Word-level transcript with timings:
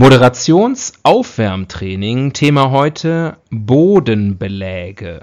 Moderationsaufwärmtraining. 0.00 2.32
Thema 2.32 2.70
heute 2.70 3.36
Bodenbeläge. 3.50 5.18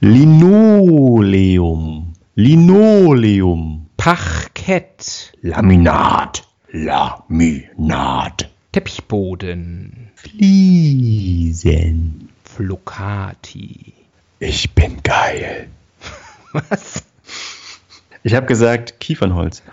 Linoleum. 0.00 2.12
Linoleum. 2.34 3.86
Parkett. 3.96 5.32
Laminat. 5.40 6.46
Laminat. 6.72 8.50
Teppichboden. 8.72 10.10
Fliesen. 10.14 12.28
Flocati. 12.44 13.94
Ich 14.40 14.74
bin 14.74 15.02
geil. 15.02 15.68
Was? 16.52 17.02
Ich 18.22 18.34
habe 18.34 18.44
gesagt 18.44 19.00
Kiefernholz. 19.00 19.62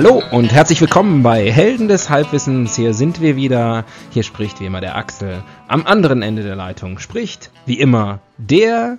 Hallo 0.00 0.22
und 0.30 0.52
herzlich 0.52 0.80
willkommen 0.80 1.24
bei 1.24 1.50
Helden 1.50 1.88
des 1.88 2.08
Halbwissens. 2.08 2.76
Hier 2.76 2.94
sind 2.94 3.20
wir 3.20 3.34
wieder. 3.34 3.84
Hier 4.10 4.22
spricht 4.22 4.60
wie 4.60 4.66
immer 4.66 4.80
der 4.80 4.94
Axel. 4.94 5.42
Am 5.66 5.86
anderen 5.88 6.22
Ende 6.22 6.44
der 6.44 6.54
Leitung 6.54 7.00
spricht 7.00 7.50
wie 7.66 7.80
immer 7.80 8.20
der 8.36 8.98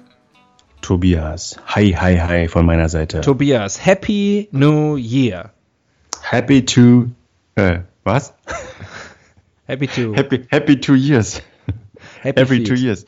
Tobias. 0.82 1.58
Hi, 1.68 1.94
hi, 1.94 2.18
hi 2.18 2.48
von 2.50 2.66
meiner 2.66 2.90
Seite. 2.90 3.22
Tobias. 3.22 3.86
Happy 3.86 4.50
New 4.52 4.98
Year. 4.98 5.54
Happy 6.22 6.66
to. 6.66 7.06
Äh, 7.56 7.80
was? 8.04 8.34
Happy 9.68 9.88
to. 9.88 10.14
Happy, 10.16 10.46
happy 10.52 10.82
two 10.82 10.96
years. 10.96 11.42
Happy 12.22 12.42
Every 12.42 12.58
feet. 12.58 12.68
two 12.68 12.76
years. 12.76 13.06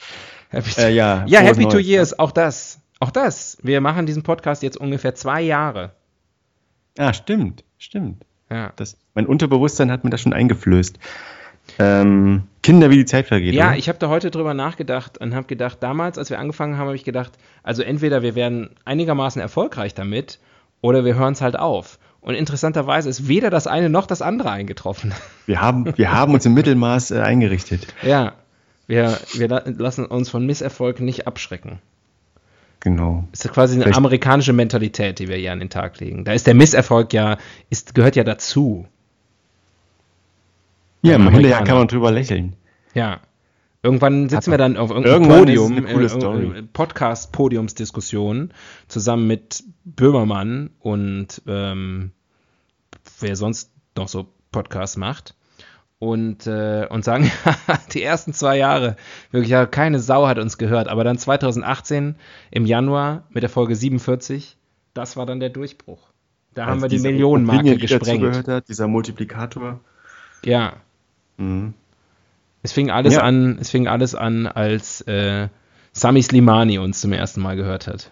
Happy 0.49 0.79
Äh, 0.79 0.93
ja, 0.93 1.25
ja, 1.27 1.41
Happy 1.41 1.63
Two 1.65 1.71
Neues. 1.73 1.87
Years. 1.87 2.19
Auch 2.19 2.31
das. 2.31 2.79
Auch 3.01 3.11
das. 3.11 3.57
Wir 3.63 3.81
machen 3.81 4.05
diesen 4.05 4.23
Podcast 4.23 4.63
jetzt 4.63 4.77
ungefähr 4.77 5.13
zwei 5.13 5.41
Jahre. 5.41 5.91
Ah, 6.97 7.13
stimmt, 7.13 7.63
stimmt. 7.77 8.23
Ja. 8.49 8.73
Das, 8.75 8.97
mein 9.13 9.25
Unterbewusstsein 9.25 9.91
hat 9.91 10.03
mir 10.03 10.09
das 10.09 10.21
schon 10.21 10.33
eingeflößt. 10.33 10.99
Ähm, 11.79 12.43
Kinder, 12.63 12.89
wie 12.89 12.97
die 12.97 13.05
Zeit 13.05 13.27
vergeht. 13.27 13.53
Ja, 13.53 13.69
oder? 13.69 13.77
ich 13.77 13.87
habe 13.87 13.99
da 13.99 14.09
heute 14.09 14.31
drüber 14.31 14.53
nachgedacht 14.53 15.17
und 15.19 15.33
habe 15.35 15.47
gedacht, 15.47 15.77
damals, 15.81 16.17
als 16.17 16.29
wir 16.29 16.39
angefangen 16.39 16.73
haben, 16.77 16.87
habe 16.87 16.95
ich 16.95 17.03
gedacht, 17.03 17.31
also 17.63 17.81
entweder 17.83 18.21
wir 18.23 18.35
werden 18.35 18.71
einigermaßen 18.83 19.41
erfolgreich 19.41 19.93
damit 19.93 20.39
oder 20.81 21.05
wir 21.05 21.15
hören 21.15 21.33
es 21.33 21.41
halt 21.41 21.57
auf. 21.57 21.97
Und 22.19 22.35
interessanterweise 22.35 23.09
ist 23.09 23.27
weder 23.27 23.49
das 23.49 23.67
eine 23.67 23.89
noch 23.89 24.05
das 24.05 24.21
andere 24.21 24.51
eingetroffen. 24.51 25.13
Wir 25.47 25.59
haben, 25.59 25.97
wir 25.97 26.11
haben 26.13 26.33
uns 26.33 26.45
im 26.45 26.53
Mittelmaß 26.53 27.11
äh, 27.11 27.19
eingerichtet. 27.19 27.87
ja, 28.03 28.33
wir, 28.87 29.17
wir 29.33 29.47
la- 29.47 29.63
lassen 29.65 30.05
uns 30.05 30.29
von 30.29 30.45
Misserfolg 30.45 30.99
nicht 31.01 31.25
abschrecken. 31.27 31.79
Genau. 32.81 33.27
Ist 33.31 33.47
quasi 33.51 33.75
eine 33.75 33.83
Vielleicht- 33.83 33.97
amerikanische 33.97 34.53
Mentalität, 34.53 35.19
die 35.19 35.27
wir 35.27 35.37
hier 35.37 35.51
an 35.51 35.59
den 35.59 35.69
Tag 35.69 35.99
legen. 35.99 36.25
Da 36.25 36.33
ist 36.33 36.47
der 36.47 36.55
Misserfolg 36.55 37.13
ja, 37.13 37.37
ist, 37.69 37.95
gehört 37.95 38.15
ja 38.15 38.23
dazu. 38.23 38.87
Ja, 41.03 41.11
Ja, 41.11 41.15
im 41.17 41.29
Hinterher 41.29 41.63
kann 41.63 41.77
man 41.77 41.87
drüber 41.87 42.11
lächeln. 42.11 42.55
Ja. 42.93 43.19
Irgendwann 43.83 44.29
sitzen 44.29 44.51
wir 44.51 44.59
dann 44.59 44.77
auf 44.77 44.91
irgendeinem 44.91 45.27
Podium, 45.27 45.85
äh, 45.87 46.61
Podcast-Podiumsdiskussion, 46.71 48.51
zusammen 48.87 49.25
mit 49.25 49.63
Böhmermann 49.85 50.69
und 50.79 51.41
ähm, 51.47 52.11
wer 53.19 53.35
sonst 53.35 53.71
noch 53.97 54.07
so 54.07 54.27
Podcasts 54.51 54.97
macht. 54.97 55.33
Und, 56.01 56.47
äh, 56.47 56.87
und 56.89 57.05
sagen, 57.05 57.31
die 57.93 58.01
ersten 58.01 58.33
zwei 58.33 58.57
Jahre, 58.57 58.95
wirklich, 59.29 59.51
ja, 59.51 59.67
keine 59.67 59.99
Sau 59.99 60.27
hat 60.27 60.39
uns 60.39 60.57
gehört. 60.57 60.87
Aber 60.87 61.03
dann 61.03 61.17
2018 61.19 62.15
im 62.49 62.65
Januar 62.65 63.23
mit 63.29 63.43
der 63.43 63.49
Folge 63.51 63.75
47, 63.75 64.57
das 64.95 65.15
war 65.15 65.27
dann 65.27 65.39
der 65.39 65.49
Durchbruch. 65.49 65.99
Da 66.55 66.65
haben 66.65 66.81
Als 66.81 66.91
wir 66.91 66.97
die 66.97 67.03
Millionenmarke 67.03 67.59
Opinie, 67.59 67.77
die 67.77 67.85
gesprengt. 67.85 68.47
Hat, 68.47 68.67
dieser 68.67 68.87
Multiplikator. 68.87 69.79
Ja, 70.43 70.73
Mhm. 71.37 71.73
Es 72.63 72.71
fing 72.71 72.91
alles 72.91 73.15
Ja. 73.15 73.21
an, 73.21 73.57
es 73.59 73.71
fing 73.71 73.87
alles 73.87 74.13
an, 74.13 74.45
als 74.47 75.01
äh, 75.01 75.47
Sami 75.93 76.21
Slimani 76.21 76.77
uns 76.77 77.01
zum 77.01 77.11
ersten 77.11 77.41
Mal 77.41 77.55
gehört 77.55 77.87
hat. 77.87 78.11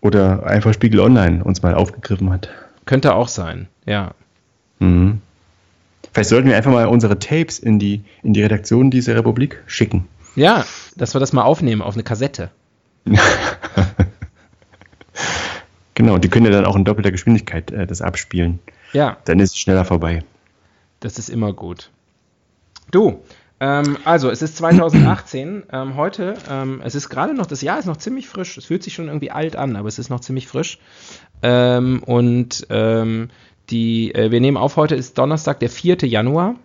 Oder 0.00 0.44
einfach 0.44 0.74
Spiegel 0.74 1.00
Online 1.00 1.42
uns 1.42 1.62
mal 1.62 1.74
aufgegriffen 1.74 2.30
hat. 2.30 2.50
Könnte 2.84 3.14
auch 3.14 3.28
sein, 3.28 3.68
ja. 3.86 4.12
Mhm. 4.78 5.22
Vielleicht 6.14 6.30
sollten 6.30 6.48
wir 6.48 6.56
einfach 6.56 6.70
mal 6.70 6.86
unsere 6.86 7.18
Tapes 7.18 7.58
in 7.58 7.78
die, 7.78 8.04
in 8.22 8.32
die 8.32 8.42
Redaktion 8.42 8.90
dieser 8.90 9.16
Republik 9.16 9.62
schicken. 9.66 10.06
Ja, 10.36 10.64
dass 10.96 11.14
wir 11.14 11.18
das 11.20 11.32
mal 11.32 11.42
aufnehmen 11.42 11.82
auf 11.82 11.94
eine 11.94 12.04
Kassette. 12.04 12.50
Genau, 15.94 16.18
die 16.18 16.28
können 16.28 16.46
ja 16.46 16.50
dann 16.52 16.64
auch 16.66 16.76
in 16.76 16.84
doppelter 16.84 17.12
Geschwindigkeit 17.12 17.70
äh, 17.70 17.86
das 17.86 18.02
abspielen. 18.02 18.58
Ja, 18.92 19.16
Dann 19.26 19.38
ist 19.40 19.52
es 19.52 19.58
schneller 19.58 19.84
vorbei. 19.84 20.24
das 21.00 21.18
ist 21.18 21.28
immer 21.28 21.52
gut. 21.52 21.90
Du, 22.90 23.20
ähm, 23.60 23.96
also 24.04 24.28
es 24.30 24.42
ist 24.42 24.56
2018, 24.56 25.64
ähm, 25.72 25.96
heute, 25.96 26.34
ähm, 26.50 26.80
es 26.84 26.94
ist 26.94 27.08
gerade 27.10 27.34
noch, 27.34 27.46
das 27.46 27.62
Jahr 27.62 27.78
ist 27.78 27.86
noch 27.86 27.96
ziemlich 27.96 28.28
frisch, 28.28 28.56
es 28.56 28.64
fühlt 28.64 28.82
sich 28.82 28.94
schon 28.94 29.06
irgendwie 29.06 29.30
alt 29.30 29.54
an, 29.56 29.76
aber 29.76 29.86
es 29.88 29.98
ist 30.00 30.10
noch 30.10 30.20
ziemlich 30.20 30.48
frisch. 30.48 30.78
Ähm, 31.42 32.02
und 32.02 32.66
ähm, 32.70 33.28
die, 33.70 34.14
äh, 34.14 34.30
wir 34.30 34.40
nehmen 34.40 34.56
auf, 34.56 34.76
heute 34.76 34.94
ist 34.94 35.18
Donnerstag, 35.18 35.60
der 35.60 35.70
4. 35.70 35.98
Januar. 36.02 36.56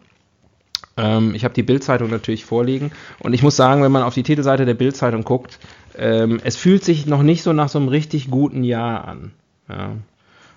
Ähm, 0.97 1.33
ich 1.35 1.43
habe 1.43 1.53
die 1.53 1.63
Bildzeitung 1.63 2.09
natürlich 2.09 2.45
vorliegen 2.45 2.91
und 3.19 3.33
ich 3.33 3.43
muss 3.43 3.55
sagen, 3.55 3.83
wenn 3.83 3.91
man 3.91 4.03
auf 4.03 4.13
die 4.13 4.23
Titelseite 4.23 4.65
der 4.65 4.73
Bildzeitung 4.73 5.23
guckt, 5.23 5.59
ähm, 5.97 6.39
es 6.43 6.55
fühlt 6.55 6.83
sich 6.83 7.05
noch 7.05 7.23
nicht 7.23 7.43
so 7.43 7.53
nach 7.53 7.69
so 7.69 7.79
einem 7.79 7.87
richtig 7.87 8.29
guten 8.29 8.63
Jahr 8.63 9.07
an. 9.07 9.31
Ja. 9.69 9.91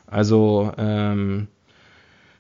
Also 0.07 0.73
ähm, 0.79 1.49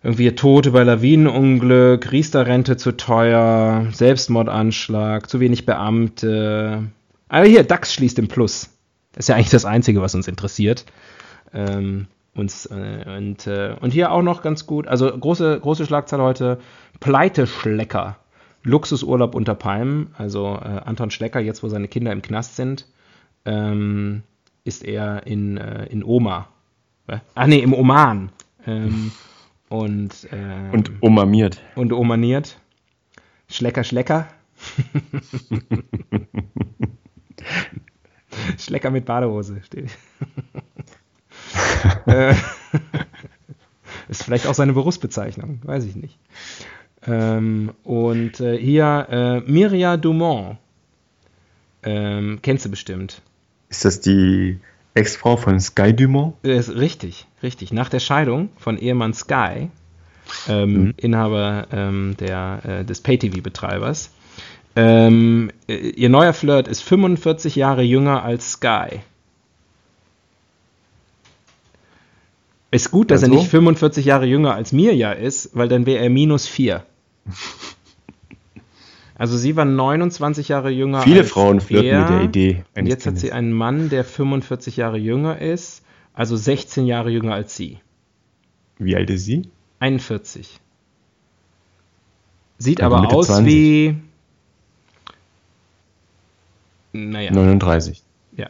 irgendwie 0.02 0.32
Tote 0.32 0.72
bei 0.72 0.82
Lawinenunglück, 0.82 2.10
Riester-Rente 2.10 2.76
zu 2.76 2.92
teuer, 2.92 3.86
Selbstmordanschlag, 3.92 5.30
zu 5.30 5.40
wenig 5.40 5.64
Beamte. 5.64 6.84
Aber 7.28 7.46
hier, 7.46 7.62
DAX 7.62 7.94
schließt 7.94 8.18
im 8.18 8.28
Plus. 8.28 8.68
Das 9.12 9.24
ist 9.24 9.28
ja 9.28 9.36
eigentlich 9.36 9.50
das 9.50 9.64
Einzige, 9.64 10.02
was 10.02 10.14
uns 10.14 10.26
interessiert. 10.26 10.84
Ähm, 11.54 12.08
äh, 12.36 13.16
und, 13.16 13.46
äh, 13.46 13.76
und 13.80 13.90
hier 13.92 14.12
auch 14.12 14.22
noch 14.22 14.42
ganz 14.42 14.66
gut, 14.66 14.86
also 14.86 15.10
große, 15.10 15.58
große 15.60 15.86
Schlagzeile 15.86 16.22
heute, 16.22 16.58
Pleiteschlecker. 17.00 18.16
Luxusurlaub 18.64 19.34
unter 19.34 19.56
Palmen, 19.56 20.14
also 20.16 20.54
äh, 20.54 20.82
Anton 20.84 21.10
Schlecker, 21.10 21.40
jetzt 21.40 21.64
wo 21.64 21.68
seine 21.68 21.88
Kinder 21.88 22.12
im 22.12 22.22
Knast 22.22 22.54
sind, 22.54 22.86
ähm, 23.44 24.22
ist 24.62 24.84
er 24.84 25.26
in, 25.26 25.56
äh, 25.56 25.86
in 25.86 26.04
Oma. 26.04 26.46
Äh, 27.08 27.18
Ah 27.34 27.48
nee, 27.48 27.58
im 27.58 27.74
Oman. 27.74 28.30
Ähm, 28.64 29.10
und, 29.68 30.28
ähm, 30.30 30.70
Und 30.70 31.02
umamiert. 31.02 31.60
und 31.74 31.92
omaniert. 31.92 32.56
Schlecker, 33.48 33.82
Schlecker. 33.82 34.28
Schlecker 38.58 38.90
mit 38.90 39.04
Badehose 39.04 39.62
steht. 39.64 39.90
Äh, 42.06 42.34
ist 44.08 44.24
vielleicht 44.24 44.46
auch 44.46 44.54
seine 44.54 44.72
Berufsbezeichnung, 44.72 45.60
weiß 45.62 45.84
ich 45.84 45.96
nicht. 45.96 46.18
Ähm, 47.06 47.72
und 47.82 48.40
äh, 48.40 48.56
hier 48.56 49.06
äh, 49.10 49.50
Miria 49.50 49.96
Dumont. 49.96 50.58
Ähm, 51.82 52.38
kennst 52.42 52.64
du 52.64 52.70
bestimmt. 52.70 53.22
Ist 53.68 53.84
das 53.84 54.00
die 54.00 54.60
Ex-Frau 54.94 55.36
von 55.36 55.58
Sky 55.58 55.92
Dumont? 55.94 56.34
Äh, 56.44 56.56
Ist 56.56 56.74
richtig, 56.76 57.26
richtig. 57.42 57.72
Nach 57.72 57.88
der 57.88 57.98
Scheidung 57.98 58.50
von 58.56 58.78
Ehemann 58.78 59.14
Sky, 59.14 59.68
ähm, 60.48 60.94
Inhaber 60.96 61.66
ähm, 61.72 62.16
der, 62.20 62.60
äh, 62.64 62.84
des 62.84 63.00
Pay-TV-Betreibers, 63.00 64.10
ähm, 64.76 65.50
äh, 65.68 65.74
ihr 65.74 66.08
neuer 66.08 66.32
Flirt 66.32 66.68
ist 66.68 66.82
45 66.82 67.56
Jahre 67.56 67.82
jünger 67.82 68.22
als 68.22 68.52
Sky. 68.52 69.00
Ist 72.72 72.90
gut, 72.90 73.10
dass 73.12 73.22
er 73.22 73.28
Also? 73.28 73.38
nicht 73.38 73.48
45 73.50 74.04
Jahre 74.06 74.26
jünger 74.26 74.54
als 74.54 74.72
Mirja 74.72 75.12
ist, 75.12 75.50
weil 75.52 75.68
dann 75.68 75.86
wäre 75.86 76.02
er 76.02 76.10
minus 76.10 76.48
4. 76.48 76.84
Also 79.14 79.36
sie 79.38 79.54
war 79.54 79.64
29 79.64 80.48
Jahre 80.48 80.70
jünger 80.70 81.02
Viele 81.02 81.20
als 81.20 81.30
Frauen 81.30 81.60
flirten 81.60 81.86
er. 81.90 82.00
mit 82.00 82.08
der 82.08 82.22
Idee. 82.22 82.64
Und 82.74 82.86
jetzt 82.86 83.06
hat 83.06 83.18
sie 83.18 83.30
einen 83.30 83.52
Mann, 83.52 83.88
der 83.88 84.02
45 84.04 84.76
Jahre 84.78 84.96
jünger 84.98 85.38
ist, 85.40 85.84
also 86.12 86.34
16 86.36 86.86
Jahre 86.86 87.10
jünger 87.10 87.32
als 87.34 87.54
sie. 87.54 87.78
Wie 88.78 88.96
alt 88.96 89.10
ist 89.10 89.26
sie? 89.26 89.42
41. 89.78 90.58
Sieht 92.58 92.80
Also 92.80 92.92
aber 92.96 93.02
Mitte 93.02 93.14
aus 93.14 93.26
20. 93.28 93.46
wie. 93.46 93.94
Naja, 96.92 97.32
39. 97.32 98.02
ja. 98.36 98.48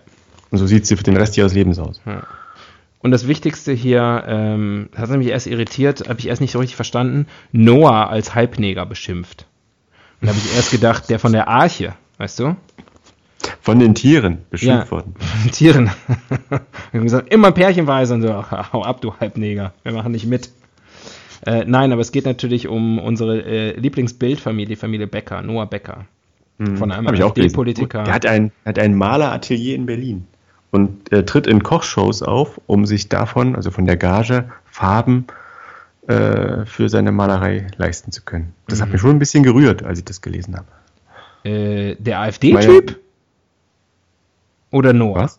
Und 0.50 0.56
so 0.58 0.66
sieht 0.66 0.86
sie 0.86 0.96
für 0.96 1.02
den 1.04 1.16
Rest 1.18 1.36
ihres 1.36 1.52
Lebens 1.52 1.78
aus. 1.78 2.00
Und 3.02 3.10
das 3.10 3.26
Wichtigste 3.26 3.72
hier, 3.72 4.24
ähm, 4.28 4.88
das 4.92 5.10
hat 5.10 5.18
mich 5.18 5.26
erst 5.28 5.48
irritiert, 5.48 6.08
habe 6.08 6.20
ich 6.20 6.28
erst 6.28 6.40
nicht 6.40 6.52
so 6.52 6.60
richtig 6.60 6.76
verstanden, 6.76 7.26
Noah 7.50 8.08
als 8.08 8.34
Halbneger 8.34 8.86
beschimpft. 8.86 9.46
Und 10.20 10.28
da 10.28 10.34
habe 10.34 10.40
ich 10.44 10.54
erst 10.54 10.70
gedacht, 10.70 11.10
der 11.10 11.18
von 11.18 11.32
der 11.32 11.48
Arche, 11.48 11.94
weißt 12.18 12.38
du? 12.38 12.56
Von 13.60 13.80
den 13.80 13.96
Tieren 13.96 14.38
beschimpft 14.50 14.86
Ja. 14.86 14.90
worden. 14.92 15.14
Tieren. 15.50 15.90
Wir 16.48 17.00
haben 17.00 17.02
gesagt, 17.02 17.32
immer 17.32 17.50
pärchenweise 17.50 18.14
und 18.14 18.22
so, 18.22 18.30
ach, 18.30 18.72
hau 18.72 18.84
ab, 18.84 19.00
du 19.00 19.14
Halbneger, 19.18 19.72
wir 19.82 19.92
machen 19.92 20.12
nicht 20.12 20.26
mit. 20.26 20.50
Äh, 21.44 21.64
nein, 21.66 21.90
aber 21.90 22.02
es 22.02 22.12
geht 22.12 22.24
natürlich 22.24 22.68
um 22.68 23.00
unsere 23.00 23.42
äh, 23.44 23.76
Lieblingsbildfamilie, 23.80 24.76
Familie 24.76 25.08
Becker, 25.08 25.42
Noah 25.42 25.66
Becker. 25.66 26.06
Von 26.76 26.92
einem. 26.92 27.08
AfD-Politiker. 27.08 28.04
Der 28.04 28.14
hat 28.14 28.26
ein, 28.26 28.52
hat 28.64 28.78
ein 28.78 28.94
Maleratelier 28.94 29.74
in 29.74 29.86
Berlin 29.86 30.26
und 30.72 31.12
äh, 31.12 31.24
tritt 31.24 31.46
in 31.46 31.62
Kochshows 31.62 32.22
auf, 32.22 32.60
um 32.66 32.84
sich 32.86 33.08
davon, 33.08 33.54
also 33.54 33.70
von 33.70 33.84
der 33.84 33.96
Gage, 33.96 34.50
Farben 34.64 35.26
äh, 36.08 36.64
für 36.66 36.88
seine 36.88 37.12
Malerei 37.12 37.68
leisten 37.76 38.10
zu 38.10 38.22
können. 38.22 38.52
Das 38.66 38.78
Mhm. 38.78 38.82
hat 38.82 38.92
mich 38.92 39.00
schon 39.00 39.10
ein 39.10 39.18
bisschen 39.20 39.44
gerührt, 39.44 39.84
als 39.84 39.98
ich 40.00 40.04
das 40.04 40.20
gelesen 40.20 40.56
habe. 40.56 40.66
Äh, 41.48 41.94
der 41.98 42.20
AfD-Typ? 42.20 42.98
Oder 44.70 44.92
Noah? 44.92 45.24
Was? 45.24 45.38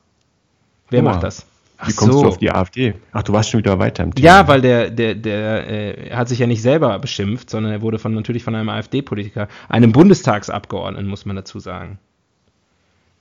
Wer 0.90 1.02
Noah. 1.02 1.14
macht 1.14 1.24
das? 1.24 1.46
Ach 1.80 1.90
Wie 1.90 1.94
kommst 1.94 2.14
so. 2.14 2.22
du 2.22 2.28
auf 2.30 2.38
die 2.38 2.52
AfD? 2.52 2.94
Ach, 3.12 3.24
du 3.24 3.34
warst 3.34 3.50
schon 3.50 3.58
wieder 3.58 3.78
weiter 3.80 4.04
im 4.04 4.14
Thema. 4.14 4.26
Ja, 4.26 4.48
weil 4.48 4.62
der, 4.62 4.90
der, 4.90 5.16
der 5.16 5.68
äh, 5.70 6.12
hat 6.12 6.30
sich 6.30 6.40
ja 6.40 6.48
nicht 6.48 6.62
selber 6.62 6.98
beschimpft, 7.00 7.50
sondern 7.50 7.72
er 7.74 7.82
wurde 7.82 8.00
von, 8.00 8.14
natürlich 8.14 8.44
von 8.44 8.56
einem 8.56 8.70
AfD-Politiker, 8.70 9.48
einem 9.68 9.92
Bundestagsabgeordneten, 9.92 11.10
muss 11.10 11.26
man 11.26 11.36
dazu 11.36 11.60
sagen, 11.60 11.98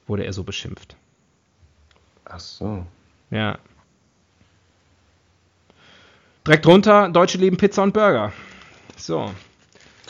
wurde 0.06 0.24
er 0.24 0.32
so 0.32 0.44
beschimpft. 0.44 0.94
Ach 2.24 2.40
so. 2.40 2.86
Ja. 3.30 3.58
Direkt 6.46 6.66
drunter, 6.66 7.08
Deutsche 7.08 7.38
lieben 7.38 7.56
Pizza 7.56 7.82
und 7.82 7.92
Burger. 7.92 8.32
So. 8.96 9.32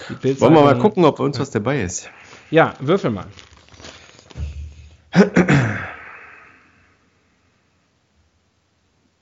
Wollen 0.08 0.54
wir 0.54 0.62
mal 0.62 0.78
gucken, 0.78 1.04
ob 1.04 1.18
bei 1.18 1.24
uns 1.24 1.38
was 1.38 1.50
dabei 1.50 1.82
ist. 1.82 2.10
Ja, 2.50 2.74
würfel 2.80 3.10
mal. 3.10 3.26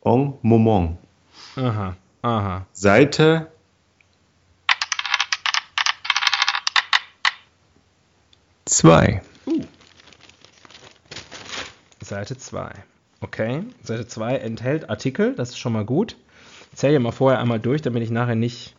En 0.03 0.39
Moment. 0.41 0.97
Aha, 1.57 1.95
aha. 2.23 2.67
Seite 2.73 3.53
zwei. 8.65 9.23
Seite 12.11 12.37
2. 12.37 12.73
Okay, 13.21 13.63
Seite 13.85 14.05
2 14.05 14.39
enthält 14.39 14.91
Artikel, 14.91 15.33
das 15.37 15.51
ist 15.51 15.59
schon 15.59 15.73
mal 15.73 15.85
gut. 15.85 16.17
Ich 16.73 16.79
zähle 16.79 16.99
mal 16.99 17.13
vorher 17.13 17.39
einmal 17.39 17.61
durch, 17.61 17.83
damit 17.83 18.03
ich 18.03 18.11
nachher 18.11 18.35
nicht, 18.35 18.75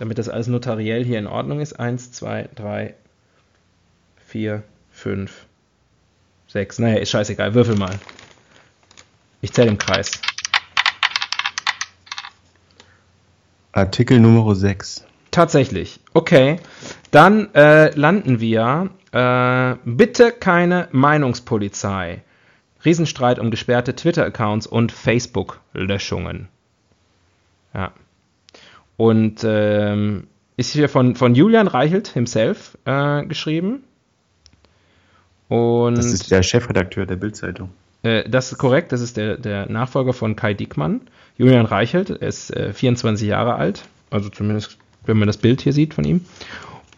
damit 0.00 0.18
das 0.18 0.28
alles 0.28 0.48
notariell 0.48 1.04
hier 1.04 1.20
in 1.20 1.28
Ordnung 1.28 1.60
ist. 1.60 1.74
1, 1.74 2.10
2, 2.10 2.48
3, 2.56 2.94
4, 4.26 4.64
5, 4.90 5.46
6. 6.48 6.78
Naja, 6.80 6.96
ist 6.96 7.10
scheißegal, 7.10 7.54
würfel 7.54 7.76
mal. 7.76 7.96
Ich 9.40 9.52
zähle 9.52 9.68
im 9.68 9.78
Kreis. 9.78 10.20
Artikel 13.70 14.18
Nummer 14.18 14.52
6. 14.52 15.04
Tatsächlich. 15.30 16.00
Okay. 16.12 16.58
Dann 17.12 17.54
äh, 17.54 17.94
landen 17.96 18.40
wir. 18.40 18.90
Äh, 19.12 19.76
bitte 19.84 20.32
keine 20.32 20.88
Meinungspolizei. 20.90 22.24
Riesenstreit 22.84 23.38
um 23.38 23.50
gesperrte 23.50 23.94
Twitter-Accounts 23.94 24.66
und 24.66 24.92
Facebook-Löschungen. 24.92 26.48
Ja. 27.74 27.92
Und 28.96 29.42
ähm, 29.44 30.26
ist 30.56 30.72
hier 30.72 30.88
von, 30.88 31.16
von 31.16 31.34
Julian 31.34 31.66
Reichelt 31.66 32.08
himself 32.08 32.78
äh, 32.84 33.24
geschrieben. 33.24 33.84
Und 35.48 35.96
Das 35.96 36.06
ist 36.06 36.30
der 36.30 36.42
Chefredakteur 36.42 37.06
der 37.06 37.16
Bildzeitung. 37.16 37.70
äh, 38.02 38.28
das 38.28 38.52
ist 38.52 38.58
korrekt, 38.58 38.92
das 38.92 39.00
ist 39.00 39.16
der, 39.16 39.36
der 39.36 39.68
Nachfolger 39.70 40.12
von 40.12 40.36
Kai 40.36 40.54
Diekmann. 40.54 41.02
Julian 41.36 41.66
Reichelt 41.66 42.10
ist 42.10 42.54
äh, 42.54 42.72
24 42.72 43.26
Jahre 43.26 43.56
alt, 43.56 43.84
also 44.10 44.28
zumindest, 44.28 44.78
wenn 45.06 45.18
man 45.18 45.26
das 45.26 45.36
Bild 45.36 45.60
hier 45.60 45.72
sieht 45.72 45.94
von 45.94 46.04
ihm. 46.04 46.24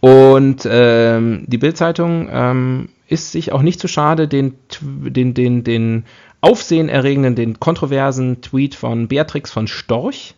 Und 0.01 0.69
ähm, 0.71 1.45
die 1.47 1.59
Bildzeitung 1.59 2.29
ähm, 2.31 2.89
ist 3.09 3.33
sich 3.33 3.53
auch 3.53 3.63
nicht 3.63 3.81
zu 3.81 3.89
schade, 3.89 4.29
den, 4.29 4.55
den, 4.81 5.35
den, 5.35 5.65
den 5.65 6.05
aufsehenerregenden, 6.41 7.35
den 7.35 7.61
kontroversen 7.61 8.41
Tweet 8.41 8.75
von 8.75 9.09
Beatrix 9.09 9.51
von 9.51 9.67
Storch 9.67 10.35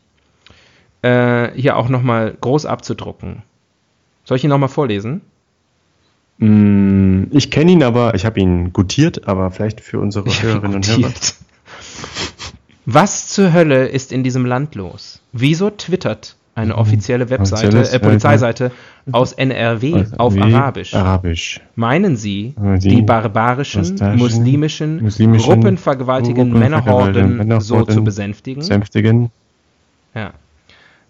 äh, 1.02 1.50
hier 1.54 1.76
auch 1.76 1.88
nochmal 1.88 2.36
groß 2.40 2.66
abzudrucken. 2.66 3.42
Soll 4.24 4.36
ich 4.36 4.44
ihn 4.44 4.50
nochmal 4.50 4.68
vorlesen? 4.68 5.22
Mm, 6.38 7.24
Ich 7.30 7.50
kenne 7.50 7.72
ihn 7.72 7.82
aber, 7.82 8.14
ich 8.14 8.24
habe 8.24 8.40
ihn 8.40 8.72
gutiert, 8.72 9.26
aber 9.28 9.50
vielleicht 9.50 9.80
für 9.80 10.00
unsere 10.00 10.26
Hörerinnen 10.30 10.76
und 10.76 10.88
Hörer. 10.88 11.12
Was 12.86 13.28
zur 13.28 13.52
Hölle 13.52 13.88
ist 13.88 14.12
in 14.12 14.24
diesem 14.24 14.46
Land 14.46 14.74
los? 14.74 15.20
Wieso 15.32 15.68
twittert 15.70 16.36
eine 16.58 16.76
offizielle 16.76 17.30
Webseite, 17.30 17.90
äh, 17.92 17.98
Polizeiseite 18.00 18.72
aus 19.12 19.32
NRW 19.32 20.04
auf 20.18 20.34
Wie? 20.34 20.42
Arabisch? 20.42 20.92
Arabisch. 20.94 21.60
Meinen 21.76 22.16
Sie, 22.16 22.54
die 22.82 22.88
die 22.88 23.02
barbarischen, 23.02 23.84
muslimischen- 24.16 25.00
muslimischen, 25.00 25.52
gruppenvergewaltigenden 25.52 26.52
Gruppenvergewaltigenden 26.52 26.58
Männerhorden 26.58 27.60
so 27.60 27.74
Männerhorden 27.76 27.94
zu 27.94 28.04
besänftigen? 28.04 28.62
Sänftigen. 28.62 29.30
Ja. 30.14 30.32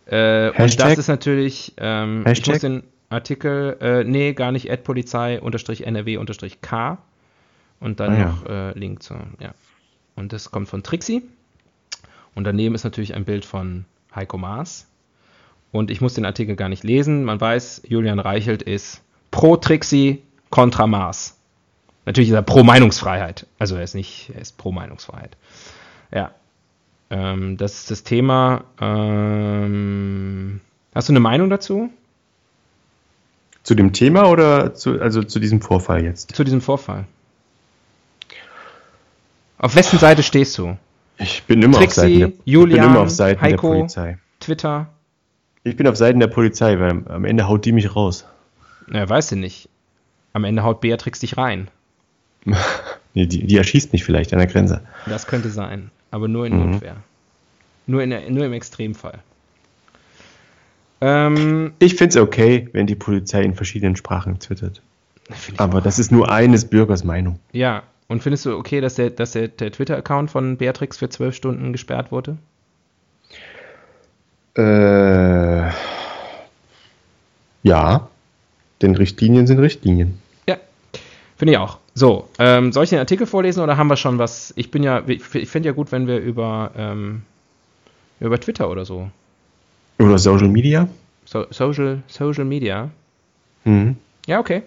Äh, 0.07 0.51
und 0.51 0.81
das 0.81 0.99
ist 0.99 1.09
natürlich, 1.09 1.73
ähm, 1.79 2.25
ich 2.31 2.47
muss 2.47 2.59
den 2.59 2.83
Artikel, 3.09 3.77
äh, 3.81 4.05
nee, 4.05 4.35
gar 4.35 4.53
nicht, 4.53 4.71
Ad 4.71 4.83
Polizei 4.83 5.41
unterstrich 5.41 5.87
NRW 5.87 6.19
unterstrich 6.19 6.61
K 6.61 6.99
und 7.81 8.01
dann 8.01 8.13
Ah, 8.15 8.19
ja. 8.19 8.27
noch 8.27 8.47
äh, 8.47 8.79
Link 8.79 9.03
zu, 9.03 9.15
ja. 9.41 9.53
Und 10.15 10.33
das 10.35 10.51
kommt 10.51 10.69
von 10.69 10.83
Trixie. 10.83 11.23
Und 12.35 12.45
daneben 12.45 12.75
ist 12.75 12.85
natürlich 12.85 13.15
ein 13.15 13.25
Bild 13.25 13.45
von 13.45 13.85
Heiko 14.15 14.37
Maas. 14.37 14.88
Und 15.73 15.91
ich 15.91 16.01
muss 16.01 16.15
den 16.15 16.25
Artikel 16.25 16.57
gar 16.57 16.69
nicht 16.69 16.85
lesen. 16.85 17.25
Man 17.25 17.41
weiß, 17.41 17.83
Julian 17.87 18.19
Reichelt 18.19 18.63
ist 18.63 19.03
pro 19.31 19.57
Trixie, 19.57 20.23
kontra 20.51 20.87
Maas. 20.87 21.37
Natürlich 22.07 22.31
ist 22.31 22.35
er 22.35 22.43
pro 22.43 22.63
Meinungsfreiheit. 22.65 23.47
Also 23.59 23.77
er 23.77 23.83
ist 23.83 23.95
nicht, 23.95 24.31
er 24.35 24.41
ist 24.41 24.57
pro 24.57 24.73
Meinungsfreiheit. 24.73 25.37
Ja. 26.11 26.31
Ähm, 27.11 27.57
das 27.59 27.75
ist 27.75 27.91
das 27.91 28.03
Thema. 28.03 28.65
Ähm, 28.81 30.61
hast 30.95 31.09
du 31.09 31.13
eine 31.13 31.21
Meinung 31.21 31.51
dazu? 31.51 31.91
Zu 33.63 33.75
dem 33.75 33.93
Thema 33.93 34.31
oder 34.31 34.75
zu, 34.75 34.99
also 35.01 35.23
zu 35.23 35.39
diesem 35.39 35.61
Vorfall 35.61 36.03
jetzt? 36.03 36.35
Zu 36.35 36.45
diesem 36.45 36.63
Vorfall? 36.63 37.05
Auf 39.59 39.75
wessen 39.75 39.99
Seite 39.99 40.23
stehst 40.23 40.57
du? 40.57 40.79
Ich 41.19 41.43
bin 41.43 41.63
immer 41.63 41.77
Trixie, 41.79 41.89
auf 41.89 41.95
Seiten 41.95 42.19
der, 42.21 42.29
ich 42.29 42.35
Julian, 42.47 42.81
bin 42.81 42.91
immer 42.91 43.01
auf 43.01 43.11
Seiten 43.11 43.41
Heiko. 43.41 43.71
der 43.73 43.79
Polizei. 43.81 44.19
Twitter? 44.41 44.89
Ich 45.69 45.77
bin 45.77 45.87
auf 45.87 45.97
Seiten 45.97 46.21
der 46.21 46.27
Polizei, 46.29 46.79
weil 46.79 47.03
am 47.09 47.25
Ende 47.25 47.47
haut 47.49 47.65
die 47.65 47.73
mich 47.73 47.95
raus. 47.95 48.27
Na, 48.87 49.09
weißt 49.09 49.33
du 49.33 49.37
nicht. 49.37 49.69
Am 50.33 50.45
Ende 50.45 50.63
haut 50.63 50.81
Beatrix 50.81 51.21
dich 51.21 51.37
rein. 51.37 51.69
Nee, 53.15 53.27
die, 53.27 53.47
die 53.47 53.57
erschießt 53.57 53.93
mich 53.95 54.05
vielleicht 54.05 54.33
an 54.33 54.39
der 54.39 54.47
Grenze. 54.47 54.83
Das 55.07 55.27
könnte 55.27 55.49
sein. 55.49 55.91
Aber 56.11 56.29
nur 56.29 56.47
in 56.47 56.57
Mhm. 56.57 56.71
Notwehr. 56.73 56.97
Nur, 57.87 58.03
in 58.03 58.11
der, 58.11 58.31
nur 58.31 58.45
im 58.45 58.53
Extremfall. 58.53 59.19
Ähm, 61.01 61.73
Ich 61.79 61.95
finde 61.97 62.11
es 62.11 62.17
okay, 62.23 62.69
wenn 62.73 62.87
die 62.87 62.95
Polizei 62.95 63.43
in 63.43 63.55
verschiedenen 63.55 63.97
Sprachen 63.97 64.39
twittert. 64.39 64.83
Aber 65.57 65.79
auch. 65.79 65.83
das 65.83 65.99
ist 65.99 66.13
nur 66.13 66.31
eines 66.31 66.67
Bürgers 66.67 67.03
Meinung. 67.03 67.39
Ja. 67.53 67.83
Und 68.09 68.23
findest 68.23 68.47
du 68.47 68.57
okay, 68.57 68.81
dass 68.81 68.95
der, 68.95 69.11
dass 69.11 69.33
der, 69.33 69.49
der 69.49 69.71
Twitter-Account 69.73 70.31
von 70.31 70.57
Beatrix 70.57 70.99
für 70.99 71.09
zwölf 71.09 71.35
Stunden 71.35 71.73
gesperrt 71.73 72.11
wurde? 72.13 72.39
Äh, 74.59 75.71
ja, 77.63 78.09
denn 78.83 78.95
Richtlinien 78.97 79.47
sind 79.47 79.59
Richtlinien. 79.61 80.19
Ja, 80.49 80.57
finde 81.37 81.53
ich 81.53 81.59
auch. 81.59 81.79
So, 81.95 82.29
ähm, 82.39 82.73
soll 82.73 82.85
ich 82.85 82.91
den 82.91 82.99
Artikel 82.99 83.27
vorlesen 83.27 83.63
oder 83.63 83.77
haben 83.77 83.89
wir 83.89 83.97
schon 83.97 84.19
was? 84.19 84.53
Ich 84.57 84.71
bin 84.71 84.83
ja, 84.83 85.03
ich 85.07 85.23
finde 85.23 85.69
ja 85.69 85.73
gut, 85.73 85.91
wenn 85.93 86.07
wir 86.07 86.19
über, 86.19 86.71
ähm, 86.77 87.23
Über 88.21 88.39
Twitter 88.41 88.69
oder 88.71 88.85
so. 88.85 89.11
Oder 89.99 90.19
Social 90.19 90.49
Media. 90.49 90.89
so 91.25 91.47
Social, 91.51 92.03
Social 92.09 92.45
Media. 92.45 92.91
Mhm. 93.65 93.97
Ja, 94.27 94.41
okay. 94.41 94.63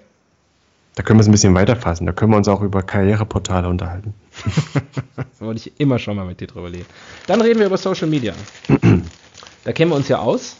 Da 0.95 1.03
können 1.03 1.19
wir 1.19 1.21
es 1.21 1.27
ein 1.27 1.31
bisschen 1.31 1.53
weiterfassen. 1.55 2.05
Da 2.05 2.11
können 2.11 2.31
wir 2.31 2.37
uns 2.37 2.47
auch 2.49 2.61
über 2.61 2.81
Karriereportale 2.83 3.67
unterhalten. 3.67 4.13
Das 5.15 5.41
wollte 5.47 5.59
ich 5.69 5.79
immer 5.79 5.97
schon 5.99 6.15
mal 6.15 6.25
mit 6.25 6.39
dir 6.39 6.47
drüber 6.47 6.71
reden. 6.71 6.85
Dann 7.27 7.41
reden 7.41 7.59
wir 7.59 7.65
über 7.65 7.77
Social 7.77 8.07
Media. 8.07 8.33
Da 9.63 9.73
kennen 9.73 9.91
wir 9.91 9.95
uns 9.95 10.07
ja 10.07 10.19
aus. 10.19 10.57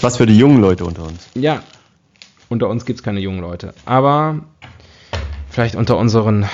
Was 0.00 0.18
für 0.18 0.26
die 0.26 0.38
jungen 0.38 0.60
Leute 0.60 0.84
unter 0.84 1.02
uns. 1.02 1.28
Ja, 1.34 1.62
unter 2.48 2.68
uns 2.68 2.84
gibt 2.84 3.00
es 3.00 3.02
keine 3.02 3.20
jungen 3.20 3.40
Leute. 3.40 3.74
Aber 3.84 4.44
vielleicht 5.50 5.74
unter 5.74 5.96
unseren 5.96 6.46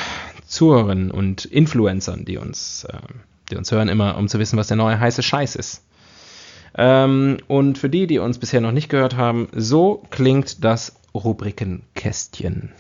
Zuhörern 0.47 1.11
und 1.11 1.45
Influencern, 1.45 2.25
die 2.25 2.39
uns, 2.39 2.85
äh, 2.85 2.97
die 3.51 3.57
uns 3.57 3.71
hören, 3.71 3.89
immer 3.89 4.17
um 4.17 4.29
zu 4.29 4.39
wissen, 4.39 4.59
was 4.59 4.69
der 4.69 4.79
neue 4.79 4.99
heiße 4.99 5.23
Scheiß 5.23 5.57
ist. 5.57 5.83
Ähm, 6.77 7.39
und 7.47 7.77
für 7.77 7.91
die, 7.91 8.07
die 8.07 8.19
uns 8.19 8.39
bisher 8.39 8.63
noch 8.63 8.73
nicht 8.73 8.89
gehört 8.89 9.17
haben, 9.17 9.49
so 9.53 10.03
klingt 10.11 10.65
das 10.65 10.97
Rubrikenkästchen. 11.15 12.73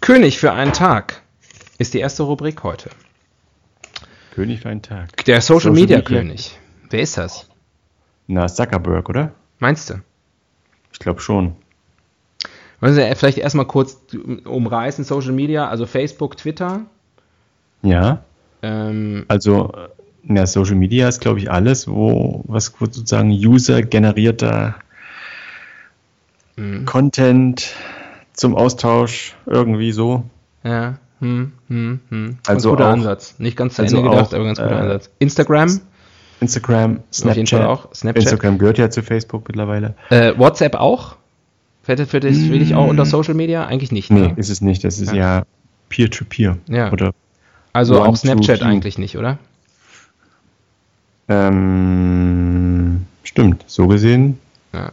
König 0.00 0.38
für 0.38 0.52
einen 0.52 0.72
Tag 0.72 1.21
ist 1.82 1.94
die 1.94 1.98
erste 2.00 2.22
Rubrik 2.22 2.62
heute. 2.62 2.90
König 4.34 4.60
für 4.60 4.70
einen 4.70 4.82
Tag. 4.82 5.24
Der 5.26 5.40
Social, 5.40 5.60
Social 5.60 5.72
Media, 5.72 5.98
Media. 5.98 6.18
König. 6.20 6.58
Wer 6.90 7.00
ist 7.00 7.18
das? 7.18 7.48
Na, 8.26 8.46
Zuckerberg, 8.46 9.08
oder? 9.08 9.32
Meinst 9.58 9.90
du? 9.90 9.94
Ich 10.92 10.98
glaube 10.98 11.20
schon. 11.20 11.54
Wollen 12.80 12.94
Sie 12.94 13.14
vielleicht 13.14 13.38
erstmal 13.38 13.66
kurz 13.66 13.98
umreißen, 14.44 15.04
Social 15.04 15.32
Media, 15.32 15.68
also 15.68 15.86
Facebook, 15.86 16.36
Twitter. 16.36 16.82
Ja. 17.82 18.24
Ähm, 18.62 19.24
Also, 19.28 19.72
ja, 20.24 20.46
Social 20.46 20.74
Media 20.76 21.08
ist, 21.08 21.20
glaube 21.20 21.38
ich, 21.38 21.50
alles, 21.50 21.86
wo 21.88 22.42
was 22.46 22.72
sozusagen 22.78 23.30
user-generierter 23.30 24.76
Mhm. 26.56 26.84
Content 26.84 27.72
zum 28.34 28.54
Austausch 28.56 29.34
irgendwie 29.46 29.92
so. 29.92 30.24
ja, 30.64 30.98
hm, 31.22 31.52
hm, 31.68 32.00
hm. 32.10 32.26
Ganz 32.28 32.48
Also 32.48 32.70
guter 32.70 32.88
auch- 32.88 32.92
Ansatz. 32.92 33.36
Nicht 33.38 33.56
ganz 33.56 33.74
zu 33.76 33.82
also 33.82 33.96
Ende 33.96 34.10
gedacht, 34.10 34.28
auch, 34.28 34.34
aber 34.34 34.44
ganz 34.44 34.58
guter 34.58 34.72
äh, 34.72 34.80
Ansatz. 34.80 35.10
Instagram, 35.20 35.80
Instagram, 36.40 36.96
auf 36.98 37.02
Snapchat. 37.14 37.62
auch. 37.62 37.94
Snapchat. 37.94 38.24
Instagram 38.24 38.58
gehört 38.58 38.78
ja 38.78 38.90
zu 38.90 39.02
Facebook 39.02 39.46
mittlerweile. 39.48 39.94
Äh, 40.10 40.34
WhatsApp 40.36 40.74
auch? 40.74 41.16
Fällt 41.84 42.00
für 42.08 42.20
dich, 42.20 42.48
für 42.48 42.58
dich 42.58 42.74
auch 42.74 42.86
unter 42.88 43.06
Social 43.06 43.34
Media? 43.34 43.66
Eigentlich 43.66 43.90
nicht. 43.92 44.10
Nee, 44.10 44.20
Ne? 44.28 44.32
ist 44.36 44.50
es 44.50 44.60
nicht. 44.60 44.84
Das 44.84 44.98
ist 45.00 45.12
Ja. 45.12 45.38
ja 45.38 45.42
Peer-to-Peer. 45.88 46.58
Ja. 46.68 46.92
Oder 46.92 47.12
Also 47.72 48.00
auch 48.02 48.16
Snapchat 48.16 48.62
eigentlich 48.62 48.98
nicht, 48.98 49.16
oder? 49.16 49.38
ähm, 51.72 53.06
stimmt, 53.24 53.64
so 53.66 53.86
gesehen. 53.88 54.38
Ja. 54.72 54.92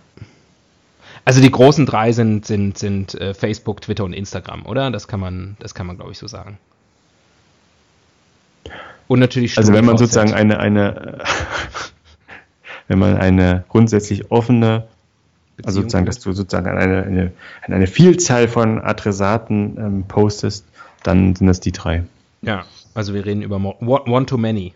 Also 1.29 1.41
die 1.41 1.51
großen 1.51 1.85
drei 1.85 2.11
sind, 2.11 2.47
sind, 2.47 2.79
sind 2.79 3.13
äh, 3.13 3.35
Facebook, 3.35 3.81
Twitter 3.81 4.03
und 4.03 4.13
Instagram, 4.13 4.65
oder? 4.65 4.89
Das 4.89 5.07
kann 5.07 5.19
man, 5.19 5.57
das 5.59 5.75
kann 5.75 5.85
man, 5.85 5.95
glaube 5.95 6.11
ich, 6.11 6.17
so 6.17 6.25
sagen. 6.25 6.57
Und 9.07 9.19
natürlich 9.19 9.55
Also 9.55 9.71
wenn 9.73 9.85
man 9.85 9.99
sozusagen 9.99 10.33
eine, 10.33 10.59
eine 10.59 11.19
wenn 12.87 12.97
man 12.97 13.17
eine 13.17 13.63
grundsätzlich 13.69 14.31
offene, 14.31 14.87
also 15.63 15.81
Beziehung 15.81 15.83
sozusagen, 15.83 16.05
dass 16.07 16.19
du 16.19 16.33
sozusagen 16.33 16.67
an 16.67 16.79
eine, 16.79 17.03
eine, 17.03 17.31
an 17.61 17.73
eine 17.73 17.85
Vielzahl 17.85 18.47
von 18.47 18.81
Adressaten 18.81 19.77
ähm, 19.77 20.05
postest, 20.07 20.65
dann 21.03 21.35
sind 21.35 21.45
das 21.45 21.59
die 21.59 21.73
drei. 21.73 22.05
Ja, 22.41 22.65
also 22.95 23.13
wir 23.13 23.23
reden 23.23 23.43
über 23.43 23.57
One-to-Many. 23.57 24.73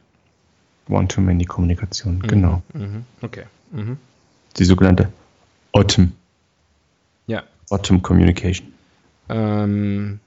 One-to-Many-Kommunikation, 0.88 2.20
genau. 2.20 2.62
Mhm. 2.76 3.06
Okay. 3.24 3.46
Mhm. 3.72 3.98
Die 4.58 4.66
sogenannte 4.66 5.12
OTM, 5.72 6.12
OTM 7.74 8.02
Communication. 8.02 8.74
Ähm, 9.30 10.20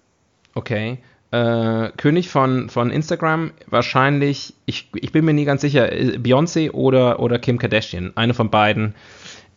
okay. 0.55 0.99
Äh, 1.33 1.91
König 1.97 2.29
von, 2.29 2.71
von 2.71 2.91
Instagram, 2.91 3.51
wahrscheinlich, 3.67 4.55
ich, 4.65 4.89
ich 4.95 5.13
bin 5.13 5.25
mir 5.25 5.35
nie 5.35 5.45
ganz 5.45 5.61
sicher, 5.61 5.93
äh, 5.93 6.19
Beyoncé 6.19 6.71
oder, 6.71 7.21
oder 7.21 7.39
Kim 7.39 7.59
Kardashian. 7.59 8.13
Eine 8.17 8.33
von 8.35 8.51
beiden 8.51 8.95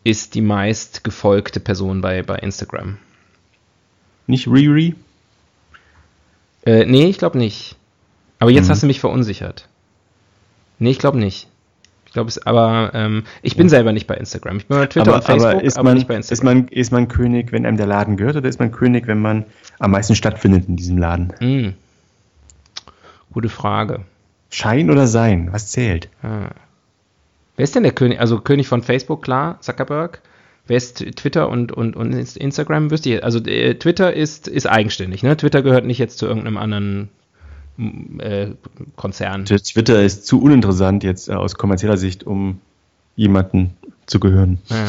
ist 0.02 0.34
die 0.34 0.40
meist 0.40 1.04
gefolgte 1.04 1.60
Person 1.60 2.00
bei, 2.00 2.22
bei 2.22 2.36
Instagram. 2.36 2.98
Nicht 4.26 4.46
Riri? 4.48 4.94
Äh, 6.66 6.84
nee, 6.86 7.06
ich 7.06 7.18
glaube 7.18 7.38
nicht. 7.38 7.76
Aber 8.38 8.50
jetzt 8.50 8.66
Mhm. 8.66 8.70
hast 8.70 8.82
du 8.82 8.86
mich 8.86 9.00
verunsichert. 9.00 9.68
Nee, 10.78 10.90
ich 10.90 10.98
glaube 10.98 11.18
nicht. 11.18 11.48
Ich 12.10 12.14
glaube 12.14 12.28
es, 12.28 12.44
aber 12.44 12.90
ähm, 12.92 13.22
ich 13.40 13.56
bin 13.56 13.68
selber 13.68 13.92
nicht 13.92 14.08
bei 14.08 14.16
Instagram. 14.16 14.56
Ich 14.56 14.66
bin 14.66 14.78
bei 14.78 14.86
Twitter 14.86 15.06
aber, 15.06 15.18
und 15.18 15.24
Facebook, 15.24 15.50
aber, 15.52 15.62
ist, 15.62 15.78
aber 15.78 15.90
man, 15.90 15.94
nicht 15.96 16.08
bei 16.08 16.16
ist, 16.16 16.32
Instagram. 16.32 16.56
man, 16.56 16.68
ist 16.68 16.90
man 16.90 17.06
König, 17.06 17.52
wenn 17.52 17.64
einem 17.64 17.76
der 17.76 17.86
Laden 17.86 18.16
gehört, 18.16 18.34
oder 18.34 18.48
ist 18.48 18.58
man 18.58 18.72
König, 18.72 19.06
wenn 19.06 19.20
man 19.20 19.44
am 19.78 19.92
meisten 19.92 20.16
stattfindet 20.16 20.66
in 20.66 20.74
diesem 20.74 20.98
Laden? 20.98 21.32
Hm. 21.38 21.74
Gute 23.32 23.48
Frage. 23.48 24.00
Schein 24.50 24.90
oder 24.90 25.06
Sein? 25.06 25.50
Was 25.52 25.70
zählt? 25.70 26.08
Ah. 26.24 26.50
Wer 27.54 27.62
ist 27.62 27.76
denn 27.76 27.84
der 27.84 27.92
König? 27.92 28.18
Also 28.18 28.40
König 28.40 28.66
von 28.66 28.82
Facebook, 28.82 29.22
klar, 29.22 29.60
Zuckerberg. 29.60 30.20
Wer 30.66 30.78
ist 30.78 30.98
Twitter 31.14 31.48
und, 31.48 31.70
und, 31.70 31.94
und 31.94 32.12
Inst- 32.12 32.36
Instagram? 32.36 32.90
Wüsste 32.90 33.10
ich. 33.10 33.22
Also 33.22 33.38
äh, 33.44 33.76
Twitter 33.76 34.12
ist, 34.12 34.48
ist 34.48 34.68
eigenständig, 34.68 35.22
ne? 35.22 35.36
Twitter 35.36 35.62
gehört 35.62 35.84
nicht 35.84 35.98
jetzt 35.98 36.18
zu 36.18 36.26
irgendeinem 36.26 36.56
anderen 36.56 37.08
äh, 37.78 38.52
Konzern. 38.96 39.44
Twitter 39.46 40.02
ist 40.02 40.26
zu 40.26 40.40
uninteressant 40.42 41.02
jetzt 41.04 41.28
äh, 41.28 41.32
aus 41.34 41.54
kommerzieller 41.54 41.96
Sicht, 41.96 42.24
um 42.24 42.60
jemanden 43.16 43.76
zu 44.06 44.20
gehören. 44.20 44.58
Ja. 44.68 44.86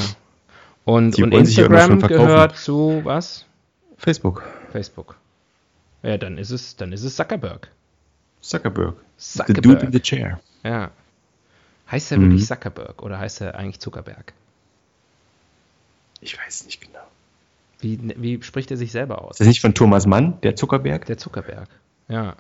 Und, 0.85 1.17
und 1.21 1.31
Instagram 1.33 1.99
gehört 1.99 2.57
zu 2.57 3.01
was? 3.03 3.45
Facebook. 3.97 4.43
Facebook. 4.71 5.15
Ja, 6.03 6.17
dann 6.17 6.37
ist 6.37 6.49
es, 6.49 6.75
dann 6.75 6.91
ist 6.91 7.03
es 7.03 7.15
Zuckerberg. 7.15 7.69
Zuckerberg. 8.41 8.95
The 9.17 9.43
dude 9.53 9.85
in 9.85 9.91
the 9.91 10.01
Zuckerberg. 10.01 10.03
chair. 10.03 10.39
Ja. 10.63 10.91
Heißt 11.91 12.11
er 12.11 12.17
Mhm. 12.17 12.29
wirklich 12.31 12.47
Zuckerberg 12.47 13.03
oder 13.03 13.19
heißt 13.19 13.41
er 13.41 13.55
eigentlich 13.55 13.79
Zuckerberg? 13.79 14.33
Ich 16.21 16.37
weiß 16.37 16.65
nicht 16.65 16.81
genau. 16.81 16.99
Wie, 17.79 17.99
wie 18.17 18.41
spricht 18.43 18.71
er 18.71 18.77
sich 18.77 18.91
selber 18.91 19.23
aus? 19.23 19.31
Ist 19.31 19.39
das 19.41 19.47
nicht 19.47 19.61
von 19.61 19.73
Thomas 19.73 20.05
Mann, 20.05 20.39
der 20.41 20.55
Zuckerberg? 20.55 21.05
Der 21.05 21.17
Zuckerberg. 21.17 21.67
Ja. 22.07 22.35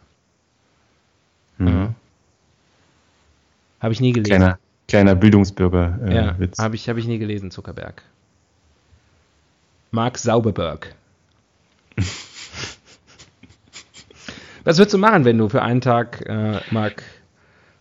Mhm. 1.57 1.95
Habe 3.79 3.93
ich 3.93 3.99
nie 4.01 4.11
gelesen. 4.11 4.29
Kleiner, 4.29 4.59
kleiner 4.87 5.15
Bildungsbürger 5.15 5.99
äh, 6.05 6.15
ja, 6.15 6.35
habe 6.59 6.75
ich, 6.75 6.87
hab 6.89 6.97
ich 6.97 7.07
nie 7.07 7.17
gelesen, 7.17 7.51
Zuckerberg. 7.51 8.03
Mark 9.91 10.17
Sauberberg. 10.17 10.95
Was 14.63 14.77
würdest 14.77 14.93
du 14.93 14.97
machen, 14.99 15.25
wenn 15.25 15.37
du 15.37 15.49
für 15.49 15.61
einen 15.63 15.81
Tag 15.81 16.23
äh, 16.27 16.59
Mark, 16.69 17.01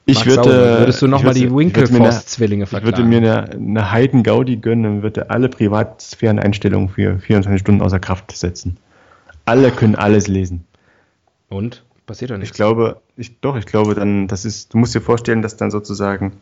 Ich 0.06 0.24
würde, 0.24 0.42
Sauber, 0.42 0.78
würdest 0.80 1.02
du 1.02 1.06
nochmal 1.06 1.34
die 1.34 1.42
eine- 1.46 1.54
Winklevoss-Zwillinge 1.54 2.64
Ich 2.64 2.72
würde 2.72 3.04
mir 3.04 3.18
eine, 3.18 3.50
eine 3.50 3.90
Heiden-Gaudi 3.92 4.56
gönnen 4.56 4.86
und 4.96 5.02
würde 5.02 5.28
alle 5.30 5.48
Privatsphären-Einstellungen 5.50 6.88
für 6.88 7.18
24 7.18 7.60
Stunden 7.60 7.82
außer 7.82 8.00
Kraft 8.00 8.32
setzen. 8.34 8.78
Alle 9.44 9.70
können 9.70 9.94
alles 9.94 10.26
lesen. 10.26 10.64
Und? 11.48 11.84
Passiert 12.10 12.32
doch 12.32 12.34
Ich 12.34 12.40
nichts. 12.40 12.56
glaube, 12.56 13.00
ich, 13.16 13.38
doch, 13.38 13.54
ich 13.56 13.66
glaube 13.66 13.94
dann, 13.94 14.26
das 14.26 14.44
ist, 14.44 14.74
du 14.74 14.78
musst 14.78 14.96
dir 14.96 15.00
vorstellen, 15.00 15.42
dass 15.42 15.56
dann 15.56 15.70
sozusagen 15.70 16.32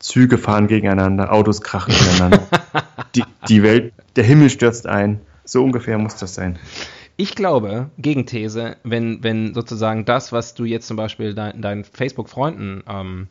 Züge 0.00 0.36
fahren 0.36 0.66
gegeneinander, 0.66 1.32
Autos 1.32 1.60
krachen 1.60 1.94
ineinander. 1.94 2.44
die, 3.14 3.22
die 3.48 3.62
Welt, 3.62 3.92
der 4.16 4.24
Himmel 4.24 4.50
stürzt 4.50 4.88
ein. 4.88 5.20
So 5.44 5.62
ungefähr 5.62 5.96
muss 5.96 6.16
das 6.16 6.34
sein. 6.34 6.58
Ich 7.16 7.36
glaube, 7.36 7.90
Gegenthese, 7.98 8.78
wenn, 8.82 9.22
wenn 9.22 9.54
sozusagen 9.54 10.04
das, 10.04 10.32
was 10.32 10.54
du 10.54 10.64
jetzt 10.64 10.88
zum 10.88 10.96
Beispiel 10.96 11.34
dein, 11.34 11.62
deinen 11.62 11.84
Facebook-Freunden 11.84 12.82
ähm, 12.88 13.28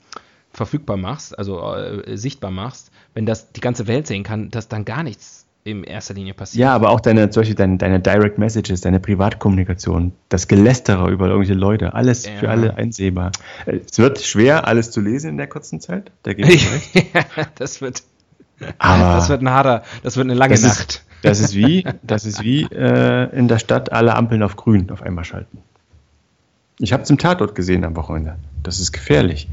verfügbar 0.54 0.96
machst, 0.96 1.38
also 1.38 1.76
äh, 1.76 2.16
sichtbar 2.16 2.52
machst, 2.52 2.90
wenn 3.14 3.26
das 3.26 3.52
die 3.52 3.60
ganze 3.60 3.88
Welt 3.88 4.08
sehen 4.08 4.24
kann, 4.24 4.50
dass 4.50 4.70
dann 4.70 4.86
gar 4.86 5.04
nichts 5.04 5.41
in 5.64 5.84
erster 5.84 6.14
Linie 6.16 6.34
passiert. 6.34 6.60
Ja, 6.62 6.74
aber 6.74 6.90
auch 6.90 7.00
deine, 7.00 7.30
zum 7.30 7.42
Beispiel 7.42 7.56
deine, 7.56 7.78
deine 7.78 8.00
Direct 8.00 8.38
Messages, 8.40 8.82
deine 8.82 9.00
Privatkommunikation, 9.00 10.12
das 10.30 10.48
Gelästere 10.48 11.10
über 11.12 11.28
irgendwelche 11.28 11.54
Leute, 11.54 11.94
alles 11.94 12.26
Ja. 12.26 12.32
für 12.40 12.50
alle 12.50 12.76
einsehbar. 12.78 13.32
Es 13.66 14.00
wird 14.00 14.22
schwer, 14.22 14.68
alles 14.68 14.90
zu 14.92 15.02
lesen 15.02 15.30
in 15.32 15.38
der 15.38 15.48
kurzen 15.48 15.80
Zeit. 15.80 16.12
Da 16.24 16.34
gebe 16.34 16.52
ich 16.52 16.68
recht. 16.96 17.08
das 17.56 17.82
wird, 17.82 18.02
Aber 18.80 19.14
das 19.16 19.30
wird 19.30 19.42
ein 19.42 19.50
harter, 19.52 19.84
das 20.04 20.18
wird 20.18 20.26
eine 20.26 20.34
lange 20.34 20.54
das 20.56 20.64
Nacht. 20.64 20.90
ist, 20.94 21.06
das 21.22 21.40
ist 21.40 21.54
wie, 21.56 21.86
das 22.02 22.26
ist 22.26 22.42
wie 22.44 22.64
äh, 22.64 23.30
in 23.38 23.48
der 23.48 23.60
Stadt 23.60 23.92
alle 23.92 24.16
Ampeln 24.16 24.42
auf 24.42 24.56
grün 24.56 24.90
auf 24.90 25.04
einmal 25.04 25.26
schalten. 25.26 25.60
Ich 26.80 26.94
habe 26.94 27.04
es 27.04 27.10
im 27.12 27.20
Tatort 27.20 27.54
gesehen 27.54 27.84
am 27.84 27.96
Wochenende. 27.96 28.38
Das 28.64 28.80
ist 28.80 28.92
gefährlich. 28.92 29.48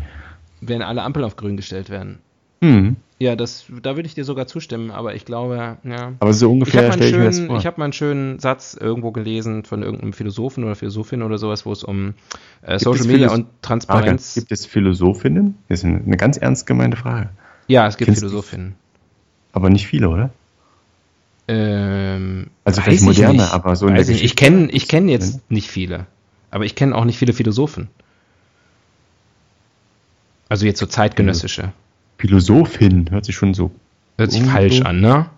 wenn 0.63 0.81
alle 0.81 1.03
Ampeln 1.03 1.25
auf 1.27 1.37
grün 1.37 1.59
gestellt 1.59 1.91
werden. 1.91 2.21
Hm. 2.61 2.97
Ja, 3.21 3.35
das, 3.35 3.65
da 3.83 3.97
würde 3.97 4.07
ich 4.07 4.15
dir 4.15 4.25
sogar 4.25 4.47
zustimmen, 4.47 4.93
aber 4.93 5.15
ich 5.17 5.25
glaube, 5.25 5.79
ja. 5.83 6.13
Aber 6.21 6.33
so 6.33 6.47
Ich 6.47 6.53
ungefähr 6.53 6.89
habe 6.89 6.99
mal, 6.99 7.09
stelle 7.09 7.29
ich 7.29 7.49
mir 7.49 7.57
ich 7.57 7.67
hab 7.67 7.77
mal 7.77 7.85
einen 7.85 7.93
schönen 7.93 8.39
Satz 8.39 8.77
irgendwo 8.81 9.11
gelesen 9.11 9.65
von 9.65 9.83
irgendeinem 9.83 10.13
Philosophen 10.13 10.63
oder 10.63 10.77
Philosophin 10.77 11.23
oder 11.23 11.37
sowas, 11.37 11.67
wo 11.67 11.73
es 11.73 11.83
um 11.83 12.15
äh, 12.63 12.79
Social 12.79 13.07
Media 13.07 13.31
und 13.31 13.47
Frage, 13.47 13.47
Transparenz. 13.63 14.35
gibt 14.35 14.53
es 14.53 14.67
Philosophinnen? 14.67 15.57
Das 15.69 15.81
ist 15.81 15.85
eine, 15.85 15.97
eine 15.99 16.17
ganz 16.17 16.37
ernst 16.37 16.67
gemeinte 16.67 16.97
Frage. 16.97 17.31
ja, 17.67 17.89
es 17.89 17.97
gibt 17.97 18.07
Kennst 18.07 18.21
Philosophinnen. 18.21 18.77
Aber 19.53 19.69
nicht 19.69 19.89
viele, 19.89 20.09
oder? 20.11 20.31
Ähm, 21.49 22.51
Also 22.65 22.83
vielleicht 22.83 23.01
ich 23.01 23.07
moderne, 23.07 23.51
aber 23.53 23.75
so 23.75 23.89
in 23.89 23.97
weiß 23.97 24.07
der 24.07 24.17
ich. 24.17 24.23
Ich 24.23 24.37
kenne 24.37 24.71
ich 24.71 24.87
kenn 24.87 25.09
jetzt 25.09 25.51
nicht 25.51 25.71
viele. 25.71 26.07
Aber 26.51 26.65
ich 26.65 26.75
kenne 26.77 26.95
auch 26.95 27.05
nicht 27.05 27.19
viele 27.19 27.33
Philosophen. 27.33 27.89
Also 30.49 30.67
jetzt 30.67 30.79
so 30.79 30.87
zeitgenössische. 30.87 31.73
Philosophin 32.19 33.07
hört 33.11 33.25
sich 33.25 33.37
schon 33.37 33.55
so. 33.55 33.71
Hört 34.17 34.33
sich 34.33 34.43
falsch 34.43 34.83
an, 34.83 35.01
ne? 35.01 35.31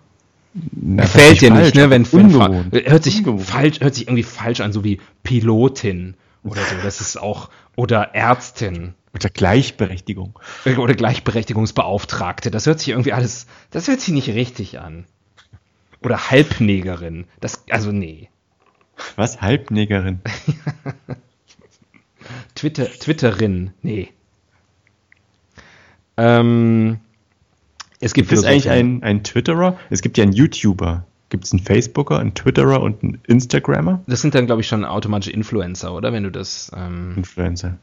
Na, 0.73 1.03
Gefällt 1.03 1.41
dir 1.41 1.49
falsch, 1.51 1.65
nicht, 1.65 1.75
ne? 1.75 1.89
Wenn, 1.89 2.11
wenn 2.11 2.25
ungewohnt. 2.25 2.73
hört 2.89 3.03
sich 3.03 3.19
Ungewohnt. 3.19 3.43
falsch, 3.43 3.79
hört 3.79 3.95
sich 3.95 4.07
irgendwie 4.07 4.23
falsch 4.23 4.59
an, 4.59 4.73
so 4.73 4.83
wie 4.83 4.99
Pilotin 5.23 6.15
oder 6.43 6.61
so. 6.61 6.75
Das 6.83 6.99
ist 6.99 7.17
auch 7.17 7.49
oder 7.77 8.13
Ärztin 8.15 8.95
Unter 9.13 9.29
Gleichberechtigung. 9.29 10.37
oder 10.77 10.93
Gleichberechtigungsbeauftragte. 10.95 12.51
Das 12.51 12.65
hört 12.65 12.79
sich 12.79 12.89
irgendwie 12.89 13.13
alles, 13.13 13.45
das 13.69 13.87
hört 13.87 14.01
sich 14.01 14.13
nicht 14.13 14.29
richtig 14.29 14.79
an. 14.79 15.05
Oder 16.03 16.31
Halbnegerin. 16.31 17.25
Das, 17.39 17.63
also 17.69 17.91
nee. 17.91 18.29
Was? 19.15 19.41
Halbnegerin? 19.41 20.19
Twitter, 22.55 22.87
Twitterin, 22.89 23.71
nee. 23.81 24.09
Ähm, 26.21 26.99
es 27.99 28.13
gibt 28.13 28.31
es 28.31 28.43
eigentlich 28.43 28.69
einen, 28.69 29.01
einen 29.03 29.23
Twitterer? 29.23 29.77
Es 29.89 30.01
gibt 30.01 30.17
ja 30.17 30.23
einen 30.23 30.33
YouTuber. 30.33 31.05
Gibt 31.29 31.45
es 31.45 31.51
einen 31.51 31.61
Facebooker, 31.61 32.19
einen 32.19 32.33
Twitterer 32.33 32.81
und 32.81 33.03
einen 33.03 33.19
Instagrammer? 33.25 34.01
Das 34.05 34.21
sind 34.21 34.35
dann, 34.35 34.45
glaube 34.45 34.61
ich, 34.61 34.67
schon 34.67 34.85
automatische 34.85 35.31
Influencer, 35.31 35.93
oder? 35.93 36.13
Wenn 36.13 36.23
du 36.23 36.29
das. 36.29 36.71
Ähm, 36.75 37.13
Influencer. 37.15 37.77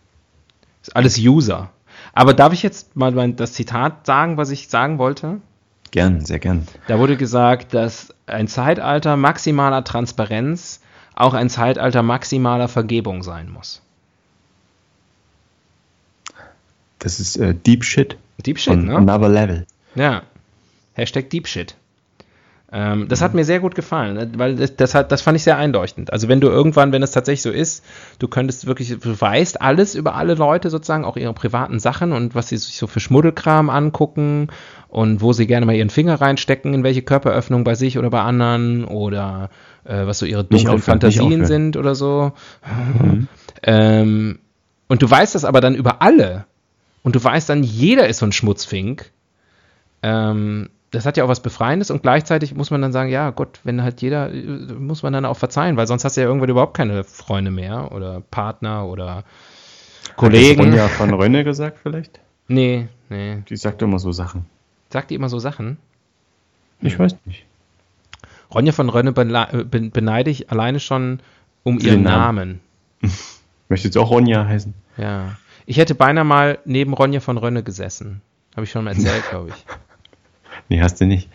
ist 0.82 0.94
alles 0.94 1.18
User. 1.18 1.70
Aber 2.12 2.34
darf 2.34 2.52
ich 2.52 2.62
jetzt 2.62 2.94
mal 2.94 3.10
mein, 3.10 3.36
das 3.36 3.54
Zitat 3.54 4.06
sagen, 4.06 4.36
was 4.36 4.50
ich 4.50 4.68
sagen 4.68 4.98
wollte? 4.98 5.40
Gern, 5.90 6.24
sehr 6.24 6.38
gern. 6.38 6.68
Da 6.86 6.98
wurde 6.98 7.16
gesagt, 7.16 7.74
dass 7.74 8.14
ein 8.26 8.46
Zeitalter 8.46 9.16
maximaler 9.16 9.82
Transparenz 9.82 10.80
auch 11.14 11.34
ein 11.34 11.48
Zeitalter 11.48 12.02
maximaler 12.02 12.68
Vergebung 12.68 13.22
sein 13.22 13.50
muss. 13.50 13.82
Das 16.98 17.20
ist 17.20 17.36
äh, 17.36 17.54
Deep 17.54 17.84
Shit. 17.84 18.16
Deep 18.44 18.58
Shit, 18.58 18.76
ne? 18.76 18.96
Another 18.96 19.28
Level. 19.28 19.66
Ja. 19.94 20.22
Hashtag 20.94 21.30
Deep 21.30 21.46
Shit. 21.46 21.76
Ähm, 22.70 23.08
das 23.08 23.22
hat 23.22 23.32
mir 23.32 23.44
sehr 23.46 23.60
gut 23.60 23.74
gefallen, 23.74 24.14
ne? 24.14 24.30
weil 24.36 24.56
das, 24.56 24.76
das, 24.76 24.94
hat, 24.94 25.10
das 25.10 25.22
fand 25.22 25.36
ich 25.36 25.42
sehr 25.42 25.56
einleuchtend. 25.56 26.12
Also 26.12 26.28
wenn 26.28 26.40
du 26.40 26.48
irgendwann, 26.48 26.92
wenn 26.92 27.02
es 27.02 27.12
tatsächlich 27.12 27.40
so 27.40 27.50
ist, 27.50 27.82
du 28.18 28.28
könntest 28.28 28.66
wirklich, 28.66 28.98
du 28.98 29.18
weißt 29.18 29.62
alles 29.62 29.94
über 29.94 30.16
alle 30.16 30.34
Leute 30.34 30.68
sozusagen, 30.68 31.06
auch 31.06 31.16
ihre 31.16 31.32
privaten 31.32 31.78
Sachen 31.78 32.12
und 32.12 32.34
was 32.34 32.50
sie 32.50 32.58
sich 32.58 32.76
so 32.76 32.86
für 32.86 33.00
Schmuddelkram 33.00 33.70
angucken 33.70 34.48
und 34.88 35.22
wo 35.22 35.32
sie 35.32 35.46
gerne 35.46 35.64
mal 35.64 35.76
ihren 35.76 35.88
Finger 35.88 36.20
reinstecken, 36.20 36.74
in 36.74 36.84
welche 36.84 37.00
Körperöffnung 37.00 37.64
bei 37.64 37.74
sich 37.74 37.96
oder 37.96 38.10
bei 38.10 38.20
anderen 38.20 38.84
oder 38.84 39.48
äh, 39.84 40.06
was 40.06 40.18
so 40.18 40.26
ihre 40.26 40.44
dunklen 40.44 40.80
Fantasien 40.80 41.46
sind 41.46 41.78
oder 41.78 41.94
so. 41.94 42.32
Ähm, 43.62 44.38
und 44.88 45.02
du 45.02 45.10
weißt 45.10 45.34
das 45.34 45.46
aber 45.46 45.62
dann 45.62 45.74
über 45.74 46.02
alle. 46.02 46.44
Und 47.02 47.14
du 47.16 47.22
weißt 47.22 47.48
dann, 47.48 47.62
jeder 47.62 48.08
ist 48.08 48.18
so 48.18 48.26
ein 48.26 48.32
Schmutzfink. 48.32 49.10
Ähm, 50.02 50.70
das 50.90 51.04
hat 51.04 51.16
ja 51.16 51.24
auch 51.24 51.28
was 51.28 51.40
Befreiendes 51.42 51.90
und 51.90 52.02
gleichzeitig 52.02 52.54
muss 52.54 52.70
man 52.70 52.80
dann 52.80 52.92
sagen, 52.92 53.10
ja 53.10 53.30
Gott, 53.30 53.60
wenn 53.64 53.82
halt 53.82 54.00
jeder, 54.00 54.32
äh, 54.32 54.42
muss 54.72 55.02
man 55.02 55.12
dann 55.12 55.24
auch 55.26 55.36
verzeihen, 55.36 55.76
weil 55.76 55.86
sonst 55.86 56.04
hast 56.04 56.16
du 56.16 56.20
ja 56.22 56.26
irgendwann 56.26 56.48
überhaupt 56.48 56.76
keine 56.76 57.04
Freunde 57.04 57.50
mehr 57.50 57.92
oder 57.92 58.22
Partner 58.30 58.86
oder 58.86 59.16
Hat 59.16 59.24
das 60.08 60.16
Kollegen. 60.16 60.62
Ronja 60.62 60.88
von 60.88 61.12
Rönne 61.12 61.44
gesagt 61.44 61.78
vielleicht? 61.82 62.20
Nee, 62.46 62.88
nee. 63.10 63.42
Die 63.48 63.56
sagt 63.56 63.82
immer 63.82 63.98
so 63.98 64.12
Sachen. 64.12 64.46
Sagt 64.90 65.10
die 65.10 65.14
immer 65.14 65.28
so 65.28 65.38
Sachen? 65.38 65.76
Ich 66.80 66.98
weiß 66.98 67.16
nicht. 67.26 67.44
Ronja 68.54 68.72
von 68.72 68.88
Rönne 68.88 69.10
äh, 69.10 69.64
be- 69.64 69.90
beneide 69.90 70.30
ich 70.30 70.50
alleine 70.50 70.80
schon 70.80 71.20
um 71.64 71.78
ihren 71.80 72.02
Namen. 72.02 72.60
Namen. 73.02 73.12
Möchte 73.68 73.88
jetzt 73.88 73.98
auch 73.98 74.10
Ronja 74.10 74.46
heißen. 74.46 74.72
Ja. 74.96 75.36
Ich 75.68 75.76
hätte 75.76 75.94
beinahe 75.94 76.24
mal 76.24 76.60
neben 76.64 76.94
Ronja 76.94 77.20
von 77.20 77.36
Rönne 77.36 77.62
gesessen. 77.62 78.22
Habe 78.56 78.64
ich 78.64 78.70
schon 78.70 78.84
mal 78.84 78.92
erzählt, 78.92 79.22
glaube 79.28 79.50
ich. 79.50 79.66
Nee, 80.70 80.82
hast 80.82 81.00
du 81.00 81.06
nicht. 81.06 81.30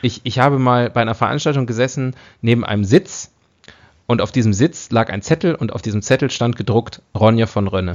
ich. 0.00 0.20
Ich 0.24 0.38
habe 0.38 0.58
mal 0.58 0.88
bei 0.90 1.02
einer 1.02 1.14
Veranstaltung 1.14 1.66
gesessen, 1.66 2.14
neben 2.40 2.64
einem 2.64 2.84
Sitz. 2.84 3.30
Und 4.06 4.20
auf 4.22 4.32
diesem 4.32 4.52
Sitz 4.52 4.90
lag 4.90 5.10
ein 5.10 5.22
Zettel 5.22 5.54
und 5.54 5.72
auf 5.72 5.82
diesem 5.82 6.02
Zettel 6.02 6.30
stand 6.30 6.56
gedruckt 6.56 7.02
Ronja 7.14 7.46
von 7.46 7.68
Rönne. 7.68 7.94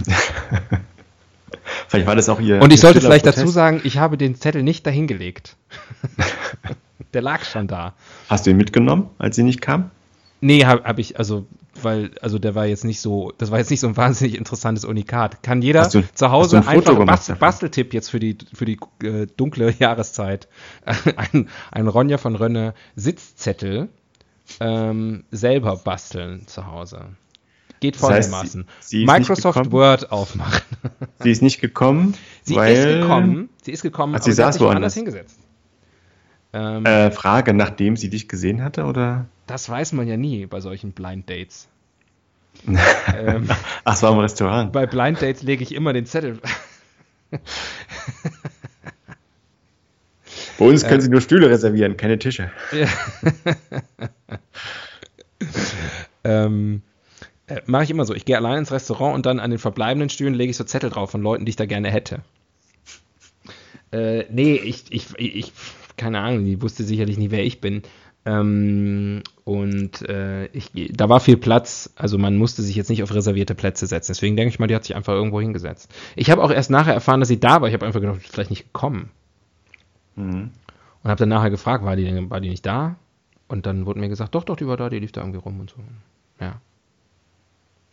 Vielleicht 1.88 2.08
war 2.08 2.16
das 2.16 2.30
auch 2.30 2.40
ihr. 2.40 2.62
Und 2.62 2.72
ich 2.72 2.78
ihr 2.78 2.82
sollte 2.82 3.02
vielleicht 3.02 3.26
dazu 3.26 3.48
sagen, 3.48 3.82
ich 3.84 3.98
habe 3.98 4.18
den 4.18 4.36
Zettel 4.36 4.64
nicht 4.64 4.86
dahingelegt. 4.86 5.56
Der 7.14 7.22
lag 7.22 7.46
schon 7.46 7.68
da. 7.68 7.94
Hast 8.28 8.46
du 8.46 8.52
ihn 8.52 8.58
mitgenommen, 8.58 9.10
als 9.18 9.36
sie 9.36 9.44
nicht 9.44 9.62
kam? 9.62 9.92
Nee, 10.46 10.64
habe 10.66 10.84
hab 10.84 11.00
ich, 11.00 11.18
also, 11.18 11.48
weil, 11.82 12.12
also 12.22 12.38
der 12.40 12.54
war 12.56 12.66
jetzt 12.68 12.84
nicht 12.86 13.02
so, 13.02 13.32
das 13.38 13.50
war 13.52 13.58
jetzt 13.60 13.72
nicht 13.72 13.80
so 13.80 13.88
ein 13.88 13.98
wahnsinnig 13.98 14.36
interessantes 14.38 14.86
Unikat. 14.86 15.42
Kann 15.44 15.62
jeder 15.62 15.88
du- 15.90 16.04
zu 16.14 16.30
Hause 16.32 16.58
ein 16.58 16.68
einfach 16.68 16.92
gemacht 16.94 17.08
Bastel? 17.08 17.36
Basteltipp 17.38 17.94
jetzt 17.94 18.10
für 18.10 18.20
die, 18.20 18.38
für 18.54 18.66
die 18.66 18.78
äh, 19.04 19.26
dunkle 19.38 19.72
Jahreszeit. 19.80 20.48
ein, 21.34 21.50
ein 21.72 21.88
Ronja 21.88 22.18
von 22.18 22.36
Rönne 22.36 22.74
Sitzzettel 22.96 23.90
ähm, 24.60 25.24
selber 25.32 25.78
basteln 25.78 26.46
zu 26.48 26.68
Hause. 26.68 27.08
Geht 27.80 27.96
Das 27.96 28.04
heißt, 28.04 28.30
folgendermaßen. 28.30 28.66
sie- 28.80 28.88
sie 28.98 29.04
ist 29.04 29.10
nicht 29.12 29.20
Microsoft? 29.30 29.72
Word 29.72 30.12
aufmachen. 30.12 30.62
Sie 31.22 31.32
ist 31.32 31.42
nicht 31.42 31.60
gekommen. 31.60 32.14
Sie 32.44 32.56
weil, 32.56 32.74
ist 32.76 33.02
gekommen, 33.02 33.50
sie 33.64 33.72
ist 33.72 33.82
gekommen, 33.82 34.14
Ach, 34.16 34.22
sie 34.22 34.30
aber 34.30 34.36
sie 34.36 34.42
hat 34.44 34.48
saß 34.48 34.54
sich 34.56 34.62
woanders. 34.62 34.76
woanders 34.76 34.94
hingesetzt. 34.94 35.40
Ähm, 36.56 36.86
Äh, 36.86 37.12
Frage, 37.12 37.54
nachdem 37.54 37.98
sie 37.98 38.10
dich 38.10 38.30
gesehen 38.30 38.64
hatte, 38.64 38.86
oder? 38.86 39.26
Das 39.46 39.70
weiß 39.70 39.92
man 39.92 40.08
ja 40.08 40.16
nie 40.16 40.46
bei 40.46 40.62
solchen 40.62 40.94
Blind 40.94 41.30
Dates. 41.30 41.68
ähm, 42.68 43.50
Ach, 43.84 43.94
es 43.94 44.02
war 44.02 44.14
im 44.14 44.20
Restaurant. 44.20 44.72
bei 44.72 44.86
Blind 44.88 45.22
Dates 45.22 45.44
lege 45.44 45.62
ich 45.64 45.76
immer 45.76 45.92
den 45.92 46.06
Zettel. 46.06 46.40
Bei 50.58 50.66
uns 50.66 50.88
können 50.88 51.02
sie 51.02 51.10
nur 51.10 51.20
Stühle 51.20 51.50
reservieren, 51.50 51.98
keine 51.98 52.18
Tische. 52.18 52.50
ähm, 56.24 56.82
äh, 57.48 57.62
Mache 57.66 57.84
ich 57.84 57.90
immer 57.92 58.06
so. 58.06 58.14
Ich 58.14 58.24
gehe 58.26 58.38
allein 58.38 58.60
ins 58.60 58.72
Restaurant 58.72 59.16
und 59.16 59.26
dann 59.26 59.40
an 59.40 59.50
den 59.52 59.60
verbleibenden 59.60 60.10
Stühlen 60.10 60.34
lege 60.34 60.52
ich 60.52 60.58
so 60.58 60.64
Zettel 60.64 60.90
drauf 60.90 61.12
von 61.12 61.22
Leuten, 61.22 61.46
die 61.46 61.50
ich 61.50 61.56
da 61.58 61.66
gerne 61.66 61.92
hätte. 61.92 62.22
Äh, 63.92 64.24
nee, 64.32 64.56
ich, 64.56 64.86
ich, 64.92 65.08
ich, 65.18 65.52
keine 65.98 66.20
Ahnung, 66.20 66.46
die 66.46 66.62
wusste 66.62 66.84
sicherlich 66.84 67.18
nie, 67.18 67.32
wer 67.32 67.44
ich 67.44 67.62
bin. 67.62 67.84
Ähm, 68.26 69.22
und 69.44 70.02
äh, 70.10 70.48
ich, 70.48 70.72
da 70.94 71.10
war 71.10 71.20
viel 71.20 71.38
Platz, 71.38 71.92
also 71.96 72.18
man 72.18 72.38
musste 72.38 72.64
sich 72.64 72.76
jetzt 72.76 72.90
nicht 72.90 73.04
auf 73.04 73.14
reservierte 73.14 73.54
Plätze 73.54 73.86
setzen. 73.86 74.12
Deswegen 74.12 74.36
denke 74.36 74.50
ich 74.50 74.60
mal, 74.60 74.68
die 74.68 74.76
hat 74.76 74.84
sich 74.84 74.96
einfach 74.96 75.14
irgendwo 75.14 75.40
hingesetzt. 75.40 75.94
Ich 76.16 76.32
habe 76.32 76.44
auch 76.44 76.52
erst 76.52 76.72
nachher 76.72 76.94
erfahren, 76.94 77.20
dass 77.20 77.30
sie 77.30 77.40
da 77.40 77.62
war. 77.62 77.68
Ich 77.68 77.74
habe 77.74 77.86
einfach 77.86 78.02
gedacht, 78.02 78.22
vielleicht 78.24 78.50
nicht 78.50 78.64
gekommen. 78.74 79.12
Mhm. 80.16 80.50
Und 81.04 81.10
habe 81.10 81.20
dann 81.20 81.30
nachher 81.30 81.52
gefragt, 81.52 81.86
war 81.86 81.96
die, 81.96 82.06
denn- 82.06 82.32
war 82.32 82.42
die 82.42 82.50
nicht 82.50 82.66
da? 82.66 82.96
Und 83.48 83.68
dann 83.68 83.86
wurde 83.86 84.00
mir 84.00 84.10
gesagt, 84.10 84.34
doch, 84.34 84.44
doch, 84.44 84.56
die 84.56 84.66
war 84.66 84.78
da, 84.78 84.90
die 84.90 84.98
lief 84.98 85.12
da 85.12 85.22
irgendwie 85.22 85.40
rum 85.40 85.60
und 85.60 85.70
so. 85.70 85.76
Ja. 86.40 86.60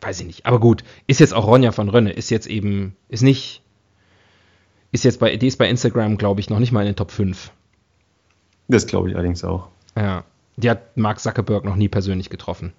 Weiß 0.01 0.19
ich 0.21 0.27
nicht. 0.27 0.47
Aber 0.47 0.59
gut, 0.61 0.83
ist 1.07 1.21
jetzt 1.21 1.35
auch 1.35 1.47
Ronja 1.47 1.73
von 1.73 1.91
Rönne, 1.91 2.11
ist 2.11 2.31
jetzt 2.31 2.47
eben, 2.47 2.97
ist 3.09 3.23
nicht, 3.23 3.63
ist 4.93 5.05
jetzt 5.05 5.21
bei, 5.21 5.37
die 5.37 5.47
ist 5.47 5.59
bei 5.59 5.69
Instagram, 5.69 6.17
glaube 6.17 6.41
ich, 6.41 6.49
noch 6.49 6.59
nicht 6.59 6.73
mal 6.73 6.81
in 6.81 6.87
den 6.87 6.97
Top 6.97 7.11
5. 7.11 7.53
Das 8.73 8.87
glaube 8.87 9.09
ich 9.11 9.15
allerdings 9.15 9.45
auch. 9.45 9.69
Ja. 9.97 10.25
Die 10.57 10.69
hat 10.71 10.97
Mark 10.97 11.21
Zuckerberg 11.21 11.65
noch 11.65 11.77
nie 11.77 11.89
persönlich 11.89 12.31
getroffen. 12.31 12.73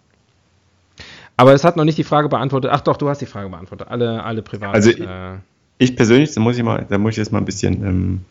Aber 1.38 1.54
es 1.54 1.64
hat 1.64 1.76
noch 1.76 1.84
nicht 1.86 1.98
die 1.98 2.04
Frage 2.04 2.30
beantwortet. 2.30 2.72
Ach 2.74 2.82
doch, 2.82 2.98
du 2.98 3.10
hast 3.10 3.20
die 3.20 3.26
Frage 3.26 3.50
beantwortet. 3.50 3.88
Alle, 3.90 4.24
alle 4.24 4.42
privat. 4.44 4.76
Also, 4.76 4.92
äh, 4.92 5.38
Ich 5.80 5.96
persönlich, 5.96 6.34
da 6.34 6.42
muss 6.42 6.58
ich 6.58 6.64
mal, 6.64 6.86
da 6.88 6.98
muss 6.98 7.12
ich 7.12 7.18
jetzt 7.18 7.32
mal 7.32 7.40
ein 7.40 7.46
bisschen 7.46 7.84
ähm, 7.86 8.26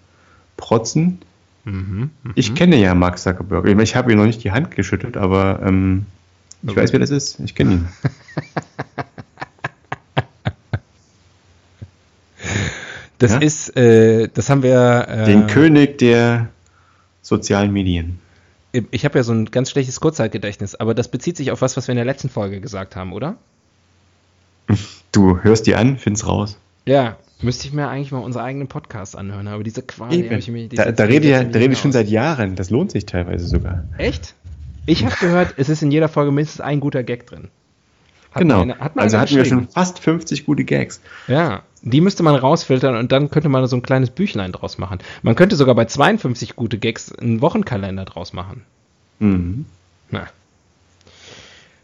protzen. 0.57 1.21
mhm, 1.65 2.11
mhm. 2.23 2.33
Ich 2.37 2.55
kenne 2.55 2.77
ja 2.77 2.95
Mark 2.95 3.19
Zuckerberg. 3.19 3.67
Ich, 3.67 3.77
ich 3.79 3.97
habe 3.97 4.13
ihm 4.13 4.19
noch 4.19 4.27
nicht 4.27 4.45
die 4.45 4.53
Hand 4.53 4.71
geschüttelt, 4.71 5.17
aber 5.17 5.61
ähm, 5.65 6.07
ich 6.63 6.71
Okay. 6.71 6.81
weiß, 6.81 6.93
wer 6.93 7.01
das 7.01 7.11
ist. 7.11 7.41
Ich 7.41 7.55
kenne 7.57 7.73
ihn. 7.73 7.89
Das 13.19 13.33
Ja? 13.33 13.39
ist, 13.39 13.77
äh, 13.77 14.29
das 14.35 14.51
haben 14.51 14.63
wir. 14.63 15.07
Äh, 15.09 15.25
Den 15.27 15.47
König 15.47 15.99
der 15.99 16.49
sozialen 17.23 17.73
Medien. 17.73 18.19
Ich 18.91 19.05
habe 19.05 19.19
ja 19.19 19.23
so 19.23 19.33
ein 19.33 19.47
ganz 19.47 19.71
schlechtes 19.71 20.01
Kurzzeitgedächtnis, 20.01 20.75
aber 20.75 20.95
das 20.95 21.09
bezieht 21.09 21.37
sich 21.37 21.51
auf 21.51 21.61
was, 21.63 21.77
was 21.77 21.89
wir 21.89 21.93
in 21.93 21.97
der 21.97 22.05
letzten 22.07 22.29
Folge 22.31 22.61
gesagt 22.61 22.97
haben, 22.97 23.13
oder? 23.13 23.37
Du 25.13 25.39
hörst 25.43 25.67
die 25.67 25.75
an, 25.75 25.99
find's 25.99 26.27
raus. 26.27 26.59
Ja. 26.87 27.17
Müsste 27.43 27.67
ich 27.67 27.73
mir 27.73 27.89
eigentlich 27.89 28.13
mal 28.13 28.21
unsere 28.21 28.45
eigenen 28.45 28.69
Podcasts 28.69 29.17
anhören, 29.17 29.49
aber 29.49 29.65
diese 29.65 29.83
Qual, 29.83 30.11
die 30.11 30.21
Eben. 30.25 30.39
ich 30.39 30.49
mir. 30.49 30.69
Da, 30.69 30.93
da 30.93 31.05
rede 31.05 31.25
ich, 31.27 31.33
ja- 31.33 31.43
da 31.43 31.59
rede 31.59 31.73
ich 31.73 31.81
schon 31.81 31.89
aus. 31.91 31.95
seit 31.95 32.09
Jahren. 32.09 32.55
Das 32.55 32.71
lohnt 32.71 32.93
sich 32.93 33.05
teilweise 33.05 33.47
sogar. 33.49 33.85
Echt? 33.99 34.35
Ich 34.87 35.05
habe 35.05 35.15
gehört, 35.21 35.55
es 35.57 35.69
ist 35.69 35.83
in 35.83 35.91
jeder 35.91 36.09
Folge 36.09 36.31
mindestens 36.31 36.61
ein 36.61 36.79
guter 36.79 37.03
Gag 37.03 37.27
drin. 37.27 37.49
Hat 38.31 38.43
genau. 38.43 38.59
mal 38.59 38.63
einer- 38.63 38.79
hat 38.79 38.93
also 38.97 39.19
hatten 39.19 39.35
wir 39.35 39.45
schon 39.45 39.69
fast 39.69 39.99
50 39.99 40.47
gute 40.47 40.65
Gags. 40.65 41.01
Ja, 41.27 41.63
die 41.83 42.01
müsste 42.01 42.23
man 42.23 42.35
rausfiltern 42.35 42.97
und 42.97 43.13
dann 43.13 43.31
könnte 43.31 43.49
man 43.49 43.67
so 43.67 43.77
ein 43.77 43.83
kleines 43.83 44.11
Büchlein 44.11 44.53
draus 44.53 44.79
machen. 44.79 44.99
Man 45.23 45.35
könnte 45.35 45.57
sogar 45.57 45.75
bei 45.75 45.85
52 45.85 46.57
gute 46.57 46.79
Gags 46.79 47.13
einen 47.13 47.41
Wochenkalender 47.41 48.05
draus 48.05 48.33
machen. 48.33 48.63
Mhm. 49.19 49.67
Na. 50.11 50.29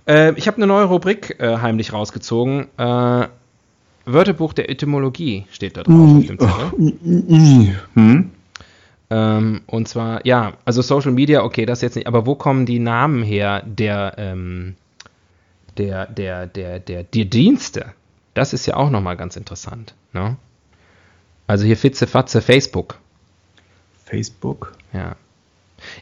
Äh, 0.07 0.33
ich 0.37 0.47
habe 0.47 0.57
eine 0.57 0.67
neue 0.67 0.85
Rubrik 0.85 1.37
äh, 1.41 1.59
heimlich 1.59 1.93
rausgezogen. 1.93 2.69
Äh, 2.79 3.29
Wörterbuch 4.05 4.53
der 4.55 4.71
Etymologie 4.71 5.47
steht 5.51 5.77
da 5.77 5.83
drauf 5.83 6.17
auf 6.17 6.27
dem 6.27 6.39
Zettel. 6.39 7.77
Hm? 7.95 8.31
Ähm, 9.11 9.61
und 9.67 9.89
zwar, 9.89 10.25
ja, 10.27 10.55
also 10.65 10.83
Social 10.83 11.13
Media, 11.13 11.43
okay, 11.43 11.67
das 11.67 11.83
jetzt 11.83 11.97
nicht, 11.97 12.07
aber 12.07 12.27
wo 12.27 12.35
kommen 12.35 12.67
die 12.67 12.79
Namen 12.79 13.23
her 13.23 13.63
der, 13.67 14.15
ähm, 14.19 14.77
der, 15.77 16.07
der, 16.07 16.47
der, 16.47 16.79
der, 16.79 17.05
der 17.05 17.25
Dienste? 17.25 17.93
Das 18.39 18.53
ist 18.53 18.67
ja 18.67 18.77
auch 18.77 18.91
nochmal 18.91 19.17
ganz 19.17 19.35
interessant. 19.37 19.95
Ne? 20.13 20.37
Also 21.49 21.65
hier 21.67 21.77
Fitze, 21.77 22.07
Fatze, 22.07 22.41
Facebook. 22.41 22.99
Facebook. 24.05 24.73
Ja. 24.93 25.17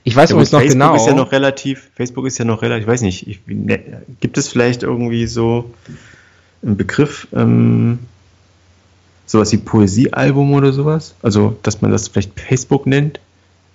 Ich 0.04 0.14
weiß 0.16 0.30
Ja, 0.30 0.34
übrigens 0.34 0.50
gut, 0.50 0.52
noch 0.52 0.60
Facebook 0.60 0.80
genau. 0.80 0.94
ist 0.96 1.06
ja 1.06 1.14
noch 1.14 1.32
relativ, 1.32 1.90
Facebook 1.94 2.26
ist 2.26 2.38
ja 2.38 2.44
noch 2.44 2.62
relativ, 2.62 2.82
ich 2.84 2.88
weiß 2.92 3.00
nicht, 3.02 3.26
ich, 3.26 3.40
ne, 3.46 4.02
gibt 4.20 4.38
es 4.38 4.48
vielleicht 4.48 4.82
irgendwie 4.82 5.26
so 5.26 5.70
einen 6.62 6.76
Begriff, 6.76 7.28
ähm, 7.34 7.98
sowas 9.26 9.52
wie 9.52 9.58
Poesiealbum 9.58 10.52
oder 10.52 10.72
sowas? 10.72 11.14
Also, 11.22 11.56
dass 11.62 11.80
man 11.82 11.90
das 11.90 12.08
vielleicht 12.08 12.38
Facebook 12.38 12.86
nennt 12.86 13.20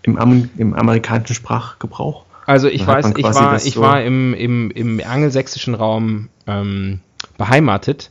im, 0.04 0.18
Am 0.18 0.50
im 0.58 0.74
amerikanischen 0.74 1.34
Sprachgebrauch? 1.36 2.26
Also 2.48 2.68
ich 2.68 2.86
Dann 2.86 3.04
weiß, 3.04 3.14
ich 3.18 3.24
war, 3.24 3.56
ich 3.58 3.74
so- 3.76 3.82
war 3.82 4.04
im, 4.04 4.34
im, 4.34 4.72
im 4.72 5.02
angelsächsischen 5.06 5.76
Raum 5.76 6.30
ähm, 6.48 7.00
beheimatet, 7.38 8.10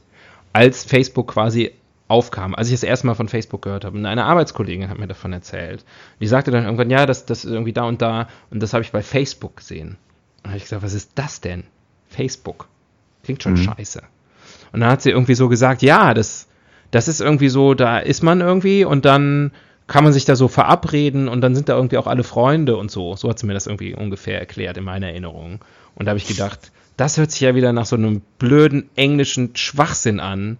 als 0.53 0.85
Facebook 0.85 1.29
quasi 1.29 1.73
aufkam, 2.09 2.55
als 2.55 2.69
ich 2.69 2.75
das 2.75 2.83
erste 2.83 3.07
Mal 3.07 3.15
von 3.15 3.29
Facebook 3.29 3.63
gehört 3.63 3.85
habe. 3.85 3.97
Und 3.97 4.05
eine 4.05 4.25
Arbeitskollegin 4.25 4.91
hat 4.91 4.99
mir 4.99 5.07
davon 5.07 5.33
erzählt. 5.33 5.85
Die 6.21 6.27
sagte 6.27 6.51
dann 6.51 6.65
irgendwann, 6.65 6.91
ja, 6.91 7.07
das, 7.07 7.25
das 7.25 7.45
ist 7.45 7.53
irgendwie 7.53 7.73
da 7.73 7.85
und 7.85 8.03
da 8.03 8.29
und 8.51 8.61
das 8.61 8.73
habe 8.73 8.83
ich 8.83 8.91
bei 8.91 9.03
Facebook 9.03 9.59
gesehen. 9.59 9.97
Und 10.43 10.49
habe 10.49 10.57
ich 10.57 10.65
gesagt, 10.65 10.83
was 10.83 10.95
ist 10.95 11.13
das 11.15 11.41
denn? 11.41 11.65
Facebook. 12.09 12.69
Klingt 13.23 13.43
schon 13.43 13.57
scheiße. 13.57 14.03
Und 14.73 14.81
dann 14.81 14.91
hat 14.91 15.03
sie 15.03 15.11
irgendwie 15.11 15.35
so 15.35 15.49
gesagt, 15.49 15.83
ja, 15.83 16.15
das, 16.15 16.49
das 16.91 17.07
ist 17.07 17.21
irgendwie 17.21 17.49
so, 17.49 17.75
da 17.75 17.99
ist 17.99 18.23
man 18.23 18.41
irgendwie 18.41 18.85
und 18.85 19.05
dann 19.05 19.53
kann 19.87 20.05
man 20.05 20.13
sich 20.13 20.25
da 20.25 20.37
so 20.37 20.49
verabreden 20.49 21.29
und 21.29 21.41
dann 21.41 21.55
sind 21.55 21.69
da 21.69 21.77
irgendwie 21.77 21.99
auch 21.99 22.07
alle 22.07 22.23
Freunde 22.23 22.77
und 22.77 22.91
so. 22.91 23.17
So 23.17 23.29
hat 23.29 23.39
sie 23.39 23.47
mir 23.47 23.55
das 23.55 23.67
irgendwie 23.67 23.95
ungefähr 23.95 24.39
erklärt 24.39 24.77
in 24.77 24.85
meiner 24.85 25.09
Erinnerung. 25.09 25.61
Und 25.95 26.07
da 26.07 26.11
habe 26.11 26.19
ich 26.19 26.29
gedacht, 26.29 26.71
das 27.01 27.17
hört 27.17 27.31
sich 27.31 27.41
ja 27.41 27.55
wieder 27.55 27.73
nach 27.73 27.87
so 27.87 27.97
einem 27.97 28.21
blöden 28.39 28.91
englischen 28.95 29.57
Schwachsinn 29.57 30.21
an, 30.21 30.59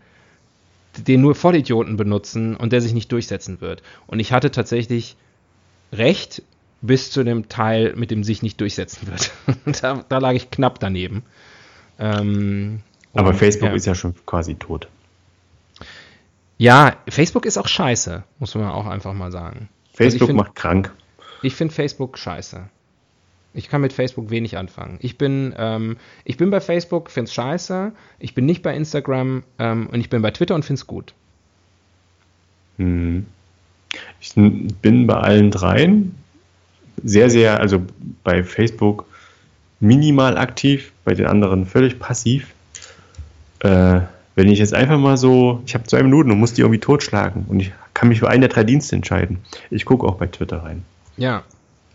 den 0.97 1.21
nur 1.21 1.35
Vollidioten 1.35 1.99
benutzen 1.99 2.57
und 2.57 2.73
der 2.73 2.81
sich 2.81 2.95
nicht 2.95 3.13
durchsetzen 3.13 3.61
wird. 3.61 3.83
Und 4.07 4.21
ich 4.21 4.33
hatte 4.33 4.51
tatsächlich 4.51 5.17
recht 5.93 6.43
bis 6.81 7.11
zu 7.11 7.25
dem 7.25 7.51
Teil, 7.51 7.95
mit 7.95 8.11
dem 8.11 8.25
sich 8.25 8.43
nicht 8.43 8.59
durchsetzen 8.59 9.07
wird. 9.07 9.33
da, 9.83 10.03
da 10.09 10.19
lag 10.19 10.33
ich 10.33 10.51
knapp 10.51 10.81
daneben. 10.81 11.25
Ähm, 11.99 12.81
Aber 13.13 13.35
Facebook 13.35 13.69
ja. 13.69 13.75
ist 13.75 13.85
ja 13.85 13.95
schon 13.95 14.15
quasi 14.25 14.55
tot. 14.55 14.89
Ja, 16.57 16.97
Facebook 17.07 17.45
ist 17.45 17.59
auch 17.59 17.69
scheiße, 17.69 18.25
muss 18.39 18.55
man 18.55 18.71
auch 18.71 18.87
einfach 18.87 19.13
mal 19.13 19.31
sagen. 19.31 19.69
Facebook 19.93 20.23
ich 20.23 20.27
find- 20.29 20.39
macht 20.39 20.55
krank. 20.55 20.91
Ich 21.43 21.55
finde 21.55 21.75
Facebook 21.75 22.17
scheiße. 22.17 22.71
Ich 23.53 23.69
kann 23.69 23.81
mit 23.81 23.93
Facebook 23.93 24.31
wenig 24.31 24.57
anfangen. 24.57 24.99
Ich 25.01 25.19
bin, 25.19 25.55
ähm, 25.59 25.97
ich 26.25 26.37
bin 26.37 26.51
bei 26.51 26.61
Facebook, 26.61 27.11
finde 27.11 27.29
es 27.29 27.35
scheiße. 27.35 27.93
Ich 28.19 28.35
bin 28.35 28.47
nicht 28.47 28.63
bei 28.63 28.75
Instagram 28.75 29.43
ähm, 29.59 29.89
und 29.89 30.01
ich 30.01 30.09
bin 30.09 30.23
bei 30.23 30.31
Twitter 30.31 30.55
und 30.55 30.65
finde 30.65 30.81
es 30.81 30.87
gut. 30.87 31.15
Mhm. 32.79 33.27
Ich 34.21 34.35
bin 34.35 35.07
bei 35.07 35.15
allen 35.15 35.51
dreien 35.51 36.15
sehr, 37.03 37.31
sehr, 37.31 37.61
also 37.61 37.83
bei 38.23 38.45
Facebook 38.45 39.07
minimal 39.81 40.37
aktiv, 40.39 40.93
bei 41.05 41.15
den 41.15 41.27
anderen 41.27 41.67
völlig 41.67 41.99
passiv. 41.99 42.55
Äh, 43.61 44.01
wenn 44.37 44.49
ich 44.49 44.59
jetzt 44.59 44.75
einfach 44.75 44.99
mal 44.99 45.17
so, 45.17 45.63
ich 45.67 45.75
habe 45.75 45.85
zwei 45.85 46.03
Minuten 46.03 46.31
und 46.31 46.39
muss 46.39 46.55
die 46.55 46.63
irgendwie 46.63 46.81
totschlagen 46.81 47.47
und 47.49 47.61
ich 47.61 47.73
kann 47.95 48.09
mich 48.09 48.21
für 48.21 48.29
einen 48.29 48.43
der 48.43 48.51
drei 48.51 48.65
Dienste 48.65 48.97
entscheiden. 48.97 49.39
Ich 49.71 49.85
gucke 49.85 50.07
auch 50.07 50.17
bei 50.17 50.27
Twitter 50.27 50.63
rein. 50.63 50.85
Ja. 51.17 51.43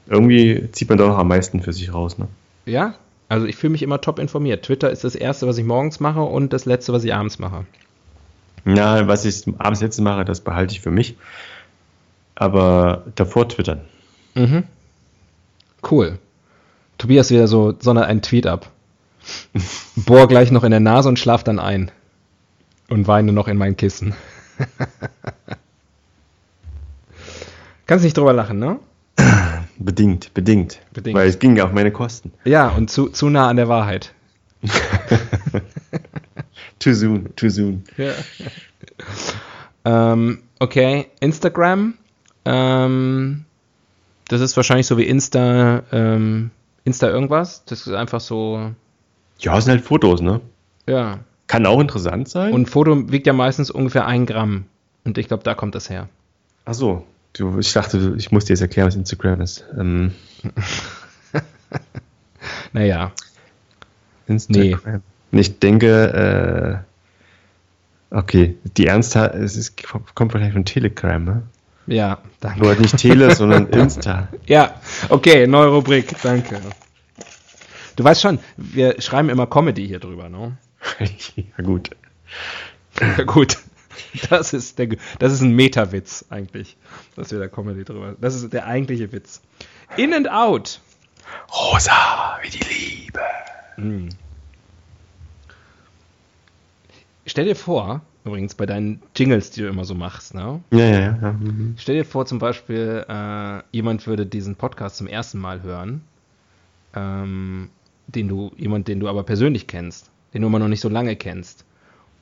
Irgendwie 0.08 0.70
zieht 0.72 0.90
man 0.90 0.98
doch 0.98 1.08
noch 1.08 1.18
am 1.18 1.28
meisten 1.28 1.62
für 1.62 1.74
sich 1.74 1.94
raus, 1.94 2.18
ne? 2.18 2.28
Ja, 2.66 2.96
also 3.28 3.46
ich 3.48 3.56
fühle 3.56 3.72
mich 3.72 3.82
immer 3.82 4.02
top 4.02 4.20
informiert. 4.20 4.66
Twitter 4.66 4.92
ist 4.92 5.04
das 5.04 5.16
erste, 5.16 5.48
was 5.48 5.58
ich 5.58 5.66
morgens 5.66 6.00
mache 6.00 6.22
und 6.22 6.54
das 6.54 6.66
letzte, 6.66 6.94
was 6.94 7.04
ich 7.04 7.14
abends 7.14 7.40
mache. 7.40 7.66
Ja, 8.66 9.08
was 9.08 9.26
ich 9.26 9.44
abends 9.58 9.82
jetzt 9.82 10.00
mache, 10.00 10.26
das 10.26 10.42
behalte 10.42 10.74
ich 10.74 10.82
für 10.82 10.92
mich. 10.92 11.16
Aber 12.36 13.06
davor 13.16 13.48
twittern. 13.50 13.82
Mhm. 14.36 14.64
Cool. 15.90 16.20
Tobias 16.98 17.30
wieder 17.32 17.48
so, 17.48 17.74
sondert 17.80 18.08
einen 18.08 18.22
Tweet 18.22 18.48
ab. 18.48 18.70
Bohr 19.96 20.28
gleich 20.28 20.52
noch 20.52 20.64
in 20.64 20.72
der 20.72 20.80
Nase 20.80 21.10
und 21.10 21.20
schlaf 21.20 21.44
dann 21.44 21.60
ein. 21.60 21.92
Und 22.90 23.08
weine 23.08 23.34
noch 23.34 23.48
in 23.48 23.58
mein 23.58 23.78
Kissen. 23.78 24.14
Kannst 27.88 28.04
nicht 28.04 28.18
drüber 28.18 28.34
lachen, 28.34 28.60
ne? 28.60 28.80
Bedingt, 29.78 30.34
bedingt. 30.34 30.80
Bedingt. 30.94 31.18
Weil 31.18 31.28
es 31.28 31.40
ging 31.40 31.56
ja 31.58 31.66
auf 31.66 31.72
meine 31.74 31.92
Kosten. 31.92 32.32
Ja, 32.44 32.70
und 32.70 32.90
zu, 32.90 33.10
zu 33.10 33.30
nah 33.30 33.50
an 33.50 33.58
der 33.58 33.68
Wahrheit. 33.68 34.14
Too 36.80 36.94
soon, 36.94 37.36
too 37.36 37.50
soon. 37.50 37.84
Ja. 37.98 38.14
ähm, 39.86 40.40
okay, 40.60 41.08
Instagram. 41.20 41.96
Ähm, 42.46 43.46
das 44.28 44.42
ist 44.42 44.56
wahrscheinlich 44.58 44.88
so 44.88 44.98
wie 44.98 45.04
Insta, 45.06 45.84
ähm, 45.92 46.52
Insta 46.84 47.08
irgendwas. 47.08 47.64
Das 47.66 47.88
ist 47.88 47.94
einfach 47.94 48.20
so, 48.20 48.72
Ja, 49.40 49.58
es 49.58 49.66
sind 49.66 49.72
halt 49.72 49.84
Fotos, 49.84 50.22
ne? 50.22 50.42
ja. 50.88 51.20
Kann 51.48 51.68
auch 51.68 51.80
interessant 51.80 52.28
sein. 52.28 52.54
Und 52.54 52.62
ein 52.62 52.66
Foto 52.66 53.12
wiegt 53.12 53.28
ja 53.28 53.34
meistens 53.34 53.70
ungefähr 53.70 54.08
ein 54.08 54.26
Gramm. 54.26 54.66
Und 55.04 55.20
ich 55.20 55.28
glaube, 55.28 55.44
da 55.44 55.54
kommt 55.54 55.76
das 55.76 55.92
her. 55.92 56.10
Ach 56.66 56.74
so. 56.74 57.06
Du, 57.38 57.60
ich 57.60 57.74
dachte, 57.74 58.16
ich 58.18 58.32
muss 58.32 58.46
dir 58.46 58.54
jetzt 58.54 58.62
erklären, 58.62 58.88
was 58.88 58.96
Instagram 58.96 59.42
ist. 59.42 59.66
Ähm, 59.78 60.14
Naja, 62.74 63.12
Instagram. 64.28 65.02
Ich 65.32 65.60
denke, 65.60 66.84
äh, 68.12 68.16
okay, 68.16 68.58
die 68.78 68.88
Ernsthaft, 68.88 69.36
es 69.36 69.56
ist, 69.56 69.84
kommt 69.84 70.34
wahrscheinlich 70.34 70.54
von 70.54 70.66
Telegram, 70.66 71.24
ne? 71.24 71.44
ja, 71.88 72.20
danke. 72.40 72.60
Nur 72.60 72.70
halt 72.70 72.80
nicht 72.80 72.98
Tele, 72.98 73.36
sondern 73.36 73.68
Insta. 73.68 74.28
Ja, 74.46 74.80
okay, 75.10 75.48
neue 75.48 75.70
Rubrik, 75.70 76.16
danke. 76.22 76.60
Du 77.96 78.04
weißt 78.04 78.22
schon, 78.22 78.40
wir 78.58 79.02
schreiben 79.02 79.30
immer 79.30 79.48
Comedy 79.48 79.88
hier 79.88 80.00
drüber, 80.00 80.30
ne? 80.30 80.58
ja, 81.36 81.64
gut. 81.64 81.92
Ja, 83.00 83.24
gut. 83.24 83.58
Das 84.30 84.54
ist, 84.54 84.80
der, 84.80 84.90
das 85.20 85.34
ist 85.34 85.42
ein 85.42 85.52
Meta-Witz 85.52 86.26
eigentlich, 86.30 86.78
dass 87.16 87.32
wir 87.32 87.40
da 87.40 87.48
Comedy 87.48 87.84
drüber. 87.84 88.16
Das 88.20 88.36
ist 88.36 88.52
der 88.54 88.66
eigentliche 88.66 89.12
Witz. 89.12 89.42
In 89.98 90.14
and 90.14 90.30
out. 90.30 90.82
Rosa, 91.52 92.40
wie 92.42 92.50
die 92.50 92.64
Liebe. 92.64 93.22
Stell 97.26 97.46
dir 97.46 97.56
vor, 97.56 98.02
übrigens 98.24 98.56
bei 98.56 98.66
deinen 98.66 99.02
Jingles, 99.16 99.52
die 99.52 99.62
du 99.62 99.68
immer 99.68 99.86
so 99.86 99.96
machst, 99.96 100.34
ne? 100.34 100.62
Ja, 100.72 100.80
ja, 100.80 101.00
ja. 101.00 101.20
ja. 101.22 101.32
mhm. 101.32 101.76
Stell 101.78 101.96
dir 101.96 102.06
vor, 102.06 102.26
zum 102.26 102.40
Beispiel, 102.40 103.06
äh, 103.08 103.62
jemand 103.72 104.06
würde 104.08 104.26
diesen 104.26 104.56
Podcast 104.56 104.98
zum 104.98 105.08
ersten 105.08 105.40
Mal 105.40 105.64
hören, 105.64 106.02
ähm, 106.94 107.70
den 108.08 108.28
du, 108.28 108.52
jemand, 108.58 108.88
den 108.88 109.00
du 109.00 109.08
aber 109.08 109.24
persönlich 109.24 109.68
kennst, 109.68 110.12
den 110.34 110.42
du 110.42 110.48
immer 110.48 110.60
noch 110.60 110.68
nicht 110.68 110.82
so 110.82 110.90
lange 110.90 111.16
kennst 111.16 111.66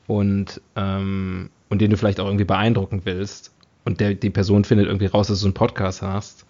und, 0.06 0.60
ähm, 0.76 1.50
und 1.68 1.80
den 1.80 1.90
du 1.90 1.96
vielleicht 1.96 2.20
auch 2.20 2.26
irgendwie 2.26 2.44
beeindrucken 2.44 3.02
willst 3.04 3.52
und 3.84 4.00
der, 4.00 4.14
die 4.14 4.30
Person 4.30 4.64
findet 4.64 4.86
irgendwie 4.86 5.06
raus, 5.06 5.28
dass 5.28 5.40
du 5.40 5.46
einen 5.46 5.54
Podcast 5.54 6.02
hast 6.02 6.44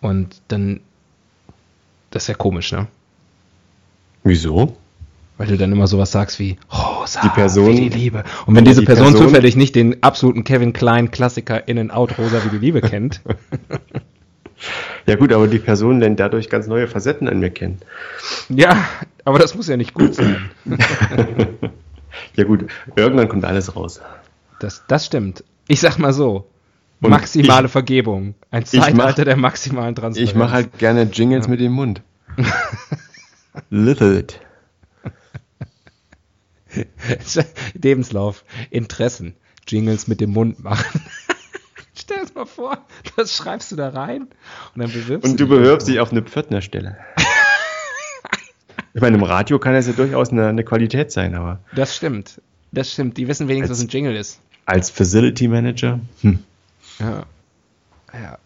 und 0.00 0.40
dann, 0.48 0.80
das 2.10 2.24
ist 2.24 2.28
ja 2.28 2.34
komisch, 2.34 2.72
ne? 2.72 2.86
Wieso? 4.24 4.76
Weil 5.38 5.46
du 5.48 5.56
dann 5.56 5.72
immer 5.72 5.86
sowas 5.86 6.12
sagst 6.12 6.38
wie 6.38 6.56
Rosa, 6.72 7.20
Die 7.22 7.28
Person- 7.30 7.68
wie 7.76 7.88
die 7.88 7.98
Liebe. 7.98 8.22
Und 8.46 8.54
wenn 8.54 8.64
diese 8.64 8.80
die 8.80 8.86
Person, 8.86 9.06
Person- 9.12 9.28
zufällig 9.28 9.56
nicht 9.56 9.74
den 9.74 10.02
absoluten 10.02 10.44
Kevin 10.44 10.72
Klein 10.72 11.10
Klassiker 11.10 11.66
In 11.66 11.78
and 11.78 11.92
Out 11.92 12.18
Rosa, 12.18 12.44
wie 12.44 12.50
die 12.50 12.58
Liebe 12.58 12.80
kennt, 12.82 13.20
Ja 15.06 15.16
gut, 15.16 15.32
aber 15.32 15.48
die 15.48 15.58
Person 15.58 15.98
lernt 15.98 16.20
dadurch 16.20 16.48
ganz 16.48 16.68
neue 16.68 16.86
Facetten 16.86 17.28
an 17.28 17.40
mir 17.40 17.50
kennen. 17.50 17.80
ja, 18.48 18.84
aber 19.24 19.38
das 19.40 19.54
muss 19.56 19.66
ja 19.68 19.76
nicht 19.76 19.94
gut 19.94 20.14
sein. 20.14 20.50
Ja 22.36 22.44
gut, 22.44 22.66
irgendwann 22.94 23.28
kommt 23.28 23.44
alles 23.46 23.74
raus. 23.74 24.00
Das, 24.62 24.84
das 24.86 25.06
stimmt. 25.06 25.44
Ich 25.68 25.80
sag 25.80 25.98
mal 25.98 26.12
so. 26.12 26.48
Und 27.00 27.10
maximale 27.10 27.66
ich- 27.66 27.72
Vergebung. 27.72 28.34
Ein 28.50 28.62
ich 28.62 28.72
mach- 28.74 28.86
Zeitalter 28.86 29.24
der 29.24 29.36
maximalen 29.36 29.94
Transparenz. 29.94 30.30
Ich 30.30 30.36
mache 30.36 30.52
halt 30.52 30.78
gerne 30.78 31.02
Jingles 31.02 31.48
mit 31.48 31.58
dem 31.60 31.72
Mund. 31.72 32.02
Little 33.70 34.18
it. 34.20 34.40
Lebenslauf, 37.74 38.44
Interessen, 38.70 39.34
Jingles 39.66 40.06
mit 40.08 40.20
dem 40.20 40.30
Mund 40.30 40.62
machen. 40.62 41.00
Stell 41.94 42.18
dir 42.18 42.22
das 42.22 42.34
mal 42.34 42.46
vor, 42.46 42.78
das 43.16 43.36
schreibst 43.36 43.70
du 43.72 43.76
da 43.76 43.90
rein 43.90 44.22
und 44.22 44.80
dann 44.80 44.90
bewirbst 44.90 45.28
Und 45.30 45.38
du 45.38 45.46
bewirbst 45.46 45.86
dich 45.88 46.00
auf 46.00 46.10
eine 46.12 46.22
Pförtnerstelle. 46.22 46.96
ich 48.94 49.00
meine, 49.02 49.16
im 49.18 49.22
Radio 49.22 49.58
kann 49.58 49.74
das 49.74 49.86
ja 49.86 49.92
durchaus 49.92 50.30
eine, 50.30 50.48
eine 50.48 50.64
Qualität 50.64 51.12
sein, 51.12 51.34
aber 51.34 51.60
Das 51.74 51.94
stimmt. 51.94 52.40
Das 52.72 52.90
stimmt. 52.90 53.18
Die 53.18 53.28
wissen 53.28 53.48
wenigstens, 53.48 53.78
was 53.78 53.84
ein 53.84 53.88
Jingle 53.88 54.16
ist. 54.16 54.40
Als 54.66 54.90
Facility 54.90 55.48
Manager, 55.48 56.00
hm. 56.20 56.38
Ja. 56.98 57.24
ja. 58.12 58.38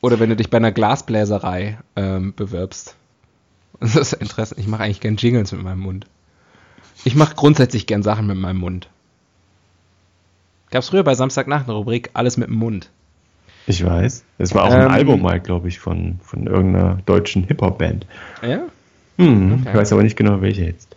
Oder 0.00 0.20
wenn 0.20 0.30
du 0.30 0.36
dich 0.36 0.50
bei 0.50 0.58
einer 0.58 0.72
Glasbläserei 0.72 1.78
ähm, 1.96 2.34
bewirbst. 2.34 2.96
Das 3.80 3.96
ist 3.96 4.12
interessant. 4.14 4.60
Ich 4.60 4.68
mache 4.68 4.84
eigentlich 4.84 5.00
gern 5.00 5.16
Jingles 5.16 5.52
mit 5.52 5.62
meinem 5.62 5.80
Mund. 5.80 6.06
Ich 7.04 7.14
mache 7.16 7.34
grundsätzlich 7.34 7.86
gern 7.86 8.02
Sachen 8.02 8.26
mit 8.26 8.36
meinem 8.38 8.58
Mund. 8.58 8.88
Gab's 10.70 10.88
früher 10.88 11.04
bei 11.04 11.14
Samstagnacht 11.14 11.64
eine 11.64 11.74
Rubrik 11.76 12.10
Alles 12.14 12.36
mit 12.36 12.48
dem 12.48 12.56
Mund. 12.56 12.90
ich 13.66 13.84
weiß. 13.84 14.24
Das 14.38 14.54
war 14.54 14.64
auch 14.64 14.72
Ähm, 14.72 14.80
ein 14.82 14.90
Album 14.90 15.22
mal, 15.22 15.40
glaube 15.40 15.68
ich, 15.68 15.78
von, 15.80 16.18
von 16.22 16.46
irgendeiner 16.46 16.98
deutschen 17.06 17.44
Hip-Hop-Band. 17.44 18.06
Ja? 18.42 18.62
Hm. 19.18 19.60
Okay. 19.60 19.68
Ich 19.70 19.74
weiß 19.76 19.92
aber 19.92 20.02
nicht 20.02 20.16
genau, 20.16 20.40
welche 20.40 20.64
jetzt. 20.64 20.96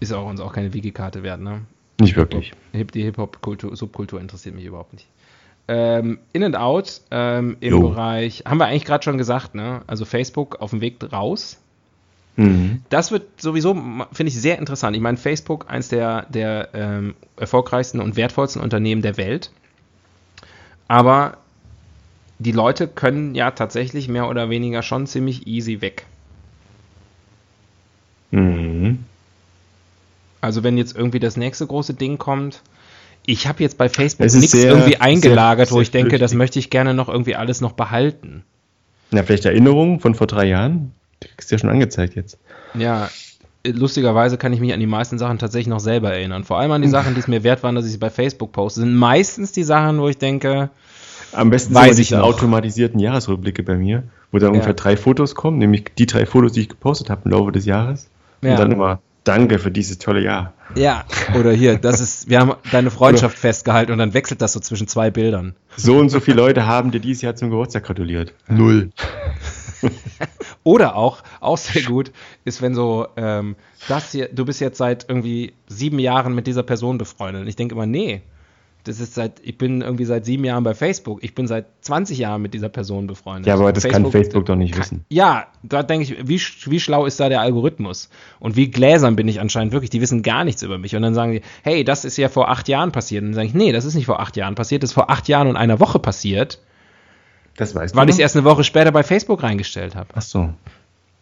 Ist 0.00 0.12
auch 0.12 0.28
uns 0.28 0.40
auch 0.40 0.52
keine 0.52 0.72
Wiki-Karte 0.72 1.22
wert, 1.22 1.40
ne? 1.40 1.62
Nicht 2.00 2.16
wirklich. 2.16 2.52
Hip- 2.72 2.92
Die 2.92 3.02
Hip-Hop-Kultur, 3.02 3.76
Subkultur 3.76 4.20
interessiert 4.20 4.54
mich 4.54 4.64
überhaupt 4.64 4.92
nicht. 4.92 5.06
Ähm, 5.68 6.18
in 6.32 6.42
and 6.42 6.56
Out 6.56 7.00
ähm, 7.10 7.56
im 7.60 7.70
Jo. 7.72 7.88
Bereich, 7.90 8.42
haben 8.46 8.58
wir 8.58 8.66
eigentlich 8.66 8.84
gerade 8.84 9.04
schon 9.04 9.18
gesagt, 9.18 9.54
ne? 9.54 9.82
Also 9.86 10.04
Facebook 10.04 10.60
auf 10.60 10.70
dem 10.70 10.80
Weg 10.80 10.96
raus. 11.12 11.58
Mhm. 12.36 12.82
Das 12.88 13.12
wird 13.12 13.40
sowieso, 13.40 13.74
finde 13.74 14.30
ich, 14.30 14.40
sehr 14.40 14.58
interessant. 14.58 14.96
Ich 14.96 15.02
meine, 15.02 15.18
Facebook, 15.18 15.70
eins 15.70 15.88
der, 15.88 16.26
der 16.30 16.70
ähm, 16.74 17.14
erfolgreichsten 17.36 18.00
und 18.00 18.16
wertvollsten 18.16 18.60
Unternehmen 18.60 19.02
der 19.02 19.16
Welt. 19.16 19.50
Aber 20.88 21.36
die 22.38 22.52
Leute 22.52 22.88
können 22.88 23.34
ja 23.36 23.52
tatsächlich 23.52 24.08
mehr 24.08 24.28
oder 24.28 24.50
weniger 24.50 24.82
schon 24.82 25.06
ziemlich 25.06 25.46
easy 25.46 25.80
weg. 25.80 26.06
Mhm. 28.30 29.04
Also 30.42 30.62
wenn 30.62 30.76
jetzt 30.76 30.94
irgendwie 30.94 31.20
das 31.20 31.38
nächste 31.38 31.66
große 31.66 31.94
Ding 31.94 32.18
kommt, 32.18 32.60
ich 33.24 33.46
habe 33.46 33.62
jetzt 33.62 33.78
bei 33.78 33.88
Facebook 33.88 34.26
nichts 34.34 34.50
sehr- 34.52 34.72
irgendwie 34.72 34.96
eingelagert, 34.98 35.68
sehr- 35.68 35.76
wo 35.76 35.80
ich 35.80 35.90
denke, 35.90 36.18
das 36.18 36.32
flüchtig. 36.32 36.38
möchte 36.38 36.58
ich 36.58 36.68
gerne 36.70 36.92
noch 36.92 37.08
irgendwie 37.08 37.36
alles 37.36 37.60
noch 37.62 37.72
behalten. 37.72 38.42
Na, 39.10 39.22
vielleicht 39.22 39.44
Erinnerungen 39.46 40.00
von 40.00 40.14
vor 40.14 40.26
drei 40.26 40.46
Jahren? 40.46 40.92
Die 41.22 41.28
kriegst 41.28 41.50
du 41.50 41.54
ja 41.54 41.58
schon 41.60 41.70
angezeigt 41.70 42.14
jetzt. 42.16 42.36
Ja, 42.74 43.08
lustigerweise 43.64 44.38
kann 44.38 44.52
ich 44.52 44.60
mich 44.60 44.72
an 44.72 44.80
die 44.80 44.86
meisten 44.86 45.18
Sachen 45.18 45.38
tatsächlich 45.38 45.68
noch 45.68 45.80
selber 45.80 46.12
erinnern. 46.12 46.44
Vor 46.44 46.58
allem 46.58 46.72
an 46.72 46.82
die 46.82 46.88
Sachen, 46.88 47.14
die 47.14 47.20
es 47.20 47.28
mir 47.28 47.44
wert 47.44 47.62
waren, 47.62 47.74
dass 47.74 47.84
ich 47.86 47.92
sie 47.92 47.98
bei 47.98 48.10
Facebook 48.10 48.52
poste, 48.52 48.80
sind 48.80 48.94
meistens 48.96 49.52
die 49.52 49.62
Sachen, 49.62 50.00
wo 50.00 50.08
ich 50.08 50.18
denke, 50.18 50.70
Am 51.32 51.50
besten 51.50 51.74
Weiß 51.74 51.96
sind 51.96 52.02
ich 52.02 52.10
noch. 52.10 52.22
automatisierten 52.24 52.98
Jahresrückblicke 52.98 53.62
bei 53.62 53.76
mir, 53.76 54.02
wo 54.32 54.38
dann 54.38 54.50
ungefähr 54.50 54.74
drei 54.74 54.96
Fotos 54.96 55.34
kommen, 55.36 55.58
nämlich 55.58 55.92
die 55.96 56.06
drei 56.06 56.26
Fotos, 56.26 56.52
die 56.52 56.62
ich 56.62 56.68
gepostet 56.68 57.08
habe 57.08 57.22
im 57.26 57.30
Laufe 57.30 57.52
des 57.52 57.64
Jahres. 57.64 58.08
Ja. 58.42 58.50
Und 58.52 58.58
dann 58.58 58.72
immer 58.72 59.00
Danke 59.24 59.58
für 59.58 59.70
dieses 59.70 59.98
tolle 59.98 60.22
Jahr. 60.22 60.52
ja, 60.74 61.04
oder 61.38 61.52
hier, 61.52 61.78
das 61.78 62.00
ist, 62.00 62.28
wir 62.28 62.40
haben 62.40 62.54
deine 62.72 62.90
Freundschaft 62.90 63.38
festgehalten 63.38 63.92
und 63.92 63.98
dann 63.98 64.14
wechselt 64.14 64.42
das 64.42 64.52
so 64.52 64.60
zwischen 64.60 64.88
zwei 64.88 65.10
Bildern. 65.10 65.54
So 65.76 65.96
und 65.98 66.08
so 66.08 66.18
viele 66.20 66.38
Leute 66.38 66.66
haben 66.66 66.90
dir 66.90 67.00
dieses 67.00 67.22
Jahr 67.22 67.36
zum 67.36 67.50
Geburtstag 67.50 67.84
gratuliert. 67.84 68.34
Null. 68.48 68.90
Oder 70.64 70.96
auch, 70.96 71.22
auch 71.40 71.58
sehr 71.58 71.82
gut, 71.82 72.12
ist, 72.44 72.62
wenn 72.62 72.74
so, 72.74 73.06
ähm, 73.16 73.56
das 73.88 74.12
hier, 74.12 74.28
du 74.28 74.44
bist 74.44 74.60
jetzt 74.60 74.78
seit 74.78 75.08
irgendwie 75.08 75.52
sieben 75.68 75.98
Jahren 75.98 76.34
mit 76.34 76.46
dieser 76.46 76.62
Person 76.62 76.98
befreundet. 76.98 77.42
Und 77.42 77.48
ich 77.48 77.56
denke 77.56 77.74
immer, 77.74 77.86
nee, 77.86 78.22
das 78.84 79.00
ist 79.00 79.14
seit, 79.14 79.40
ich 79.44 79.58
bin 79.58 79.80
irgendwie 79.80 80.04
seit 80.04 80.24
sieben 80.24 80.44
Jahren 80.44 80.64
bei 80.64 80.74
Facebook. 80.74 81.22
Ich 81.22 81.34
bin 81.34 81.46
seit 81.46 81.66
20 81.82 82.18
Jahren 82.18 82.42
mit 82.42 82.52
dieser 82.54 82.68
Person 82.68 83.06
befreundet. 83.06 83.46
Ja, 83.46 83.54
aber 83.54 83.72
das 83.72 83.84
kann 83.84 84.10
Facebook 84.10 84.46
doch 84.46 84.56
nicht 84.56 84.72
kann- 84.72 84.80
wissen. 84.82 85.04
Ja, 85.08 85.46
da 85.62 85.82
denke 85.82 86.04
ich, 86.04 86.28
wie, 86.28 86.40
wie 86.70 86.80
schlau 86.80 87.06
ist 87.06 87.20
da 87.20 87.28
der 87.28 87.40
Algorithmus? 87.40 88.10
Und 88.40 88.56
wie 88.56 88.70
gläsern 88.70 89.14
bin 89.16 89.28
ich 89.28 89.40
anscheinend 89.40 89.72
wirklich? 89.72 89.90
Die 89.90 90.00
wissen 90.00 90.22
gar 90.22 90.44
nichts 90.44 90.62
über 90.62 90.78
mich. 90.78 90.96
Und 90.96 91.02
dann 91.02 91.14
sagen 91.14 91.32
die, 91.32 91.42
hey, 91.62 91.84
das 91.84 92.04
ist 92.04 92.16
ja 92.16 92.28
vor 92.28 92.48
acht 92.48 92.68
Jahren 92.68 92.92
passiert. 92.92 93.22
Und 93.22 93.28
dann 93.28 93.34
sage 93.34 93.46
ich, 93.48 93.54
nee, 93.54 93.72
das 93.72 93.84
ist 93.84 93.94
nicht 93.94 94.06
vor 94.06 94.20
acht 94.20 94.36
Jahren 94.36 94.54
passiert, 94.54 94.82
das 94.82 94.90
ist 94.90 94.94
vor 94.94 95.10
acht 95.10 95.28
Jahren 95.28 95.46
und 95.48 95.56
einer 95.56 95.78
Woche 95.80 95.98
passiert, 95.98 96.58
Das 97.56 97.74
weißt 97.74 97.94
weil 97.94 98.06
du 98.06 98.10
ich 98.10 98.16
es 98.16 98.20
erst 98.20 98.36
eine 98.36 98.44
Woche 98.44 98.64
später 98.64 98.90
bei 98.92 99.02
Facebook 99.02 99.42
reingestellt 99.42 99.94
habe. 99.94 100.08
Ach 100.14 100.22
so. 100.22 100.50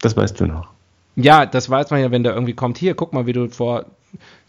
Das 0.01 0.17
weißt 0.17 0.41
du 0.41 0.47
noch. 0.47 0.69
Ja, 1.17 1.45
das 1.45 1.69
weiß 1.69 1.91
man 1.91 2.01
ja, 2.01 2.11
wenn 2.11 2.23
da 2.23 2.33
irgendwie 2.33 2.55
kommt, 2.55 2.79
hier, 2.79 2.95
guck 2.95 3.13
mal, 3.13 3.27
wie 3.27 3.33
du 3.35 3.49
vor 3.49 3.85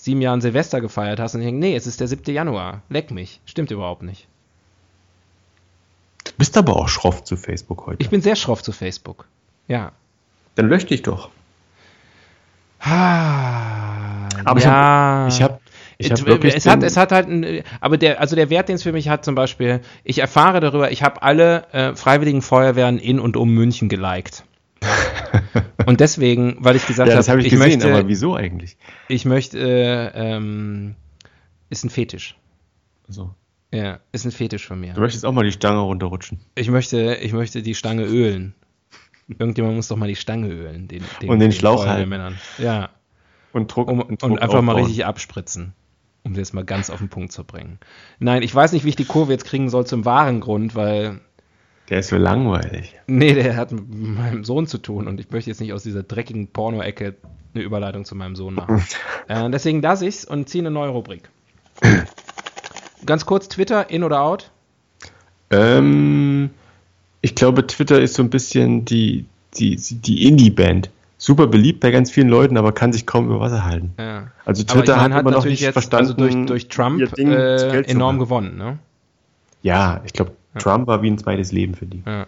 sieben 0.02 0.22
Jahren 0.22 0.42
Silvester 0.42 0.82
gefeiert 0.82 1.20
hast. 1.20 1.36
Und 1.36 1.42
ich 1.42 1.48
denke, 1.48 1.60
nee, 1.60 1.76
es 1.76 1.86
ist 1.86 2.00
der 2.00 2.08
7. 2.08 2.34
Januar. 2.34 2.82
Leck 2.90 3.12
mich. 3.12 3.40
Stimmt 3.46 3.70
überhaupt 3.70 4.02
nicht. 4.02 4.28
Du 6.24 6.32
bist 6.38 6.58
aber 6.58 6.76
auch 6.76 6.90
schroff 6.90 7.24
zu 7.24 7.38
Facebook 7.38 7.86
heute. 7.86 8.02
Ich 8.02 8.10
bin 8.10 8.22
sehr 8.22 8.36
schroff 8.36 8.64
zu 8.64 8.72
Facebook. 8.72 9.28
Ja. 9.68 9.92
dann 10.56 10.70
lösch 10.70 10.88
dich 10.88 11.04
doch. 11.04 11.30
Ah, 12.80 14.28
Aber 14.44 14.58
ich 14.58 14.66
ja. 14.66 14.72
habe 14.72 15.30
ich 15.30 15.42
hab, 15.44 15.62
ich 16.00 16.10
hab 16.10 16.18
es, 16.18 16.26
wirklich 16.26 16.56
es, 16.56 16.66
hat, 16.66 16.82
es 16.82 16.98
hat 16.98 17.12
halt, 17.12 17.28
ein, 17.28 17.62
aber 17.80 17.98
der, 17.98 18.20
also 18.20 18.36
der 18.36 18.50
Wert, 18.50 18.70
den 18.70 18.76
es 18.76 18.84
für 18.84 18.92
mich 18.92 19.08
hat, 19.08 19.24
zum 19.24 19.36
Beispiel, 19.36 19.82
ich 20.04 20.18
erfahre 20.18 20.62
darüber, 20.62 20.92
ich 20.92 21.04
habe 21.04 21.22
alle 21.22 21.68
äh, 21.74 21.96
freiwilligen 21.96 22.42
Feuerwehren 22.42 22.98
in 22.98 23.20
und 23.20 23.38
um 23.38 23.54
München 23.54 23.88
geliked. 23.88 24.44
Und 25.86 26.00
deswegen, 26.00 26.58
weil 26.60 26.76
ich 26.76 26.88
gesagt 26.88 27.10
ja, 27.10 27.16
das 27.16 27.28
habe, 27.28 27.40
habe 27.40 27.42
ich, 27.42 27.54
ich, 27.54 27.60
gesehen, 27.60 27.80
möchte, 27.80 27.94
aber 27.94 28.08
wieso 28.08 28.36
eigentlich? 28.36 28.78
ich 29.08 29.26
möchte, 29.26 29.60
äh, 29.60 30.12
ähm, 30.16 30.96
ist 31.70 31.84
ein 31.84 31.90
Fetisch. 31.90 32.36
So. 33.08 33.34
Ja, 33.74 34.00
ist 34.12 34.26
ein 34.26 34.32
Fetisch 34.32 34.68
von 34.68 34.80
mir. 34.80 34.94
Du 34.94 35.02
möchtest 35.02 35.26
auch 35.26 35.32
mal 35.32 35.46
die 35.46 35.52
Stange 35.52 35.80
runterrutschen. 35.80 36.40
Ich 36.56 36.70
möchte, 36.70 37.16
ich 37.22 37.32
möchte 37.32 37.62
die 37.62 37.76
Stange 37.76 38.04
ölen. 38.04 38.54
Irgendjemand 39.28 39.76
muss 39.76 39.88
doch 39.88 39.96
mal 39.96 40.10
die 40.10 40.16
Stange 40.16 40.48
ölen. 40.50 40.88
Den, 40.90 41.04
Und 41.28 41.40
den 41.40 41.52
Schlauch 41.54 41.86
halten. 41.86 41.92
Feuerwehrmännern. 41.92 42.38
Ja, 42.58 42.90
Und 43.54 43.74
Druck 43.74 43.90
um, 43.90 44.02
und, 44.02 44.22
Druck 44.22 44.32
und 44.32 44.40
einfach 44.40 44.62
mal 44.62 44.74
aufbauen. 44.74 44.86
richtig 44.86 45.06
abspritzen. 45.06 45.74
Um 46.24 46.34
das 46.34 46.54
mal 46.54 46.66
ganz 46.66 46.90
auf 46.90 47.00
den 47.00 47.10
Punkt 47.10 47.32
zu 47.32 47.44
bringen. 47.44 47.80
Nein, 48.20 48.44
ich 48.44 48.54
weiß 48.54 48.74
nicht, 48.74 48.86
wie 48.86 48.90
ich 48.90 48.96
die 48.96 49.06
Kurve 49.06 49.32
jetzt 49.32 49.46
kriegen 49.46 49.70
soll 49.70 49.88
zum 49.88 50.06
wahren 50.06 50.40
Grund, 50.40 50.76
weil, 50.76 51.22
Der 51.92 52.00
ist 52.00 52.08
so 52.08 52.16
langweilig. 52.16 52.96
nee, 53.08 53.34
der 53.34 53.58
hat 53.58 53.74
mit 53.74 53.84
meinem 53.94 54.46
Sohn 54.46 54.66
zu 54.66 54.78
tun 54.78 55.10
und 55.10 55.20
ich 55.20 55.30
möchte 55.30 55.50
jetzt 55.50 55.60
nicht 55.60 55.74
aus 55.74 55.84
dieser 55.84 56.04
dreckigen 56.04 56.48
Porno-Ecke 56.48 57.16
eine 57.54 57.64
Überleitung 57.64 58.06
zu 58.06 58.16
meinem 58.16 58.38
Sohn 58.38 58.54
machen. 58.54 58.82
äh, 59.28 59.50
deswegen 59.50 59.82
lasse 59.82 60.08
ich's 60.08 60.24
und 60.24 60.48
ziehe 60.48 60.62
eine 60.62 60.72
neue 60.72 60.92
Rubrik. 60.92 61.30
Ganz 63.06 63.26
kurz, 63.26 63.50
Twitter, 63.50 63.90
in 63.90 64.06
oder 64.06 64.22
out? 64.22 64.52
Ähm, 65.50 66.52
ich 67.20 67.36
glaube, 67.36 67.68
Twitter 67.68 68.00
ist 68.00 68.14
so 68.14 68.24
ein 68.24 68.30
bisschen 68.30 68.86
die, 68.86 69.26
die, 69.56 69.76
die 69.76 70.26
Indie-Band. 70.30 70.90
Super 71.18 71.48
beliebt 71.48 71.82
bei 71.82 71.92
ganz 71.92 72.10
vielen 72.10 72.30
Leuten, 72.30 72.56
aber 72.56 72.72
kann 72.72 72.94
sich 72.94 73.06
kaum 73.06 73.26
über 73.26 73.42
Wasser 73.42 73.66
halten. 73.66 73.94
Ja. 74.00 74.28
Also 74.46 74.64
Twitter 74.64 74.96
meine, 74.96 75.16
hat, 75.16 75.22
immer 75.22 75.32
noch 75.32 75.40
natürlich 75.40 75.60
nicht 75.60 75.66
jetzt 75.66 75.74
verstanden, 75.74 76.22
also 76.24 76.36
durch, 76.36 76.46
durch 76.46 76.68
Trump 76.70 77.02
äh, 77.18 77.82
enorm 77.82 78.18
gewonnen, 78.18 78.58
ne? 78.58 78.80
Ja, 79.62 80.02
ich 80.06 80.14
glaube, 80.14 80.32
Trump 80.60 80.88
war 80.88 81.02
wie 81.02 81.10
ein 81.10 81.18
zweites 81.18 81.52
Leben 81.52 81.76
für 81.76 81.86
die. 81.86 82.04
Ja. 82.06 82.28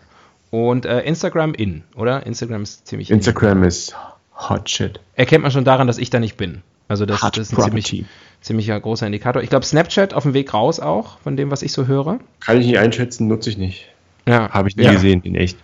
Und 0.52 0.86
äh, 0.86 1.02
Instagram 1.02 1.54
in, 1.54 1.84
oder? 1.96 2.26
Instagram 2.26 2.64
ist 2.64 2.88
ziemlich 2.88 3.10
in. 3.10 3.18
Instagram 3.18 3.64
ist 3.64 3.96
hot 4.36 4.70
shit. 4.70 5.00
Erkennt 5.16 5.42
man 5.42 5.52
schon 5.52 5.66
daran, 5.66 5.88
dass 5.88 5.98
ich 5.98 6.10
da 6.10 6.20
nicht 6.20 6.38
bin. 6.38 6.62
Also 6.88 7.06
das, 7.06 7.22
das 7.22 7.38
ist 7.38 7.58
ein 7.58 7.64
ziemlich, 7.64 8.06
ziemlicher 8.42 8.80
großer 8.80 9.06
Indikator. 9.06 9.42
Ich 9.42 9.50
glaube, 9.50 9.66
Snapchat 9.66 10.14
auf 10.14 10.24
dem 10.24 10.34
Weg 10.34 10.54
raus 10.54 10.80
auch, 10.80 11.18
von 11.20 11.38
dem, 11.38 11.50
was 11.50 11.64
ich 11.64 11.72
so 11.72 11.88
höre. 11.88 12.20
Kann 12.40 12.60
ich 12.60 12.68
nicht 12.68 12.78
einschätzen, 12.78 13.28
nutze 13.28 13.50
ich 13.50 13.58
nicht. 13.58 13.88
Ja. 14.28 14.52
Habe 14.52 14.70
ich 14.70 14.76
nie 14.76 14.84
ja. 14.84 14.92
gesehen, 14.92 15.22
in 15.24 15.36
echt. 15.36 15.58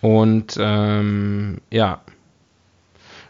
Und 0.00 0.58
ähm, 0.60 1.58
ja. 1.70 2.02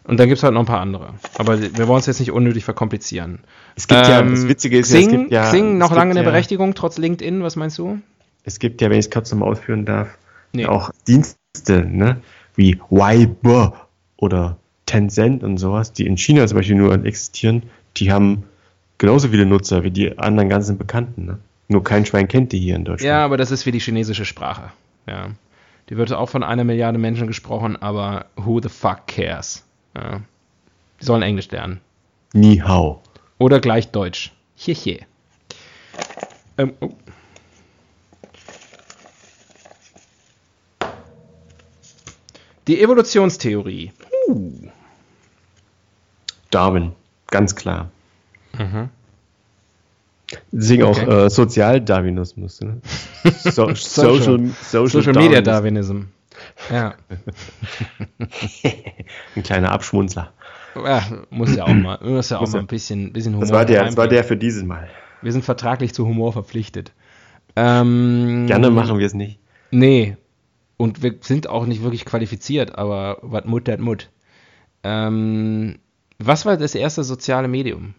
Und 0.03 0.19
dann 0.19 0.27
gibt 0.27 0.37
es 0.37 0.43
halt 0.43 0.53
noch 0.53 0.61
ein 0.61 0.67
paar 0.67 0.81
andere. 0.81 1.13
Aber 1.37 1.59
wir 1.61 1.87
wollen 1.87 1.99
es 1.99 2.05
jetzt 2.05 2.19
nicht 2.19 2.31
unnötig 2.31 2.65
verkomplizieren. 2.65 3.39
Es 3.75 3.87
gibt 3.87 4.07
ja, 4.07 4.19
Ähm, 4.19 4.31
das 4.31 4.47
Witzige 4.47 4.79
ist 4.79 4.91
ja, 4.91 4.99
Xing, 4.99 5.09
es 5.09 5.17
gibt 5.17 5.31
ja, 5.31 5.43
Xing 5.49 5.77
noch 5.77 5.95
lange 5.95 6.11
eine 6.11 6.19
ja, 6.19 6.25
Berechtigung, 6.25 6.75
trotz 6.75 6.97
LinkedIn, 6.97 7.41
was 7.41 7.55
meinst 7.55 7.77
du? 7.77 7.99
Es 8.45 8.59
gibt 8.59 8.81
ja, 8.81 8.89
wenn 8.89 8.99
ich 8.99 9.05
es 9.07 9.11
kurz 9.11 9.31
nochmal 9.31 9.49
ausführen 9.49 9.85
darf, 9.85 10.17
Nee. 10.53 10.67
auch 10.67 10.91
Dienste, 11.07 11.85
ne, 11.85 12.21
wie 12.55 12.79
Weibo 12.89 13.75
oder 14.17 14.57
Tencent 14.85 15.43
und 15.43 15.57
sowas, 15.57 15.91
die 15.91 16.05
in 16.05 16.17
China 16.17 16.45
zum 16.47 16.57
Beispiel 16.57 16.75
nur 16.75 16.93
existieren, 17.05 17.63
die 17.97 18.11
haben 18.11 18.43
genauso 18.97 19.29
viele 19.29 19.45
Nutzer 19.45 19.83
wie 19.83 19.91
die 19.91 20.17
anderen 20.17 20.47
ganzen 20.47 20.77
Bekannten, 20.77 21.25
ne? 21.25 21.39
Nur 21.67 21.83
kein 21.83 22.05
Schwein 22.05 22.27
kennt 22.27 22.51
die 22.51 22.59
hier 22.59 22.75
in 22.75 22.85
Deutschland. 22.85 23.07
Ja, 23.07 23.25
aber 23.25 23.37
das 23.37 23.49
ist 23.49 23.65
wie 23.65 23.71
die 23.71 23.79
chinesische 23.79 24.23
Sprache. 24.23 24.71
Ja. 25.07 25.29
Die 25.89 25.97
wird 25.97 26.13
auch 26.13 26.29
von 26.29 26.43
einer 26.43 26.63
Milliarde 26.63 26.99
Menschen 26.99 27.25
gesprochen, 27.25 27.75
aber 27.75 28.27
who 28.35 28.61
the 28.61 28.69
fuck 28.69 29.07
cares? 29.07 29.65
Ja. 29.95 30.21
Die 31.01 31.05
sollen 31.05 31.23
Englisch 31.23 31.49
lernen. 31.49 31.81
Ni 32.33 32.57
hao. 32.57 33.01
Oder 33.39 33.59
gleich 33.59 33.89
Deutsch. 33.89 34.31
Hehe. 34.55 34.99
Ähm, 36.57 36.73
oh. 36.79 36.89
Die 42.67 42.81
Evolutionstheorie. 42.81 43.91
Uh. 44.27 44.51
Darwin, 46.49 46.93
ganz 47.29 47.55
klar. 47.55 47.91
Mhm. 48.57 48.89
Deswegen 50.51 50.83
Okay. 50.83 51.05
auch 51.05 51.25
äh, 51.25 51.29
Sozialdarwinismus. 51.29 52.61
Ne? 52.61 52.81
So, 53.43 53.73
social, 53.73 54.51
social, 54.61 55.03
Social 55.03 55.13
Media 55.13 55.41
Darwinism. 55.41 56.01
Ja. 56.71 56.95
Ein 59.35 59.43
kleiner 59.43 59.71
Abschmunzler. 59.71 60.31
ja, 60.75 61.03
muss 61.29 61.55
ja 61.55 61.63
auch 61.63 61.73
mal, 61.73 61.99
muss 62.03 62.29
ja 62.29 62.37
auch 62.37 62.41
Muss 62.41 62.53
mal 62.53 62.59
ein 62.59 62.67
bisschen, 62.67 63.13
bisschen 63.13 63.33
Humor 63.33 63.41
Das 63.41 63.51
war, 63.51 63.65
der, 63.65 63.85
das 63.85 63.97
war 63.97 64.07
der 64.07 64.23
für 64.23 64.37
dieses 64.37 64.63
Mal. 64.63 64.87
Wir 65.21 65.31
sind 65.31 65.43
vertraglich 65.43 65.93
zu 65.93 66.05
Humor 66.05 66.33
verpflichtet. 66.33 66.91
Ähm, 67.55 68.45
Gerne 68.47 68.69
machen 68.69 68.99
wir 68.99 69.05
es 69.07 69.13
nicht. 69.13 69.39
Nee. 69.71 70.17
Und 70.77 71.03
wir 71.03 71.15
sind 71.21 71.47
auch 71.47 71.65
nicht 71.65 71.83
wirklich 71.83 72.05
qualifiziert, 72.05 72.77
aber 72.77 73.17
was 73.21 73.45
Mut, 73.45 73.67
dat 73.67 73.79
Mut. 73.79 74.09
Ähm, 74.83 75.79
was 76.19 76.45
war 76.45 76.57
das 76.57 76.75
erste 76.75 77.03
soziale 77.03 77.47
Medium? 77.47 77.95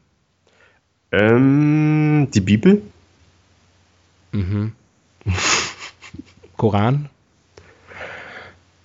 Ähm, 1.13 2.29
die 2.33 2.41
Bibel? 2.41 2.83
Mhm. 4.33 4.73
Koran? 6.57 7.09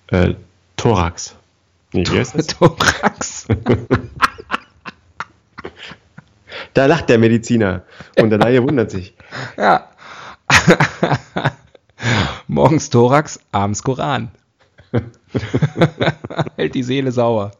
Äh, 0.08 0.34
Thorax. 0.76 1.36
Nee, 1.92 2.04
wie 2.06 2.18
heißt 2.18 2.34
das? 2.38 2.46
Thorax. 2.46 3.46
Da 6.74 6.86
lacht 6.86 7.08
der 7.08 7.18
Mediziner. 7.18 7.84
Und 8.18 8.30
der 8.30 8.38
Laie 8.38 8.62
wundert 8.62 8.90
sich. 8.90 9.14
Ja. 9.56 9.88
Morgens 12.48 12.90
Thorax, 12.90 13.40
abends 13.52 13.82
Koran. 13.82 14.30
Hält 16.56 16.74
die 16.74 16.82
Seele 16.82 17.12
sauer. 17.12 17.52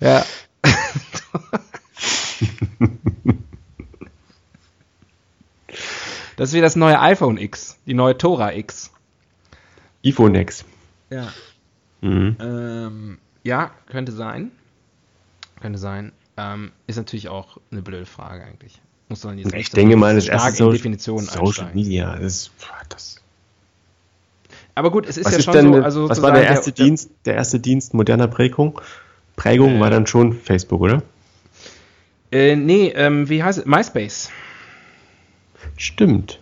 Ja. 0.00 0.24
Das 6.36 6.48
ist 6.50 6.54
wie 6.54 6.60
das 6.60 6.76
neue 6.76 7.00
iPhone 7.00 7.38
X, 7.38 7.78
die 7.86 7.94
neue 7.94 8.18
Tora 8.18 8.52
X. 8.54 8.90
Ivonex. 10.02 10.64
Ja. 11.10 11.32
Mhm. 12.00 12.36
Ähm, 12.40 13.18
ja, 13.44 13.70
könnte 13.86 14.12
sein. 14.12 14.50
Könnte 15.60 15.78
sein. 15.78 16.12
Ähm, 16.36 16.72
ist 16.86 16.96
natürlich 16.96 17.28
auch 17.28 17.58
eine 17.70 17.82
blöde 17.82 18.06
Frage 18.06 18.44
eigentlich. 18.44 18.80
Muss 19.14 19.22
man 19.22 19.38
jetzt 19.38 19.46
Ich 19.46 19.54
nicht 19.54 19.76
denke 19.76 19.94
mal, 19.94 20.16
das 20.16 20.24
stark 20.24 20.40
erste 20.40 20.50
in 20.50 20.56
Social, 20.56 20.72
Definitionen 20.76 21.26
Social 21.26 21.46
einsteigen. 21.46 21.74
Media. 21.74 22.16
Das, 22.20 22.50
das, 22.88 23.22
Aber 24.74 24.90
gut, 24.90 25.06
es 25.06 25.16
ist 25.18 25.24
was 25.26 25.32
ja 25.34 25.38
ist 25.38 25.44
schon 25.44 25.54
denn, 25.54 25.72
so. 25.72 25.82
Also 25.82 26.08
was 26.08 26.20
war 26.20 26.32
der 26.32 26.42
erste 26.42 26.72
Dienst, 26.72 27.10
der 27.24 27.34
erste 27.36 27.60
Dienst 27.60 27.94
moderner 27.94 28.26
Prägung? 28.26 28.80
Prägung 29.36 29.76
Äh. 29.76 29.80
war 29.80 29.90
dann 29.90 30.08
schon 30.08 30.32
Facebook, 30.32 30.80
oder? 30.80 31.04
Äh, 32.32 32.56
nee, 32.56 32.88
ähm, 32.88 33.28
wie 33.28 33.44
heißt 33.44 33.60
es? 33.60 33.66
MySpace. 33.66 34.30
Stimmt. 35.76 36.40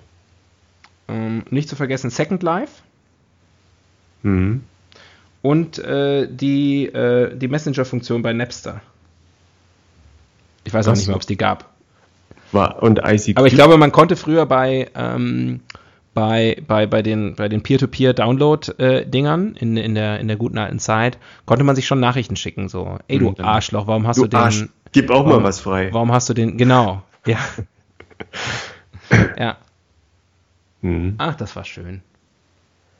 Ähm, 1.08 1.44
nicht 1.50 1.68
zu 1.68 1.76
vergessen 1.76 2.08
Second 2.08 2.42
Life 2.42 2.80
Mhm. 4.22 4.62
und 5.42 5.78
äh, 5.78 6.26
die, 6.26 6.86
äh, 6.86 7.36
die 7.36 7.48
Messenger-Funktion 7.48 8.22
bei 8.22 8.32
Napster. 8.32 8.80
Ich 10.64 10.72
weiß 10.72 10.88
auch 10.88 10.94
nicht 10.94 11.08
mehr, 11.08 11.16
ob 11.16 11.22
es 11.22 11.26
die 11.26 11.36
gab. 11.36 11.71
War, 12.52 12.82
und 12.82 13.00
ICQ. 13.04 13.38
Aber 13.38 13.46
ich 13.46 13.54
glaube, 13.54 13.76
man 13.76 13.92
konnte 13.92 14.16
früher 14.16 14.46
bei, 14.46 14.90
ähm, 14.94 15.60
bei, 16.14 16.62
bei, 16.66 16.86
bei 16.86 17.02
den, 17.02 17.34
bei 17.34 17.48
den 17.48 17.62
Peer-to-Peer-Download-Dingern 17.62 19.56
in, 19.58 19.76
in, 19.76 19.94
der, 19.94 20.20
in 20.20 20.28
der 20.28 20.36
guten 20.36 20.58
alten 20.58 20.78
Zeit, 20.78 21.18
konnte 21.46 21.64
man 21.64 21.76
sich 21.76 21.86
schon 21.86 22.00
Nachrichten 22.00 22.36
schicken. 22.36 22.68
So, 22.68 22.98
ey 23.08 23.18
du 23.18 23.30
Mhm, 23.30 23.36
Arschloch, 23.44 23.86
warum 23.86 24.06
hast 24.06 24.18
du 24.18 24.22
du, 24.22 24.28
den. 24.28 24.40
Arsch, 24.40 24.66
gib 24.92 25.10
auch 25.10 25.24
warum, 25.24 25.42
mal 25.42 25.44
was 25.44 25.60
frei. 25.60 25.88
Warum 25.92 26.12
hast 26.12 26.28
du 26.28 26.34
den. 26.34 26.58
Genau, 26.58 27.02
ja. 27.26 27.38
ja. 29.38 29.56
Mhm. 30.82 31.14
Ach, 31.18 31.34
das 31.36 31.56
war 31.56 31.64
schön. 31.64 32.02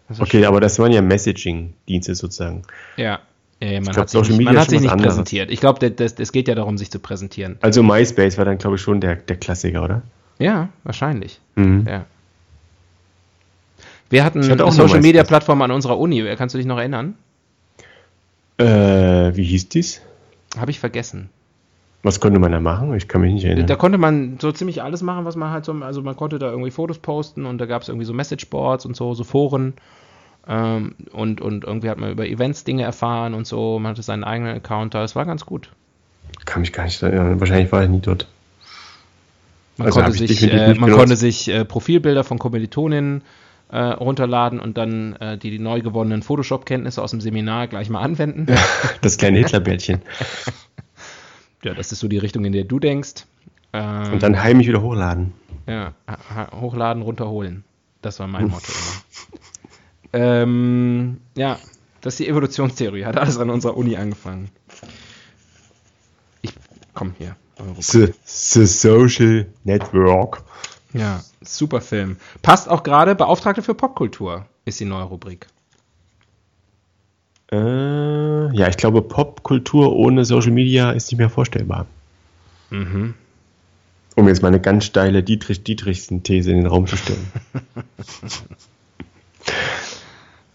Das 0.08 0.18
war 0.18 0.26
Okay, 0.26 0.44
aber 0.46 0.60
das 0.60 0.78
waren 0.78 0.92
ja 0.92 1.02
Messaging-Dienste 1.02 2.14
sozusagen. 2.14 2.62
Ja, 2.96 3.20
ja, 3.70 3.80
man 3.80 3.92
glaub, 3.92 3.96
hat 3.96 4.10
sich 4.10 4.18
Social 4.18 4.30
nicht, 4.32 4.38
Media 4.38 4.52
man 4.52 4.62
hat 4.62 4.70
sich 4.70 4.80
nicht 4.80 4.90
anderes. 4.90 5.14
präsentiert. 5.14 5.50
Ich 5.50 5.60
glaube, 5.60 5.86
es 5.96 6.32
geht 6.32 6.48
ja 6.48 6.54
darum, 6.54 6.78
sich 6.78 6.90
zu 6.90 6.98
präsentieren. 6.98 7.58
Also 7.60 7.82
MySpace 7.82 8.36
war 8.38 8.44
dann, 8.44 8.58
glaube 8.58 8.76
ich, 8.76 8.82
schon 8.82 9.00
der, 9.00 9.16
der 9.16 9.36
Klassiker, 9.36 9.84
oder? 9.84 10.02
Ja, 10.38 10.68
wahrscheinlich. 10.84 11.40
Mhm. 11.54 11.86
Ja. 11.86 12.04
Wir 14.10 14.24
hatten 14.24 14.42
hatte 14.42 14.52
eine 14.52 14.64
auch 14.64 14.68
eine 14.68 14.74
Social 14.76 15.00
Media. 15.00 15.22
Plattform 15.22 15.62
an 15.62 15.70
unserer 15.70 15.98
Uni. 15.98 16.22
Kannst 16.36 16.54
du 16.54 16.58
dich 16.58 16.66
noch 16.66 16.78
erinnern? 16.78 17.14
Äh, 18.58 18.64
wie 19.34 19.44
hieß 19.44 19.68
dies? 19.68 20.02
Habe 20.58 20.70
ich 20.70 20.80
vergessen. 20.80 21.30
Was 22.02 22.18
konnte 22.18 22.40
man 22.40 22.50
da 22.50 22.60
machen? 22.60 22.94
Ich 22.94 23.06
kann 23.06 23.20
mich 23.20 23.32
nicht 23.32 23.44
erinnern. 23.44 23.66
Da 23.68 23.76
konnte 23.76 23.96
man 23.96 24.38
so 24.40 24.50
ziemlich 24.50 24.82
alles 24.82 25.02
machen, 25.02 25.24
was 25.24 25.36
man 25.36 25.50
halt 25.50 25.64
so, 25.64 25.72
also 25.72 26.02
man 26.02 26.16
konnte 26.16 26.38
da 26.38 26.50
irgendwie 26.50 26.72
Fotos 26.72 26.98
posten 26.98 27.46
und 27.46 27.58
da 27.58 27.66
gab 27.66 27.82
es 27.82 27.88
irgendwie 27.88 28.04
so 28.04 28.12
Messageboards 28.12 28.84
und 28.86 28.96
so, 28.96 29.14
so 29.14 29.24
Foren. 29.24 29.74
Ähm, 30.46 30.94
und, 31.12 31.40
und 31.40 31.64
irgendwie 31.64 31.88
hat 31.90 31.98
man 31.98 32.10
über 32.10 32.26
Events 32.26 32.64
Dinge 32.64 32.82
erfahren 32.82 33.34
und 33.34 33.46
so. 33.46 33.78
Man 33.78 33.92
hatte 33.92 34.02
seinen 34.02 34.24
eigenen 34.24 34.56
Account 34.56 34.94
da. 34.94 35.04
Es 35.04 35.14
war 35.14 35.24
ganz 35.24 35.46
gut. 35.46 35.70
kann 36.44 36.62
mich 36.62 36.72
gar 36.72 36.84
nicht 36.84 37.00
erinnern. 37.02 37.38
Wahrscheinlich 37.40 37.70
war 37.72 37.82
ich 37.84 37.88
nie 37.88 38.00
dort. 38.00 38.26
Man 39.76 39.86
Also 39.86 40.00
konnte 40.00 40.18
sich, 40.18 40.42
äh, 40.52 40.74
man 40.74 40.90
konnte 40.90 41.16
sich 41.16 41.48
äh, 41.48 41.64
Profilbilder 41.64 42.24
von 42.24 42.38
Kommilitoninnen 42.38 43.22
äh, 43.70 43.78
runterladen 43.78 44.60
und 44.60 44.76
dann 44.76 45.14
äh, 45.16 45.38
die, 45.38 45.50
die 45.50 45.58
neu 45.58 45.80
gewonnenen 45.80 46.22
Photoshop-Kenntnisse 46.22 47.00
aus 47.00 47.12
dem 47.12 47.20
Seminar 47.20 47.68
gleich 47.68 47.88
mal 47.88 48.00
anwenden. 48.00 48.46
Ja. 48.48 48.56
Das 49.00 49.16
kleine 49.16 49.38
Hitlerbärtchen. 49.38 50.02
das 51.62 51.90
ist 51.92 52.00
so 52.00 52.08
die 52.08 52.18
Richtung, 52.18 52.44
in 52.44 52.52
der 52.52 52.64
du 52.64 52.78
denkst. 52.78 53.26
Ähm, 53.72 54.12
Und 54.12 54.22
dann 54.22 54.42
heimlich 54.42 54.68
wieder 54.68 54.82
hochladen. 54.82 55.32
ja, 55.66 55.94
hochladen, 56.52 57.02
runterholen. 57.02 57.64
Das 58.02 58.20
war 58.20 58.26
mein 58.26 58.46
Motto 58.48 58.66
immer. 58.72 59.40
Ähm, 60.12 61.18
ja, 61.36 61.58
das 62.00 62.14
ist 62.14 62.20
die 62.20 62.28
Evolutionstheorie. 62.28 63.04
Hat 63.04 63.16
alles 63.16 63.38
an 63.38 63.50
unserer 63.50 63.76
Uni 63.76 63.96
angefangen. 63.96 64.50
Ich 66.42 66.52
komm 66.94 67.14
hier. 67.18 67.36
The, 67.78 68.12
the 68.24 68.66
Social 68.66 69.46
Network. 69.64 70.42
Ja, 70.92 71.22
super 71.40 71.80
Film. 71.80 72.16
Passt 72.42 72.68
auch 72.68 72.82
gerade, 72.82 73.14
Beauftragte 73.14 73.62
für 73.62 73.74
Popkultur 73.74 74.46
ist 74.64 74.80
die 74.80 74.84
neue 74.84 75.04
Rubrik. 75.04 75.46
Äh, 77.50 78.56
ja, 78.56 78.68
ich 78.68 78.76
glaube, 78.76 79.02
Popkultur 79.02 79.94
ohne 79.94 80.24
Social 80.24 80.52
Media 80.52 80.90
ist 80.90 81.10
nicht 81.10 81.18
mehr 81.18 81.30
vorstellbar. 81.30 81.86
Mhm. 82.70 83.14
Um 84.16 84.28
jetzt 84.28 84.42
mal 84.42 84.48
eine 84.48 84.60
ganz 84.60 84.84
steile 84.84 85.22
Dietrich-Dietrichsen-These 85.22 86.50
in 86.50 86.58
den 86.58 86.66
Raum 86.66 86.86
zu 86.86 86.96
stellen. 86.96 87.32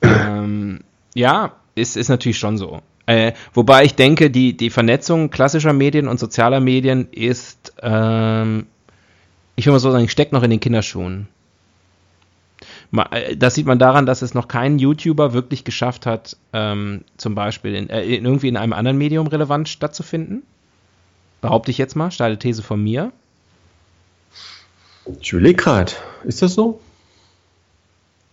ähm, 0.01 0.79
ja, 1.13 1.53
ist, 1.75 1.97
ist 1.97 2.09
natürlich 2.09 2.37
schon 2.37 2.57
so. 2.57 2.81
Äh, 3.05 3.33
wobei 3.53 3.85
ich 3.85 3.95
denke, 3.95 4.29
die, 4.29 4.55
die 4.57 4.69
Vernetzung 4.69 5.29
klassischer 5.29 5.73
Medien 5.73 6.07
und 6.07 6.19
sozialer 6.19 6.59
Medien 6.59 7.07
ist, 7.11 7.73
ähm, 7.81 8.67
ich 9.55 9.65
will 9.65 9.73
mal 9.73 9.79
so 9.79 9.91
sagen, 9.91 10.09
steckt 10.09 10.33
noch 10.33 10.43
in 10.43 10.49
den 10.49 10.59
Kinderschuhen. 10.59 11.27
Äh, 13.11 13.37
Das 13.37 13.55
sieht 13.55 13.65
man 13.65 13.79
daran, 13.79 14.05
dass 14.05 14.21
es 14.21 14.33
noch 14.33 14.47
kein 14.47 14.77
YouTuber 14.77 15.33
wirklich 15.33 15.63
geschafft 15.63 16.05
hat, 16.05 16.35
ähm, 16.53 17.05
zum 17.15 17.33
Beispiel 17.33 17.75
in, 17.75 17.89
äh, 17.89 18.03
in 18.03 18.25
irgendwie 18.25 18.49
in 18.49 18.57
einem 18.57 18.73
anderen 18.73 18.97
Medium 18.97 19.27
relevant 19.27 19.69
stattzufinden. 19.69 20.43
Behaupte 21.41 21.71
ich 21.71 21.77
jetzt 21.77 21.95
mal, 21.95 22.11
steile 22.11 22.39
These 22.39 22.63
von 22.63 22.83
mir. 22.83 23.11
Ich 25.21 25.31
überlege 25.31 25.63
gerade, 25.63 25.93
ist 26.25 26.41
das 26.41 26.53
so? 26.53 26.81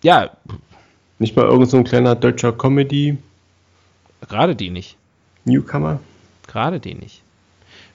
Ja, 0.02 0.36
Nicht 1.24 1.36
mal 1.36 1.46
irgend 1.46 1.70
so 1.70 1.78
ein 1.78 1.84
kleiner 1.84 2.14
deutscher 2.14 2.52
Comedy-Newcomer? 2.52 3.18
gerade 4.28 4.54
die 4.54 4.68
nicht. 4.68 4.98
Gerade 6.46 6.80
die 6.80 6.94
nicht. 6.94 7.22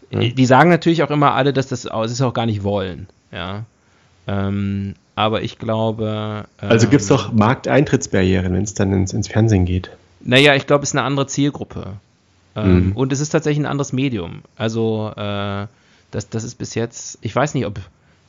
Hm. 0.09 0.33
Die 0.33 0.45
sagen 0.47 0.71
natürlich 0.71 1.03
auch 1.03 1.11
immer 1.11 1.35
alle, 1.35 1.53
dass 1.53 1.67
das 1.67 1.83
das 1.83 2.11
ist 2.11 2.21
auch 2.21 2.33
gar 2.33 2.47
nicht 2.47 2.63
wollen. 2.63 3.05
Ja. 3.31 3.65
Ähm, 4.25 4.95
aber 5.13 5.43
ich 5.43 5.59
glaube. 5.59 6.45
Ähm, 6.59 6.69
Also 6.71 6.87
gibt 6.87 7.03
es 7.03 7.07
doch 7.07 7.31
Markteintrittsbarrieren, 7.31 8.51
wenn 8.51 8.63
es 8.63 8.73
dann 8.73 8.91
ins, 8.93 9.13
ins 9.13 9.27
Fernsehen 9.27 9.65
geht. 9.65 9.91
Naja, 10.21 10.55
ich 10.55 10.65
glaube, 10.65 10.81
es 10.81 10.89
ist 10.89 10.95
eine 10.95 11.05
andere 11.05 11.27
Zielgruppe. 11.27 11.97
Ähm, 12.55 12.87
Mhm. 12.87 12.91
Und 12.93 13.13
es 13.13 13.19
ist 13.19 13.29
tatsächlich 13.29 13.63
ein 13.63 13.69
anderes 13.69 13.93
Medium. 13.93 14.41
Also, 14.55 15.13
äh, 15.15 15.67
das, 16.09 16.29
das 16.31 16.43
ist 16.43 16.55
bis 16.55 16.73
jetzt, 16.73 17.19
ich 17.21 17.35
weiß 17.35 17.53
nicht, 17.53 17.67
ob 17.67 17.79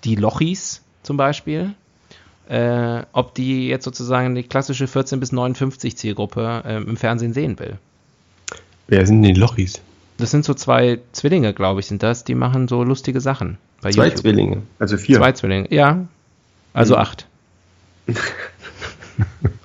die 0.05 0.17
Lochis 0.17 0.83
zum 1.03 1.17
Beispiel, 1.17 1.73
äh, 2.51 3.05
ob 3.13 3.35
die 3.35 3.69
jetzt 3.69 3.85
sozusagen 3.85 4.35
die 4.35 4.43
klassische 4.43 4.89
14 4.89 5.21
bis 5.21 5.31
59 5.31 5.97
Zielgruppe 5.97 6.63
ähm, 6.67 6.89
im 6.89 6.97
Fernsehen 6.97 7.33
sehen 7.33 7.59
will. 7.61 7.79
Wer 8.89 9.07
sind 9.07 9.23
denn 9.23 9.35
die 9.35 9.41
Lochis? 9.41 9.81
Das 10.19 10.33
sind 10.33 10.45
so 10.45 10.53
zwei 10.55 10.99
Zwillinge, 11.13 11.55
glaube 11.55 11.81
ich, 11.81 11.87
sind 11.87 12.03
das. 12.03 12.25
Die 12.25 12.35
machen 12.35 12.67
so 12.67 12.83
lustige 12.83 13.21
Sachen. 13.21 13.57
Bei 13.81 13.91
zwei 13.91 14.07
YouTube. 14.07 14.23
Zwillinge, 14.23 14.63
also 14.81 14.97
vier. 14.97 15.19
Zwei 15.19 15.33
Zwillinge, 15.33 15.73
ja. 15.73 16.09
Also 16.73 16.95
mhm. 16.97 17.01
acht. 17.01 17.27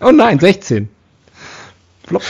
oh 0.01 0.11
nein, 0.11 0.39
16. 0.39 0.87
Flop. 2.05 2.21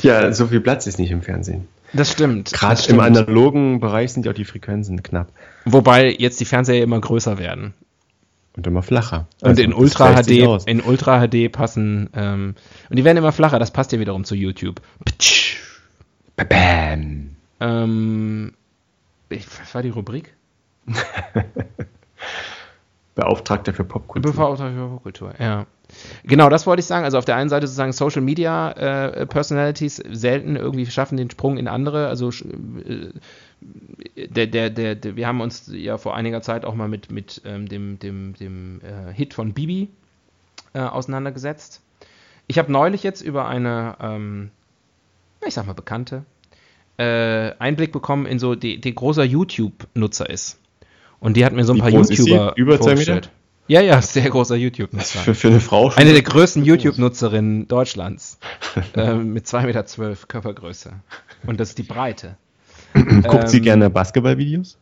Ja, 0.00 0.32
so 0.32 0.46
viel 0.46 0.60
Platz 0.60 0.86
ist 0.86 0.98
nicht 0.98 1.10
im 1.10 1.20
Fernsehen. 1.20 1.68
Das 1.92 2.10
stimmt. 2.12 2.52
Gerade 2.52 2.80
im 2.88 3.00
analogen 3.00 3.80
Bereich 3.80 4.12
sind 4.12 4.24
ja 4.24 4.32
auch 4.32 4.36
die 4.36 4.44
Frequenzen 4.44 5.02
knapp. 5.02 5.28
Wobei 5.66 6.10
jetzt 6.10 6.40
die 6.40 6.44
Fernseher 6.46 6.82
immer 6.82 7.00
größer 7.00 7.38
werden. 7.38 7.74
Und 8.58 8.66
immer 8.66 8.82
flacher. 8.82 9.28
Und 9.40 9.50
also, 9.50 9.62
in 9.62 9.72
Ultra 9.72 10.20
HD, 10.20 10.66
in 10.66 10.80
Ultra 10.80 11.24
HD 11.24 11.50
passen, 11.52 12.10
ähm, 12.12 12.56
und 12.90 12.96
die 12.96 13.04
werden 13.04 13.16
immer 13.16 13.30
flacher, 13.30 13.60
das 13.60 13.70
passt 13.70 13.92
ja 13.92 14.00
wiederum 14.00 14.24
zu 14.24 14.34
YouTube. 14.34 14.80
Bam. 16.34 17.36
Ähm, 17.60 18.52
was 19.28 19.74
war 19.74 19.82
die 19.82 19.90
Rubrik? 19.90 20.34
Beauftragter 23.14 23.72
für 23.72 23.84
Popkultur. 23.84 24.32
Beauftragter 24.32 24.74
für 24.74 24.88
Popkultur, 24.88 25.34
ja. 25.38 25.66
Genau, 26.24 26.48
das 26.48 26.66
wollte 26.66 26.80
ich 26.80 26.86
sagen. 26.86 27.04
Also 27.04 27.16
auf 27.18 27.24
der 27.24 27.36
einen 27.36 27.50
Seite 27.50 27.68
sozusagen 27.68 27.92
Social 27.92 28.22
Media 28.22 28.72
äh, 28.72 29.24
Personalities 29.26 30.02
selten 30.10 30.56
irgendwie 30.56 30.86
schaffen 30.86 31.16
den 31.16 31.30
Sprung 31.30 31.58
in 31.58 31.68
andere. 31.68 32.08
Also 32.08 32.30
äh, 32.30 33.10
der, 34.16 34.46
der, 34.46 34.70
der, 34.70 34.94
der, 34.94 35.16
wir 35.16 35.26
haben 35.26 35.40
uns 35.40 35.70
ja 35.72 35.98
vor 35.98 36.16
einiger 36.16 36.42
Zeit 36.42 36.64
auch 36.64 36.74
mal 36.74 36.88
mit, 36.88 37.10
mit 37.10 37.42
ähm, 37.44 37.68
dem, 37.68 37.98
dem, 37.98 38.34
dem 38.34 38.80
äh, 38.80 39.12
Hit 39.12 39.34
von 39.34 39.52
Bibi 39.52 39.88
äh, 40.74 40.80
auseinandergesetzt. 40.80 41.82
Ich 42.46 42.58
habe 42.58 42.72
neulich 42.72 43.02
jetzt 43.02 43.20
über 43.20 43.46
eine, 43.46 43.96
ähm, 44.00 44.50
ich 45.46 45.54
sag 45.54 45.66
mal, 45.66 45.74
Bekannte, 45.74 46.24
äh, 46.96 47.52
Einblick 47.58 47.92
bekommen 47.92 48.26
in 48.26 48.38
so, 48.38 48.54
die, 48.54 48.80
die 48.80 48.94
großer 48.94 49.24
YouTube-Nutzer 49.24 50.28
ist. 50.28 50.58
Und 51.20 51.36
die 51.36 51.44
hat 51.44 51.52
mir 51.52 51.64
so 51.64 51.72
ein 51.72 51.76
Wie 51.76 51.80
paar 51.80 51.90
YouTuber 51.90 52.52
Über 52.56 52.78
vorgestellt. 52.78 53.26
Meter? 53.26 53.32
Ja, 53.68 53.82
ja, 53.82 54.00
sehr 54.00 54.30
großer 54.30 54.56
YouTube-Nutzer. 54.56 55.18
Für, 55.18 55.34
für, 55.34 55.48
eine 55.48 55.60
Frau 55.60 55.90
schon 55.90 56.00
Eine 56.00 56.12
der 56.12 56.22
größten 56.22 56.64
YouTube-Nutzerinnen 56.64 57.68
Deutschlands. 57.68 58.38
äh, 58.96 59.14
mit 59.14 59.46
2,12 59.46 59.66
Meter 59.66 60.16
Körpergröße. 60.26 60.92
Und 61.46 61.60
das 61.60 61.70
ist 61.70 61.78
die 61.78 61.82
Breite. 61.82 62.36
Guckt 63.22 63.44
ähm, 63.44 63.48
sie 63.48 63.60
gerne 63.60 63.90
Basketballvideos? 63.90 64.78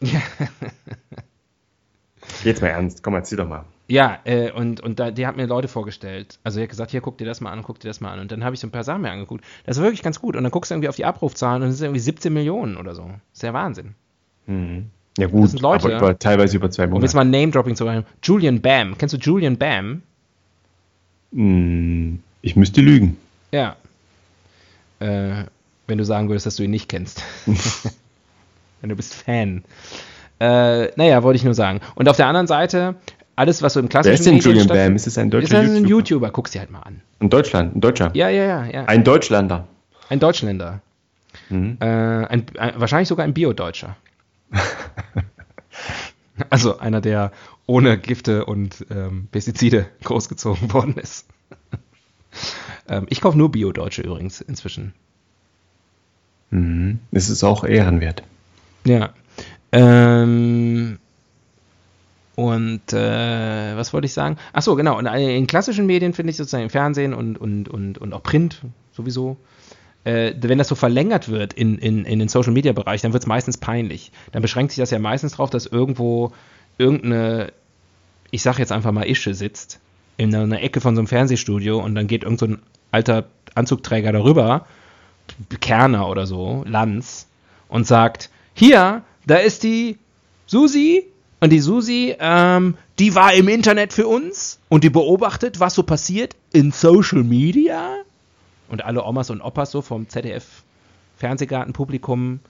Ja. 0.00 0.20
Jetzt 2.44 2.60
mal 2.60 2.68
ernst, 2.68 3.02
komm, 3.02 3.14
erzähl 3.14 3.38
doch 3.38 3.48
mal. 3.48 3.64
Ja, 3.88 4.18
äh, 4.24 4.50
und, 4.50 4.80
und 4.80 4.98
da, 4.98 5.12
die 5.12 5.26
hat 5.26 5.36
mir 5.36 5.46
Leute 5.46 5.68
vorgestellt. 5.68 6.38
Also, 6.42 6.58
die 6.58 6.64
hat 6.64 6.70
gesagt: 6.70 6.90
Hier, 6.90 7.00
guck 7.00 7.18
dir 7.18 7.24
das 7.24 7.40
mal 7.40 7.52
an, 7.52 7.62
guck 7.62 7.78
dir 7.78 7.88
das 7.88 8.00
mal 8.00 8.12
an. 8.12 8.18
Und 8.18 8.32
dann 8.32 8.44
habe 8.44 8.54
ich 8.54 8.60
so 8.60 8.66
ein 8.66 8.72
paar 8.72 8.82
Sachen 8.82 9.02
mir 9.02 9.10
angeguckt. 9.10 9.44
Das 9.64 9.76
ist 9.76 9.82
wirklich 9.82 10.02
ganz 10.02 10.20
gut. 10.20 10.34
Und 10.34 10.42
dann 10.42 10.50
guckst 10.50 10.70
du 10.70 10.74
irgendwie 10.74 10.88
auf 10.88 10.96
die 10.96 11.04
Abrufzahlen 11.04 11.62
und 11.62 11.68
es 11.68 11.78
sind 11.78 11.86
irgendwie 11.86 12.00
17 12.00 12.32
Millionen 12.32 12.76
oder 12.76 12.94
so. 12.94 13.02
Das 13.02 13.20
ist 13.34 13.42
ja 13.42 13.52
Wahnsinn. 13.52 13.94
Mhm. 14.46 14.90
Ja, 15.18 15.28
gut, 15.28 15.44
das 15.44 15.50
sind 15.52 15.62
Leute, 15.62 15.86
aber 15.86 16.08
über, 16.08 16.18
teilweise 16.18 16.56
über 16.56 16.70
zwei 16.70 16.86
Monate. 16.86 16.96
Um 16.96 17.02
jetzt 17.02 17.14
mal 17.14 17.24
Name-Dropping 17.24 17.76
zu 17.76 17.84
machen. 17.84 18.04
Julian 18.22 18.60
Bam. 18.60 18.98
Kennst 18.98 19.14
du 19.14 19.18
Julian 19.18 19.56
Bam? 19.56 20.02
Hm, 21.32 22.20
ich 22.42 22.56
müsste 22.56 22.80
lügen. 22.80 23.16
Ja. 23.52 23.76
Äh, 24.98 25.44
wenn 25.86 25.98
du 25.98 26.04
sagen 26.04 26.28
würdest, 26.28 26.46
dass 26.46 26.56
du 26.56 26.64
ihn 26.64 26.70
nicht 26.70 26.88
kennst. 26.88 27.22
wenn 28.80 28.90
du 28.90 28.96
bist 28.96 29.14
Fan. 29.14 29.64
Äh, 30.38 30.88
naja, 30.96 31.22
wollte 31.22 31.36
ich 31.36 31.44
nur 31.44 31.54
sagen. 31.54 31.80
Und 31.94 32.08
auf 32.08 32.16
der 32.16 32.26
anderen 32.26 32.46
Seite, 32.46 32.96
alles, 33.36 33.62
was 33.62 33.74
so 33.74 33.80
im 33.80 33.88
klassischen 33.88 34.24
Wer 34.24 34.34
ist 34.34 34.44
denn 34.44 34.52
Julian 34.52 34.68
Bam? 34.68 34.96
Ist 34.96 35.06
es 35.06 35.18
ein 35.18 35.30
deutscher 35.30 35.62
ist 35.62 35.76
ein 35.76 35.86
YouTuber? 35.86 36.30
Guck 36.30 36.48
sie 36.48 36.58
halt 36.58 36.70
mal 36.70 36.80
an. 36.80 37.02
In 37.20 37.30
Deutschland, 37.30 37.76
ein 37.76 37.80
Deutscher? 37.80 38.10
Ja, 38.14 38.28
ja, 38.28 38.44
ja. 38.44 38.64
ja. 38.66 38.84
Ein 38.84 39.04
Deutschlander. 39.04 39.66
Ein 40.08 40.20
Deutschländer. 40.20 40.80
Mhm. 41.48 41.78
Äh, 41.80 41.84
ein, 41.86 42.46
ein, 42.58 42.72
wahrscheinlich 42.76 43.08
sogar 43.08 43.24
ein 43.24 43.34
Bio-Deutscher. 43.34 43.96
also 46.50 46.78
einer, 46.78 47.00
der 47.00 47.32
ohne 47.66 47.98
Gifte 47.98 48.44
und 48.44 48.86
ähm, 48.90 49.28
Pestizide 49.30 49.86
großgezogen 50.04 50.72
worden 50.72 50.96
ist. 50.96 51.26
ähm, 52.88 53.06
ich 53.08 53.20
kaufe 53.20 53.36
nur 53.36 53.50
Bio-Deutsche 53.50 54.02
übrigens 54.02 54.40
inzwischen. 54.40 54.94
Mhm. 56.50 57.00
Es 57.12 57.30
ist 57.30 57.44
auch 57.44 57.64
ehrenwert. 57.64 58.22
Ja. 58.84 59.10
Ähm, 59.72 60.98
und 62.34 62.92
äh, 62.92 63.76
was 63.76 63.92
wollte 63.92 64.06
ich 64.06 64.12
sagen? 64.12 64.36
Ach 64.52 64.62
so, 64.62 64.76
genau. 64.76 64.98
Und 64.98 65.06
in 65.06 65.46
klassischen 65.46 65.86
Medien 65.86 66.12
finde 66.12 66.30
ich 66.30 66.36
sozusagen 66.36 66.64
im 66.64 66.70
Fernsehen 66.70 67.14
und, 67.14 67.36
und, 67.38 67.68
und, 67.68 67.98
und 67.98 68.12
auch 68.12 68.22
Print 68.22 68.62
sowieso 68.92 69.36
äh, 70.06 70.34
wenn 70.40 70.58
das 70.58 70.68
so 70.68 70.76
verlängert 70.76 71.28
wird 71.28 71.52
in, 71.52 71.78
in, 71.78 72.04
in 72.04 72.20
den 72.20 72.28
Social 72.28 72.52
Media 72.52 72.72
Bereich, 72.72 73.02
dann 73.02 73.12
wird 73.12 73.24
es 73.24 73.26
meistens 73.26 73.58
peinlich. 73.58 74.12
Dann 74.30 74.40
beschränkt 74.40 74.72
sich 74.72 74.80
das 74.80 74.92
ja 74.92 75.00
meistens 75.00 75.32
darauf, 75.32 75.50
dass 75.50 75.66
irgendwo 75.66 76.32
irgendeine, 76.78 77.52
ich 78.30 78.42
sag 78.42 78.58
jetzt 78.60 78.70
einfach 78.70 78.92
mal 78.92 79.08
Ische 79.08 79.34
sitzt, 79.34 79.80
in 80.16 80.34
einer 80.34 80.62
Ecke 80.62 80.80
von 80.80 80.94
so 80.94 81.00
einem 81.00 81.08
Fernsehstudio 81.08 81.78
und 81.80 81.96
dann 81.96 82.06
geht 82.06 82.22
irgend 82.22 82.38
so 82.38 82.46
ein 82.46 82.58
alter 82.92 83.24
Anzugträger 83.56 84.12
darüber, 84.12 84.66
Kerner 85.60 86.08
oder 86.08 86.26
so, 86.26 86.64
Lanz, 86.66 87.26
und 87.68 87.86
sagt, 87.86 88.30
hier, 88.54 89.02
da 89.26 89.36
ist 89.36 89.62
die 89.62 89.98
Susi 90.46 91.06
und 91.40 91.50
die 91.50 91.60
Susi, 91.60 92.14
ähm, 92.18 92.76
die 92.98 93.14
war 93.14 93.34
im 93.34 93.48
Internet 93.48 93.92
für 93.92 94.06
uns 94.06 94.60
und 94.68 94.84
die 94.84 94.90
beobachtet, 94.90 95.60
was 95.60 95.74
so 95.74 95.82
passiert 95.82 96.36
in 96.52 96.72
Social 96.72 97.22
Media 97.22 97.96
und 98.68 98.84
alle 98.84 99.04
Omas 99.04 99.30
und 99.30 99.40
Opas 99.40 99.70
so 99.70 99.82
vom 99.82 100.08
ZDF 100.08 100.44
Fernsehgartenpublikum 101.16 102.40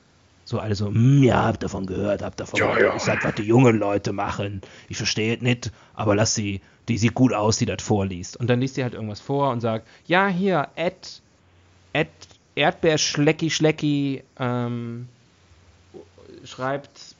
so 0.46 0.60
alle 0.60 0.76
so, 0.76 0.86
hm, 0.86 1.24
ja, 1.24 1.44
hab 1.44 1.58
davon 1.58 1.86
gehört, 1.86 2.22
hab 2.22 2.36
davon 2.36 2.60
ja, 2.60 2.66
gehört, 2.66 2.82
ja. 2.82 2.96
ist 2.96 3.08
halt, 3.08 3.24
was 3.24 3.34
die 3.34 3.42
jungen 3.42 3.78
Leute 3.78 4.12
machen. 4.12 4.60
Ich 4.88 4.96
verstehe 4.96 5.34
es 5.34 5.42
nicht, 5.42 5.72
aber 5.92 6.14
lass 6.14 6.36
sie, 6.36 6.60
die 6.86 6.98
sieht 6.98 7.14
gut 7.14 7.32
aus, 7.32 7.58
die 7.58 7.66
das 7.66 7.82
vorliest. 7.82 8.36
Und 8.36 8.48
dann 8.48 8.60
liest 8.60 8.76
sie 8.76 8.84
halt 8.84 8.94
irgendwas 8.94 9.20
vor 9.20 9.50
und 9.50 9.60
sagt, 9.60 9.88
ja, 10.06 10.28
hier, 10.28 10.68
Ed, 10.76 11.20
Ed, 11.92 12.08
Erdbeer 12.56 12.98
Schlecki 12.98 13.50
Schlecki, 13.50 14.22
ähm, 14.38 15.08
schreibt, 16.44 17.14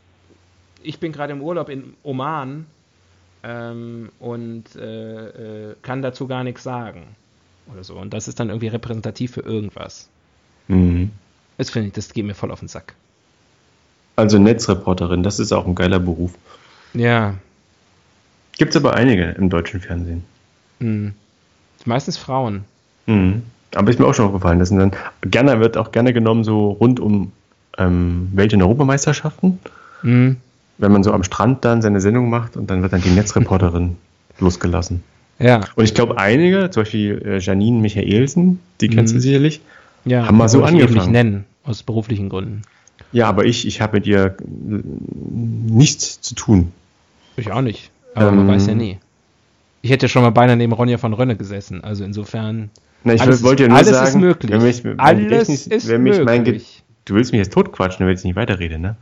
ich 0.82 0.99
bin 0.99 1.12
gerade 1.12 1.32
im 1.32 1.43
Urlaub 1.43 1.68
in 1.68 1.95
Oman 2.03 2.66
ähm, 3.45 4.11
und 4.18 4.64
äh, 4.76 5.70
äh, 5.70 5.76
kann 5.82 6.03
dazu 6.03 6.26
gar 6.26 6.43
nichts 6.43 6.62
sagen 6.62 7.14
oder 7.72 7.84
so. 7.84 7.95
Und 7.95 8.12
das 8.12 8.28
ist 8.28 8.41
dann 8.41 8.49
irgendwie 8.49 8.68
repräsentativ 8.68 9.32
für 9.32 9.43
irgendwas. 9.43 10.09
Mhm. 10.68 11.11
Das 11.59 11.70
finde 11.70 11.89
ich, 11.89 11.95
das 11.95 12.12
geht 12.12 12.24
mir 12.24 12.34
voll 12.34 12.51
auf 12.51 12.61
den 12.61 12.68
Sack. 12.68 12.95
Also 14.16 14.39
Netzreporterin, 14.39 15.22
das 15.22 15.39
ist 15.39 15.53
auch 15.53 15.66
ein 15.66 15.74
geiler 15.74 15.99
Beruf. 15.99 16.32
Ja. 16.95 17.34
Gibt 18.57 18.70
es 18.70 18.76
aber 18.76 18.95
einige 18.95 19.24
im 19.32 19.51
deutschen 19.51 19.80
Fernsehen. 19.80 20.24
Mhm. 20.78 21.14
Meistens 21.84 22.16
Frauen. 22.16 22.64
Mhm. 23.07 23.43
Aber 23.74 23.90
ist 23.90 23.98
mir 23.98 24.06
auch 24.06 24.14
schon 24.14 24.26
aufgefallen. 24.26 24.58
Das 24.58 24.68
sind 24.68 24.78
dann, 24.78 24.92
gerne 25.22 25.60
wird 25.60 25.76
auch 25.76 25.92
gerne 25.92 26.12
genommen, 26.12 26.44
so 26.44 26.70
rund 26.70 27.00
um 27.00 27.32
ähm, 27.78 28.28
Welt- 28.32 28.54
und 28.54 28.62
Europameisterschaften. 28.62 29.58
Mhm. 30.02 30.36
Wenn 30.78 30.92
man 30.92 31.02
so 31.02 31.12
am 31.12 31.24
Strand 31.24 31.64
dann 31.64 31.82
seine 31.82 32.00
Sendung 32.00 32.30
macht 32.30 32.56
und 32.56 32.70
dann 32.70 32.82
wird 32.82 32.92
dann 32.92 33.02
die 33.02 33.10
Netzreporterin 33.10 33.96
losgelassen. 34.38 35.02
Ja. 35.38 35.60
Und 35.74 35.84
ich 35.84 35.94
glaube, 35.94 36.18
einige, 36.18 36.70
zum 36.70 36.82
Beispiel 36.82 37.22
äh, 37.24 37.38
Janine 37.38 37.80
Michaelsen, 37.80 38.60
die 38.80 38.88
kennst 38.88 39.12
mhm. 39.12 39.18
du 39.18 39.22
sicherlich, 39.22 39.60
ja, 40.04 40.26
haben 40.26 40.38
mal 40.38 40.48
so 40.48 40.62
angefangen. 40.62 40.96
Ich 40.96 41.02
nicht 41.02 41.10
nennen, 41.10 41.44
aus 41.64 41.82
beruflichen 41.82 42.28
Gründen. 42.28 42.62
Ja, 43.12 43.28
aber 43.28 43.44
ich, 43.44 43.66
ich 43.66 43.80
habe 43.80 43.98
mit 43.98 44.06
ihr 44.06 44.36
nichts 44.46 46.20
zu 46.20 46.34
tun. 46.34 46.72
Ich 47.36 47.50
auch 47.52 47.60
nicht. 47.60 47.90
Aber 48.14 48.28
ähm, 48.28 48.36
man 48.36 48.48
weiß 48.48 48.66
ja 48.66 48.74
nie. 48.74 48.98
Ich 49.82 49.90
hätte 49.90 50.08
schon 50.08 50.22
mal 50.22 50.30
beinahe 50.30 50.56
neben 50.56 50.72
Ronja 50.72 50.98
von 50.98 51.12
Rönne 51.12 51.36
gesessen. 51.36 51.84
Also 51.84 52.04
insofern. 52.04 52.70
Na, 53.07 53.14
ich 53.14 53.22
alles, 53.22 53.44
wollte 53.44 53.62
ja 53.62 53.68
nur 53.68 53.78
alles 53.78 53.90
sagen, 53.90 54.09
ist 54.09 54.16
möglich. 54.16 54.50
Wenn 54.50 54.62
mich, 54.62 54.82
wenn 54.82 54.98
alles 54.98 55.22
Gedächtnis, 55.22 55.66
ist 55.68 55.88
wenn 55.88 56.02
mich 56.02 56.18
möglich. 56.18 56.26
Mein 56.26 56.44
du 57.04 57.14
willst 57.14 57.30
mich 57.30 57.38
jetzt 57.38 57.52
totquatschen, 57.52 58.04
wenn 58.04 58.16
ich 58.16 58.24
nicht 58.24 58.34
weiterrede, 58.34 58.80
ne? 58.80 58.96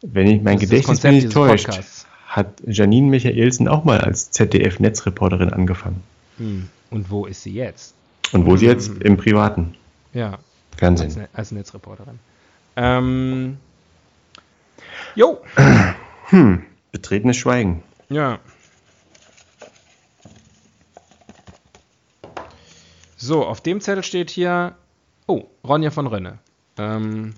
Wenn 0.00 0.28
ich 0.28 0.42
mein 0.42 0.58
das 0.58 0.68
Gedächtnis 0.68 1.02
mich 1.02 1.24
nicht 1.24 1.32
täuscht, 1.32 1.66
Podcasts 1.66 2.06
hat 2.28 2.62
Janine 2.64 3.10
Michaelsen 3.10 3.66
auch 3.66 3.82
mal 3.82 4.00
als 4.00 4.30
ZDF-Netzreporterin 4.30 5.52
angefangen. 5.52 6.04
Hm. 6.38 6.68
Und 6.90 7.10
wo 7.10 7.26
ist 7.26 7.42
sie 7.42 7.52
jetzt? 7.52 7.94
Und 8.30 8.46
wo 8.46 8.52
hm. 8.52 8.58
sie 8.58 8.66
jetzt 8.66 9.02
im 9.02 9.16
privaten 9.16 9.74
ja. 10.14 10.38
Fernsehen. 10.76 11.10
Als, 11.20 11.28
als 11.34 11.50
Netzreporterin. 11.50 12.20
Ähm. 12.76 13.56
Jo. 15.14 15.40
Hm. 16.26 16.62
Betretenes 16.92 17.36
Schweigen. 17.36 17.82
Ja. 18.08 18.38
So, 23.22 23.46
auf 23.46 23.60
dem 23.60 23.80
Zettel 23.80 24.02
steht 24.02 24.30
hier. 24.30 24.74
Oh, 25.28 25.44
Ronja 25.62 25.92
von 25.92 26.08
Rönne. 26.08 26.38
Ähm, 26.76 27.34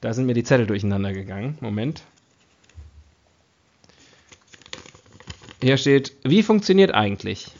da 0.00 0.12
sind 0.14 0.26
mir 0.26 0.34
die 0.34 0.42
Zettel 0.42 0.66
durcheinander 0.66 1.12
gegangen. 1.12 1.56
Moment. 1.60 2.02
Hier 5.60 5.76
steht, 5.76 6.12
wie 6.24 6.42
funktioniert 6.42 6.90
eigentlich? 6.92 7.54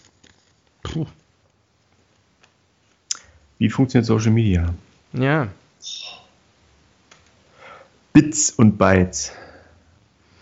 Puh. 0.83 1.07
Wie 3.59 3.71
funktioniert 3.71 4.07
Social 4.07 4.33
Media? 4.33 4.75
Ja. 5.13 5.47
Bits 8.13 8.51
und 8.51 8.77
Bytes. 8.77 9.31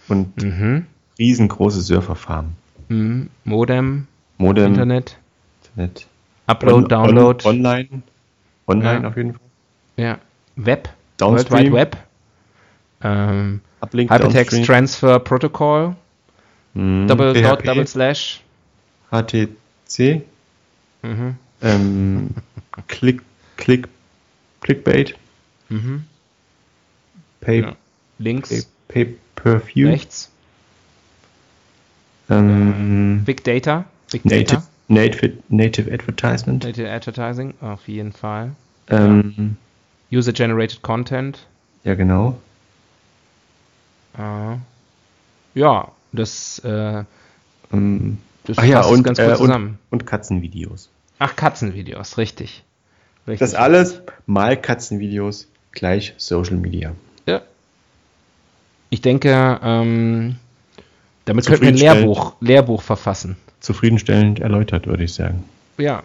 Und 0.08 0.42
Mhm. 0.42 0.86
riesengroße 1.18 1.82
Surferfarmen. 1.82 2.56
Mhm. 2.88 3.28
Modem, 3.44 4.06
Modem, 4.38 4.68
Internet, 4.68 5.18
Internet. 5.64 6.06
Upload, 6.50 6.84
On- 6.84 6.88
Download, 6.88 7.44
On, 7.46 7.54
online. 7.56 8.02
Online 8.66 9.02
Ja. 9.02 9.08
auf 9.08 9.16
jeden 9.16 9.32
Fall. 9.34 9.42
ja. 9.96 10.18
Web, 10.56 10.88
Downstream. 11.16 11.72
World 11.72 11.72
Wide 11.72 11.72
Web, 11.72 11.96
ähm, 13.02 13.60
Uplink, 13.80 14.10
Hypertext 14.10 14.52
Downstream. 14.52 14.64
Transfer 14.64 15.18
Protocol, 15.20 15.96
Mhm. 16.74 17.08
Double 17.08 17.32
PHP, 17.34 17.42
Dot, 17.48 17.66
Double 17.66 17.86
Slash. 17.86 18.40
HTC. 19.10 20.22
Mhm. 21.02 21.36
Ähm, 21.62 22.30
Click, 22.88 23.22
Click, 23.56 23.88
Clickbait. 24.60 25.14
Mhm. 25.68 26.04
Pay, 27.40 27.60
Ja. 27.62 27.72
Links, 28.18 28.50
pay, 28.88 29.04
pay 29.04 29.16
per 29.34 29.60
View. 29.66 29.88
rechts, 29.88 30.30
Ähm, 32.28 33.22
Big 33.24 33.42
Data, 33.44 33.86
Big 34.12 34.22
Data, 34.22 34.36
native, 34.56 34.62
native 34.90 35.90
Advertisement. 35.92 36.64
Native 36.64 36.90
Advertising, 36.90 37.54
auf 37.60 37.88
jeden 37.88 38.12
Fall. 38.12 38.52
Ähm, 38.88 39.56
User-Generated 40.12 40.82
Content. 40.82 41.46
ja, 41.84 41.94
genau. 41.94 42.38
Äh, 44.18 44.56
ja, 45.54 45.88
das, 46.12 46.58
äh, 46.60 47.04
Ähm, 47.72 48.18
das 48.44 48.58
ach 48.58 48.64
ja, 48.64 48.84
und, 48.84 49.02
ganz 49.04 49.18
äh, 49.18 49.22
gut 49.26 49.32
und, 49.32 49.46
zusammen. 49.46 49.78
und 49.90 50.06
Katzenvideos. 50.06 50.88
Ach, 51.18 51.36
Katzenvideos, 51.36 52.18
richtig. 52.18 52.64
richtig. 53.26 53.38
Das 53.38 53.54
alles 53.54 54.02
mal 54.26 54.60
Katzenvideos 54.60 55.46
gleich 55.72 56.14
Social 56.16 56.56
Media. 56.56 56.92
Ja. 57.26 57.42
Ich 58.88 59.00
denke, 59.02 59.60
ähm, 59.62 60.36
damit 61.26 61.46
könnten 61.46 61.62
wir 61.62 61.68
ein. 61.70 61.76
Lehrbuch, 61.76 62.34
Lehrbuch 62.40 62.82
verfassen. 62.82 63.36
Zufriedenstellend 63.60 64.40
erläutert, 64.40 64.86
würde 64.86 65.04
ich 65.04 65.14
sagen. 65.14 65.44
Ja, 65.78 66.02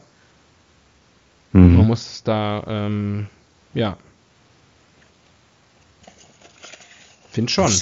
man 1.51 1.77
Mhm. 1.77 1.87
muss 1.87 2.21
da, 2.23 2.63
ähm, 2.67 3.27
ja. 3.73 3.97
Find 7.31 7.49
schon. 7.51 7.71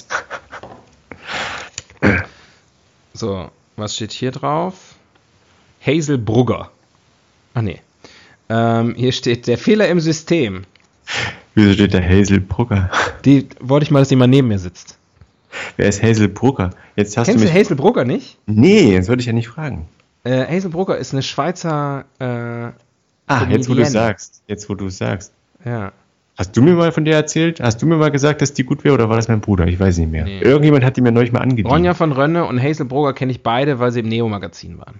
So, 3.15 3.51
was 3.75 3.95
steht 3.95 4.11
hier 4.11 4.31
drauf? 4.31 4.95
Hazel 5.85 6.17
Brugger. 6.17 6.71
Ach 7.53 7.61
nee. 7.61 7.79
Ähm, 8.49 8.95
hier 8.95 9.11
steht 9.11 9.45
der 9.47 9.57
Fehler 9.59 9.87
im 9.87 9.99
System. 9.99 10.65
Wieso 11.53 11.73
steht 11.73 11.93
da 11.93 12.01
Hazel 12.01 12.39
Brugger? 12.41 12.89
Die 13.23 13.47
wollte 13.59 13.83
ich 13.83 13.91
mal, 13.91 13.99
dass 13.99 14.09
jemand 14.09 14.31
neben 14.31 14.47
mir 14.47 14.57
sitzt. 14.57 14.97
Wer 15.77 15.87
ist 15.87 16.01
Hazel 16.03 16.27
Brugger? 16.27 16.71
Jetzt 16.95 17.17
hast 17.17 17.27
Kennst 17.27 17.43
du 17.43 17.47
du 17.47 17.53
mich. 17.53 17.61
Hazel 17.65 17.75
Brugger 17.75 18.05
nicht? 18.05 18.37
nee, 18.45 18.97
das 18.97 19.07
würde 19.07 19.21
ich 19.21 19.25
ja 19.27 19.33
nicht 19.33 19.47
fragen. 19.47 19.87
Äh, 20.23 20.45
Hazel 20.47 20.69
Brugger 20.69 20.97
ist 20.97 21.13
eine 21.13 21.21
Schweizer, 21.23 22.05
äh, 22.19 22.71
Ah, 23.27 23.45
jetzt 23.49 23.69
wo 23.69 23.73
du 23.73 23.85
sagst. 23.85 24.43
Jetzt 24.47 24.69
wo 24.69 24.75
du 24.75 24.89
sagst. 24.89 25.31
ja. 25.65 25.91
Hast 26.35 26.57
du 26.57 26.63
mir 26.63 26.73
mal 26.73 26.91
von 26.91 27.05
der 27.05 27.15
erzählt? 27.15 27.59
Hast 27.61 27.79
du 27.83 27.85
mir 27.85 27.95
mal 27.95 28.09
gesagt, 28.09 28.41
dass 28.41 28.53
die 28.55 28.63
gut 28.63 28.83
wäre 28.83 28.95
oder 28.95 29.07
war 29.07 29.17
das 29.17 29.27
mein 29.27 29.39
Bruder? 29.39 29.67
Ich 29.67 29.79
weiß 29.79 29.99
nicht 29.99 30.11
mehr. 30.11 30.23
Nee. 30.23 30.39
Irgendjemand 30.41 30.83
hat 30.83 30.97
die 30.97 31.01
mir 31.01 31.11
neulich 31.11 31.31
mal 31.31 31.41
angedient. 31.41 31.69
Ronja 31.71 31.93
von 31.93 32.11
Rönne 32.11 32.45
und 32.45 32.59
Hazel 32.59 32.87
Brugger 32.87 33.13
kenne 33.13 33.31
ich 33.31 33.43
beide, 33.43 33.77
weil 33.77 33.91
sie 33.91 33.99
im 33.99 34.07
Neo-Magazin 34.07 34.79
waren. 34.79 34.99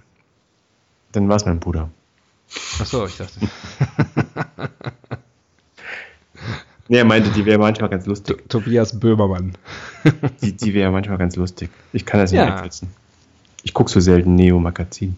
Dann 1.10 1.28
war 1.28 1.34
es 1.34 1.44
mein 1.44 1.58
Bruder. 1.58 1.90
Achso, 2.80 3.04
ich 3.06 3.16
dachte. 3.16 3.32
Nee, 6.88 6.98
er 6.98 7.04
meinte, 7.04 7.30
die 7.30 7.44
wäre 7.46 7.58
manchmal 7.58 7.88
ganz 7.88 8.04
lustig. 8.06 8.48
Tobias 8.48 8.98
Böhmermann. 9.00 9.56
Die, 10.42 10.52
die 10.52 10.74
wäre 10.74 10.90
manchmal 10.90 11.16
ganz 11.16 11.34
lustig. 11.36 11.70
Ich 11.94 12.04
kann 12.04 12.20
das 12.20 12.30
nicht 12.30 12.40
Ja. 12.40 12.56
wegsetzen. 12.56 12.88
Ich 13.62 13.72
gucke 13.72 13.90
so 13.90 14.00
selten 14.00 14.34
Neo-Magazin. 14.34 15.16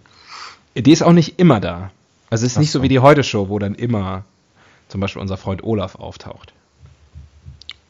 Die 0.76 0.92
ist 0.92 1.02
auch 1.02 1.12
nicht 1.12 1.40
immer 1.40 1.58
da. 1.58 1.90
Also 2.30 2.46
es 2.46 2.52
ist 2.52 2.56
Ach 2.58 2.60
nicht 2.60 2.70
so 2.70 2.82
wie 2.82 2.88
die 2.88 3.00
Heute-Show, 3.00 3.48
wo 3.48 3.58
dann 3.58 3.74
immer 3.74 4.24
zum 4.88 5.00
Beispiel 5.00 5.20
unser 5.20 5.36
Freund 5.36 5.64
Olaf 5.64 5.96
auftaucht. 5.96 6.52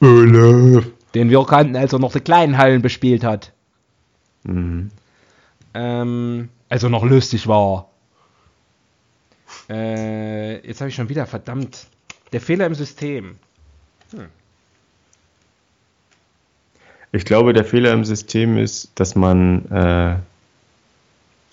Olaf. 0.01 0.87
Den 1.15 1.29
wir 1.29 1.45
kannten, 1.45 1.77
als 1.77 1.93
er 1.93 1.99
noch 1.99 2.13
die 2.13 2.21
kleinen 2.21 2.57
Hallen 2.57 2.81
bespielt 2.81 3.25
hat. 3.25 3.53
Mhm. 4.45 4.91
Ähm, 5.75 6.49
also 6.71 6.89
noch 6.89 7.05
lustig 7.05 7.47
war. 7.47 7.91
Äh, 9.69 10.67
jetzt 10.67 10.81
habe 10.81 10.89
ich 10.89 10.95
schon 10.95 11.09
wieder, 11.09 11.27
verdammt. 11.27 11.87
Der 12.33 12.41
Fehler 12.41 12.67
im 12.67 12.75
System. 12.75 13.37
Ich 17.13 17.25
glaube, 17.25 17.53
der 17.53 17.65
Fehler 17.65 17.93
im 17.93 18.05
System 18.05 18.59
ist, 18.59 18.91
dass 18.97 19.15
man 19.15 19.71
äh, 19.71 20.17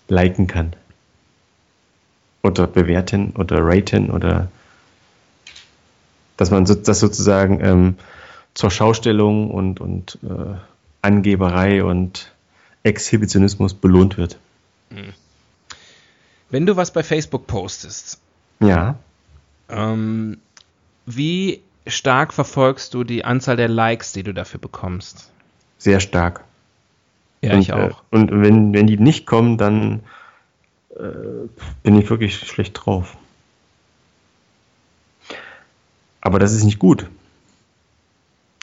liken 0.08 0.48
kann. 0.48 0.76
Oder 2.42 2.68
bewerten 2.68 3.32
oder 3.38 3.60
raten 3.62 4.10
oder 4.10 4.50
dass 6.36 6.52
man 6.52 6.66
so, 6.66 6.76
das 6.76 7.00
sozusagen 7.00 7.64
ähm, 7.64 7.98
zur 8.54 8.70
Schaustellung 8.70 9.50
und, 9.50 9.80
und 9.80 10.18
äh, 10.24 10.56
Angeberei 11.02 11.84
und 11.84 12.32
Exhibitionismus 12.84 13.74
belohnt 13.74 14.18
wird. 14.18 14.38
Wenn 16.50 16.66
du 16.66 16.76
was 16.76 16.92
bei 16.92 17.04
Facebook 17.04 17.48
postest, 17.48 18.20
Ja. 18.60 18.98
ähm, 19.70 20.38
wie 21.06 21.62
stark 21.88 22.34
verfolgst 22.34 22.94
du 22.94 23.04
die 23.04 23.26
Anzahl 23.26 23.56
der 23.58 23.68
Likes, 23.70 24.12
die 24.14 24.24
du 24.24 24.34
dafür 24.34 24.60
bekommst? 24.60 25.30
Sehr 25.78 26.00
stark. 26.00 26.44
Ja, 27.42 27.54
und, 27.54 27.60
ich 27.62 27.70
Äh, 27.70 27.74
auch. 27.74 28.04
und 28.12 28.32
wenn, 28.32 28.74
wenn 28.74 28.88
die 28.88 28.98
nicht 28.98 29.26
kommen, 29.26 29.58
dann 29.58 30.02
äh, 30.96 31.48
bin 31.84 31.98
ich 32.00 32.10
wirklich 32.10 32.38
schlecht 32.38 32.80
drauf. 32.86 33.18
Aber 36.22 36.40
das 36.40 36.54
ist 36.54 36.64
nicht 36.64 36.80
gut. 36.80 37.08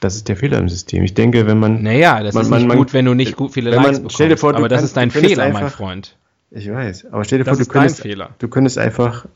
Das 0.00 0.16
ist 0.16 0.28
der 0.28 0.36
Fehler 0.36 0.58
im 0.58 0.68
System. 0.70 1.04
Ich 1.04 1.12
denke, 1.12 1.46
wenn 1.46 1.58
man. 1.58 1.82
Naja, 1.82 2.22
das 2.22 2.34
Man- 2.34 2.44
ist 2.44 2.50
nicht 2.50 2.68
man- 2.68 2.78
gut, 2.78 2.94
wenn 2.94 3.04
du 3.04 3.12
nicht 3.12 3.36
gut 3.36 3.52
viele 3.52 3.70
wenn 3.70 3.76
man- 3.76 3.84
Likes 3.86 3.98
bekommst. 3.98 4.14
stell 4.14 4.28
dir 4.30 4.36
vor, 4.38 4.54
aber 4.54 4.68
das 4.68 4.78
kannst- 4.78 4.84
ist 4.90 4.96
dein 4.96 5.10
Fehler, 5.10 5.44
mein 5.48 5.56
einfach- 5.56 5.76
Freund. 5.76 6.16
Ich 6.50 6.70
weiß. 6.70 7.06
Aber 7.12 7.22
stell 7.24 7.38
dir 7.38 7.44
Das 7.44 7.58
vor, 7.58 7.64
du 7.66 7.70
könntest, 7.70 8.04
du 8.38 8.48
könntest 8.48 8.78
einfach. 8.78 9.26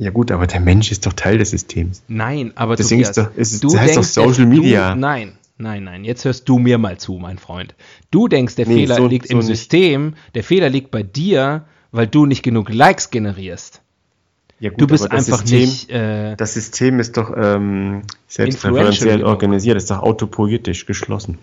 Ja, 0.00 0.10
gut, 0.10 0.30
aber 0.30 0.46
der 0.46 0.60
Mensch 0.60 0.92
ist 0.92 1.06
doch 1.06 1.12
Teil 1.12 1.38
des 1.38 1.50
Systems. 1.50 2.02
Nein, 2.06 2.52
aber 2.54 2.76
Deswegen 2.76 3.02
Tobias, 3.02 3.16
ist 3.16 3.18
doch- 3.26 3.36
ist- 3.36 3.64
du 3.64 3.68
das 3.68 3.80
heißt 3.80 3.90
doch 3.96 4.02
denkst, 4.02 4.14
der- 4.14 4.24
Social 4.28 4.46
Media. 4.46 4.94
Du, 4.94 5.00
nein, 5.00 5.32
nein, 5.58 5.82
nein. 5.84 6.04
Jetzt 6.04 6.24
hörst 6.24 6.48
du 6.48 6.58
mir 6.58 6.78
mal 6.78 6.98
zu, 6.98 7.14
mein 7.18 7.38
Freund. 7.38 7.74
Du 8.12 8.28
denkst, 8.28 8.54
der 8.54 8.66
Nee, 8.68 8.74
Fehler 8.74 8.94
so- 8.94 9.06
liegt 9.08 9.26
so 9.26 9.32
im 9.32 9.38
nicht. 9.38 9.48
System. 9.48 10.14
Der 10.34 10.44
Fehler 10.44 10.68
liegt 10.70 10.92
bei 10.92 11.02
dir, 11.02 11.64
weil 11.90 12.06
du 12.06 12.26
nicht 12.26 12.44
genug 12.44 12.72
Likes 12.72 13.10
generierst. 13.10 13.82
Ja, 14.60 14.70
gut, 14.70 14.80
Du 14.80 14.86
bist 14.86 15.04
aber 15.04 15.16
das 15.16 15.26
einfach 15.26 15.40
System, 15.46 15.60
nicht. 15.60 15.90
Äh, 15.90 16.36
Das 16.36 16.54
System 16.54 17.00
ist 17.00 17.16
doch 17.16 17.32
ähm, 17.36 18.02
selbstreferenziell 18.28 19.24
organisiert, 19.24 19.76
ist 19.76 19.90
doch 19.90 19.98
autopoietisch 20.02 20.86
geschlossen. 20.86 21.38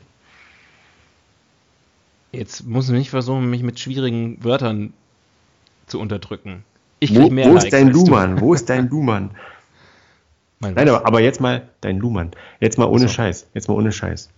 jetzt 2.31 2.65
muss 2.67 2.89
ich 2.89 2.95
nicht 2.95 3.09
versuchen, 3.09 3.49
mich 3.49 3.63
mit 3.63 3.79
schwierigen 3.79 4.43
Wörtern 4.43 4.91
zu 5.87 5.99
unterdrücken. 5.99 6.63
Ich 6.99 7.13
Wo, 7.15 7.21
krieg 7.21 7.31
mehr 7.31 7.49
wo 7.51 7.57
ist 7.57 7.71
dein. 7.71 7.89
Luhmann? 7.89 8.39
Wo 8.41 8.53
ist 8.53 8.69
dein 8.69 8.89
Luhmann? 8.89 9.31
Nein, 10.59 10.89
aber, 10.89 11.05
aber 11.05 11.21
jetzt 11.21 11.41
mal 11.41 11.67
dein 11.81 11.99
Luhmann. 11.99 12.31
Jetzt 12.59 12.77
mal 12.77 12.85
ohne 12.85 13.07
So. 13.07 13.13
Scheiß. 13.13 13.47
Jetzt 13.53 13.67
mal 13.67 13.75
ohne 13.75 13.91
Scheiß. 13.91 14.29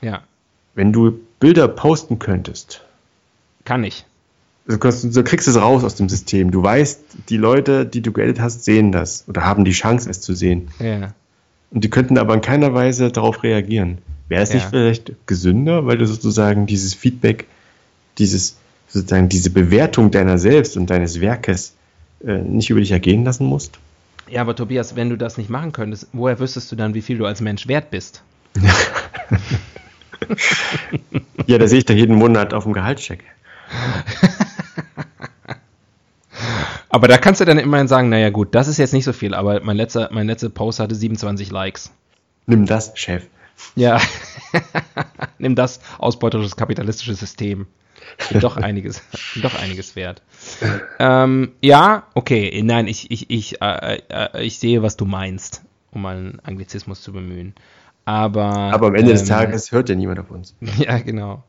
Ja, 0.00 0.22
Wenn 0.74 0.92
du 0.92 1.18
Bilder 1.40 1.68
posten 1.68 2.18
könntest, 2.18 2.82
kann 3.64 3.82
ich. 3.84 4.04
du 4.66 4.78
kriegst, 4.78 5.04
du 5.04 5.20
es 5.50 5.56
raus 5.60 5.84
aus 5.84 5.96
dem 5.96 6.08
System. 6.08 6.50
Du 6.50 6.62
weißt, 6.62 7.00
die 7.28 7.36
Leute, 7.36 7.84
die 7.86 8.00
du 8.00 8.12
geedit 8.12 8.40
hast, 8.40 8.64
sehen 8.64 8.92
das 8.92 9.24
oder 9.28 9.44
haben 9.44 9.64
die 9.64 9.72
Chance, 9.72 10.08
es 10.08 10.20
zu 10.20 10.34
sehen. 10.34 10.68
Ja. 10.78 11.12
Und 11.70 11.82
die 11.84 11.90
könnten 11.90 12.16
aber 12.18 12.34
in 12.34 12.40
keiner 12.40 12.72
Weise 12.74 13.10
darauf 13.10 13.42
reagieren. 13.42 13.98
Wäre 14.28 14.42
es 14.42 14.50
Ja. 14.50 14.56
nicht 14.56 14.68
vielleicht 14.68 15.12
gesünder, 15.26 15.86
weil 15.86 15.98
du 15.98 16.06
sozusagen 16.06 16.66
dieses 16.66 16.94
Feedback, 16.94 17.46
dieses 18.18 18.56
sozusagen 18.88 19.28
diese 19.28 19.50
Bewertung 19.50 20.10
deiner 20.10 20.38
selbst 20.38 20.76
und 20.76 20.88
deines 20.90 21.20
Werkes 21.20 21.74
äh, 22.24 22.38
nicht 22.38 22.70
über 22.70 22.80
dich 22.80 22.92
ergehen 22.92 23.24
lassen 23.24 23.46
musst? 23.46 23.78
ja, 24.28 24.40
aber 24.40 24.56
Tobias, 24.56 24.96
wenn 24.96 25.10
du 25.10 25.16
das 25.16 25.38
nicht 25.38 25.50
machen 25.50 25.72
könntest, 25.72 26.08
woher 26.12 26.38
wüsstest 26.40 26.70
du 26.72 26.76
dann, 26.76 26.94
wie 26.94 27.02
viel 27.02 27.18
du 27.18 27.26
als 27.26 27.40
Mensch 27.40 27.68
wert 27.68 27.90
bist? 27.90 28.22
Ja, 31.46 31.58
da 31.58 31.68
sehe 31.68 31.78
ich 31.78 31.84
da 31.84 31.94
jeden 31.94 32.16
Monat 32.16 32.52
auf 32.52 32.64
dem 32.64 32.72
Gehaltscheck. 32.72 33.22
Aber 36.88 37.06
da 37.08 37.18
kannst 37.18 37.40
du 37.40 37.44
dann 37.44 37.58
immerhin 37.58 37.88
sagen, 37.88 38.08
naja 38.08 38.30
gut, 38.30 38.54
das 38.54 38.68
ist 38.68 38.78
jetzt 38.78 38.94
nicht 38.94 39.04
so 39.04 39.12
viel, 39.12 39.34
aber 39.34 39.60
mein 39.60 39.76
letzter, 39.76 40.08
mein 40.12 40.26
letzter 40.26 40.48
Post 40.48 40.80
hatte 40.80 40.94
27 40.94 41.50
Likes. 41.50 41.92
Nimm 42.46 42.64
das, 42.64 42.92
Chef. 42.94 43.24
Ja. 43.74 44.00
Nimm 45.38 45.54
das 45.56 45.80
ausbeuterisches 45.98 46.56
kapitalistisches 46.56 47.20
System. 47.20 47.66
Doch 48.40 48.56
einiges, 48.56 49.02
doch 49.42 49.54
einiges 49.54 49.96
wert. 49.96 50.22
Ähm, 50.98 51.52
ja, 51.60 52.04
okay, 52.14 52.62
nein, 52.62 52.86
ich, 52.86 53.10
ich, 53.10 53.30
ich, 53.30 53.60
äh, 53.60 54.00
äh, 54.08 54.42
ich 54.44 54.58
sehe, 54.58 54.82
was 54.82 54.96
du 54.96 55.04
meinst, 55.04 55.62
um 55.90 56.02
mal 56.02 56.16
einen 56.16 56.40
Anglizismus 56.42 57.02
zu 57.02 57.12
bemühen. 57.12 57.54
Aber, 58.04 58.44
Aber 58.44 58.86
am 58.88 58.94
Ende 58.94 59.10
ähm, 59.10 59.16
des 59.16 59.24
Tages 59.24 59.72
hört 59.72 59.88
ja 59.88 59.94
niemand 59.94 60.20
auf 60.20 60.30
uns. 60.30 60.54
Ja, 60.78 60.98
genau. 60.98 61.44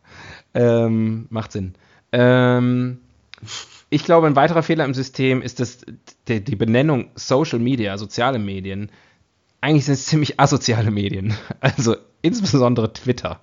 Ähm, 0.54 1.28
macht 1.30 1.52
Sinn. 1.52 1.76
Ähm, 2.12 3.00
ich 3.90 4.04
glaube, 4.04 4.28
ein 4.28 4.36
weiterer 4.36 4.64
Fehler 4.64 4.86
im 4.86 4.94
System 4.94 5.42
ist, 5.42 5.60
dass 5.60 5.80
die, 6.28 6.44
die 6.44 6.56
Benennung 6.56 7.12
Social 7.16 7.60
Media, 7.60 7.98
soziale 7.98 8.40
Medien, 8.40 8.90
eigentlich 9.62 9.86
sind 9.86 9.94
es 9.94 10.06
ziemlich 10.08 10.40
asoziale 10.40 10.92
Medien. 10.92 11.36
Also 11.60 11.96
insbesondere 12.22 12.92
Twitter. 12.92 13.40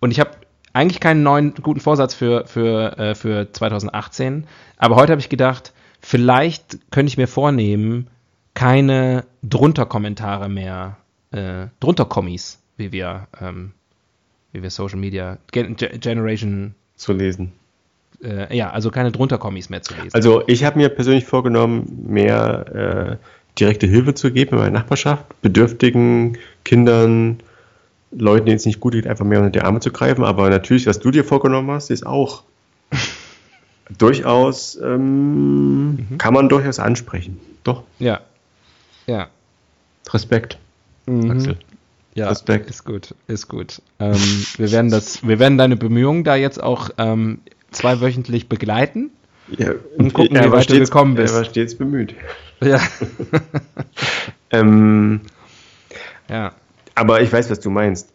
Und 0.00 0.10
ich 0.10 0.20
habe 0.20 0.32
eigentlich 0.74 1.00
keinen 1.00 1.22
neuen 1.22 1.54
guten 1.54 1.80
Vorsatz 1.80 2.14
für, 2.14 2.46
für, 2.46 2.98
äh, 2.98 3.14
für 3.14 3.50
2018, 3.50 4.46
aber 4.76 4.96
heute 4.96 5.12
habe 5.12 5.20
ich 5.20 5.30
gedacht, 5.30 5.72
vielleicht 6.00 6.78
könnte 6.90 7.08
ich 7.08 7.16
mir 7.16 7.28
vornehmen, 7.28 8.08
keine 8.52 9.24
drunter 9.42 9.86
Kommentare 9.86 10.48
mehr, 10.48 10.98
äh, 11.30 11.68
drunter 11.80 12.04
Kommis, 12.04 12.60
wie 12.76 12.92
wir, 12.92 13.28
ähm, 13.40 13.72
wie 14.52 14.62
wir 14.62 14.70
Social 14.70 14.98
Media 14.98 15.38
Gen 15.50 15.76
Generation 15.76 16.74
zu 16.96 17.12
lesen. 17.12 17.52
Äh, 18.22 18.56
ja, 18.56 18.70
also 18.70 18.90
keine 18.90 19.12
drunter 19.12 19.38
Kommis 19.38 19.70
mehr 19.70 19.82
zu 19.82 19.94
lesen. 19.94 20.10
Also 20.12 20.42
ich 20.46 20.64
habe 20.64 20.78
mir 20.78 20.88
persönlich 20.88 21.24
vorgenommen, 21.24 22.06
mehr 22.08 23.18
äh, 23.20 23.58
direkte 23.58 23.86
Hilfe 23.86 24.14
zu 24.14 24.32
geben 24.32 24.52
in 24.52 24.58
meiner 24.58 24.78
Nachbarschaft, 24.78 25.40
bedürftigen 25.42 26.38
Kindern, 26.64 27.38
Leuten, 28.16 28.46
denen 28.46 28.56
es 28.56 28.66
nicht 28.66 28.80
gut 28.80 28.92
geht, 28.92 29.06
einfach 29.06 29.24
mehr 29.24 29.38
unter 29.38 29.50
die 29.50 29.60
Arme 29.60 29.80
zu 29.80 29.90
greifen. 29.90 30.24
Aber 30.24 30.50
natürlich, 30.50 30.86
was 30.86 31.00
du 31.00 31.10
dir 31.10 31.24
vorgenommen 31.24 31.70
hast, 31.70 31.90
ist 31.90 32.06
auch 32.06 32.42
durchaus, 33.98 34.78
ähm, 34.82 35.90
mhm. 35.90 36.18
kann 36.18 36.34
man 36.34 36.48
durchaus 36.48 36.78
ansprechen. 36.78 37.40
Doch. 37.64 37.82
Ja. 37.98 38.20
Ja. 39.06 39.28
Respekt. 40.12 40.58
Mhm. 41.06 41.30
Axel. 41.30 41.58
Ja, 42.14 42.28
Respekt. 42.28 42.70
ist 42.70 42.84
gut, 42.84 43.14
ist 43.26 43.48
gut. 43.48 43.82
Ähm, 43.98 44.14
wir, 44.56 44.70
werden 44.70 44.90
das, 44.90 45.26
wir 45.26 45.40
werden 45.40 45.58
deine 45.58 45.76
Bemühungen 45.76 46.22
da 46.22 46.36
jetzt 46.36 46.62
auch 46.62 46.90
ähm, 46.96 47.40
zweiwöchentlich 47.72 48.48
begleiten 48.48 49.10
ja, 49.48 49.72
und 49.98 50.14
gucken, 50.14 50.36
wie 50.36 50.52
weit 50.52 50.70
du 50.70 50.78
gekommen 50.78 51.16
bist. 51.16 51.34
Er 51.34 51.38
war 51.38 51.44
stets 51.44 51.74
bemüht. 51.74 52.14
Ja. 52.62 52.80
ähm, 54.50 55.22
ja. 56.28 56.52
Aber 56.94 57.20
ich 57.22 57.32
weiß, 57.32 57.50
was 57.50 57.60
du 57.60 57.70
meinst. 57.70 58.12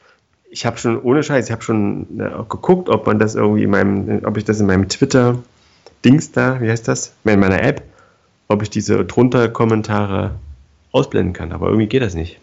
Ich 0.51 0.65
habe 0.65 0.77
schon, 0.77 1.01
ohne 1.01 1.21
Scheiß, 1.21 1.45
ich 1.45 1.51
habe 1.51 1.61
schon 1.61 2.19
äh, 2.19 2.33
auch 2.33 2.49
geguckt, 2.49 2.89
ob 2.89 3.05
man 3.05 3.19
das 3.19 3.35
irgendwie 3.35 3.63
in 3.63 3.69
meinem, 3.69 4.21
ob 4.25 4.37
ich 4.37 4.45
das 4.45 4.59
in 4.59 4.65
meinem 4.65 4.87
Twitter-Dings 4.89 6.31
da, 6.31 6.59
wie 6.61 6.69
heißt 6.69 6.87
das, 6.87 7.13
in 7.23 7.39
meiner 7.39 7.61
App, 7.61 7.83
ob 8.47 8.63
ich 8.63 8.69
diese 8.69 9.05
drunter 9.05 9.49
Kommentare 9.49 10.31
ausblenden 10.91 11.33
kann. 11.33 11.51
Aber 11.51 11.67
irgendwie 11.67 11.87
geht 11.87 12.01
das 12.01 12.15
nicht. 12.15 12.39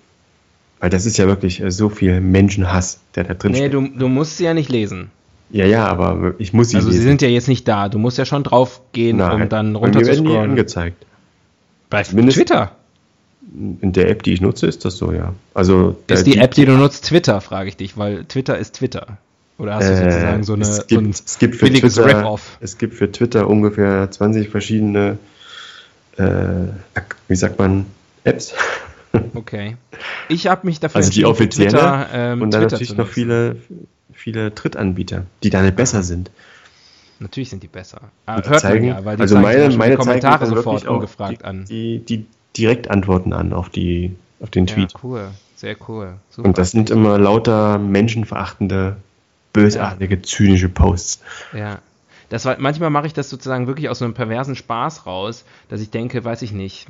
Weil 0.78 0.90
das 0.90 1.06
ist 1.06 1.16
ja 1.16 1.26
wirklich 1.26 1.60
äh, 1.60 1.70
so 1.70 1.88
viel 1.88 2.20
Menschenhass, 2.20 3.00
der 3.14 3.24
da 3.24 3.34
drin 3.34 3.52
nee, 3.52 3.58
steht. 3.58 3.72
Nee, 3.74 3.88
du, 3.88 3.98
du 3.98 4.08
musst 4.08 4.36
sie 4.36 4.44
ja 4.44 4.54
nicht 4.54 4.70
lesen. 4.70 5.10
Ja, 5.50 5.64
ja, 5.64 5.86
aber 5.86 6.34
ich 6.38 6.52
muss 6.52 6.70
sie 6.70 6.76
Also 6.76 6.88
lesen. 6.88 7.00
sie 7.00 7.06
sind 7.08 7.22
ja 7.22 7.28
jetzt 7.28 7.48
nicht 7.48 7.66
da. 7.66 7.88
Du 7.88 7.98
musst 7.98 8.18
ja 8.18 8.24
schon 8.24 8.42
drauf 8.42 8.80
gehen, 8.92 9.18
Nein, 9.18 9.42
um 9.42 9.48
dann 9.48 9.76
runter 9.76 10.02
zu 10.02 10.14
scrollen. 10.14 10.50
angezeigt. 10.50 11.06
Bei 11.88 12.02
Zumindest 12.02 12.38
Twitter? 12.38 12.72
In 13.54 13.92
der 13.92 14.10
App, 14.10 14.22
die 14.22 14.32
ich 14.32 14.40
nutze, 14.40 14.66
ist 14.66 14.84
das 14.84 14.96
so, 14.96 15.12
ja. 15.12 15.32
Also 15.54 15.96
ist 16.08 16.26
die, 16.26 16.32
die 16.32 16.38
App, 16.38 16.54
die 16.54 16.64
du 16.64 16.72
nutzt, 16.72 17.06
Twitter, 17.06 17.40
frage 17.40 17.68
ich 17.68 17.76
dich, 17.76 17.96
weil 17.96 18.24
Twitter 18.24 18.58
ist 18.58 18.74
Twitter. 18.74 19.18
Oder 19.58 19.76
hast 19.76 19.88
du 19.88 19.92
äh, 19.92 20.10
sozusagen 20.10 20.44
so, 20.44 20.52
eine, 20.54 20.62
es 20.62 20.86
gibt, 20.86 21.16
so 21.16 21.22
es 21.24 21.38
gibt 21.38 21.56
für 21.56 21.72
Twitter, 21.72 22.38
Es 22.60 22.78
gibt 22.78 22.94
für 22.94 23.10
Twitter 23.10 23.48
ungefähr 23.48 24.10
20 24.10 24.50
verschiedene, 24.50 25.18
äh, 26.16 26.24
wie 27.28 27.36
sagt 27.36 27.58
man, 27.58 27.86
Apps. 28.24 28.52
Okay. 29.34 29.78
Ich 30.28 30.46
habe 30.46 30.66
mich 30.66 30.78
dafür 30.78 30.96
also 30.96 31.10
die 31.10 31.24
offizielle 31.24 31.70
Twitter, 31.70 32.08
ähm, 32.12 32.42
und 32.42 32.50
dann 32.50 32.62
Twitter 32.62 32.74
natürlich 32.74 32.96
noch 32.98 33.08
viele, 33.08 33.56
viele 34.12 34.50
Drittanbieter, 34.50 35.24
die 35.42 35.48
da 35.48 35.62
nicht 35.62 35.76
besser 35.76 36.02
sind. 36.02 36.30
Natürlich 37.18 37.48
sind 37.48 37.62
die 37.62 37.68
besser. 37.68 38.00
Ah, 38.26 38.42
hört 38.44 38.60
zeigen, 38.60 38.88
man 38.88 38.98
ja, 38.98 39.04
weil 39.06 39.16
die 39.16 39.22
also 39.22 39.38
meine, 39.38 39.74
meine 39.74 39.96
Kommentare 39.96 40.44
sofort 40.46 40.86
ungefragt 40.86 41.40
die, 41.40 41.44
an. 41.46 41.64
Die, 41.64 42.00
die 42.00 42.26
direkt 42.56 42.90
antworten 42.90 43.32
an 43.32 43.52
auf, 43.52 43.68
die, 43.68 44.14
auf 44.40 44.50
den 44.50 44.66
Tweet. 44.66 44.92
Ja, 44.92 45.00
cool, 45.02 45.28
sehr 45.56 45.76
cool. 45.88 46.14
Super. 46.30 46.48
Und 46.48 46.58
das 46.58 46.70
sind 46.70 46.90
immer 46.90 47.18
lauter 47.18 47.78
menschenverachtende, 47.78 48.96
bösartige, 49.52 50.16
ja. 50.16 50.22
zynische 50.22 50.68
Posts. 50.68 51.22
Ja. 51.52 51.78
Das 52.28 52.44
war, 52.44 52.56
manchmal 52.58 52.90
mache 52.90 53.06
ich 53.06 53.12
das 53.12 53.30
sozusagen 53.30 53.66
wirklich 53.68 53.88
aus 53.88 54.00
so 54.00 54.04
einem 54.04 54.14
perversen 54.14 54.56
Spaß 54.56 55.06
raus, 55.06 55.44
dass 55.68 55.80
ich 55.80 55.90
denke, 55.90 56.24
weiß 56.24 56.42
ich 56.42 56.52
nicht, 56.52 56.88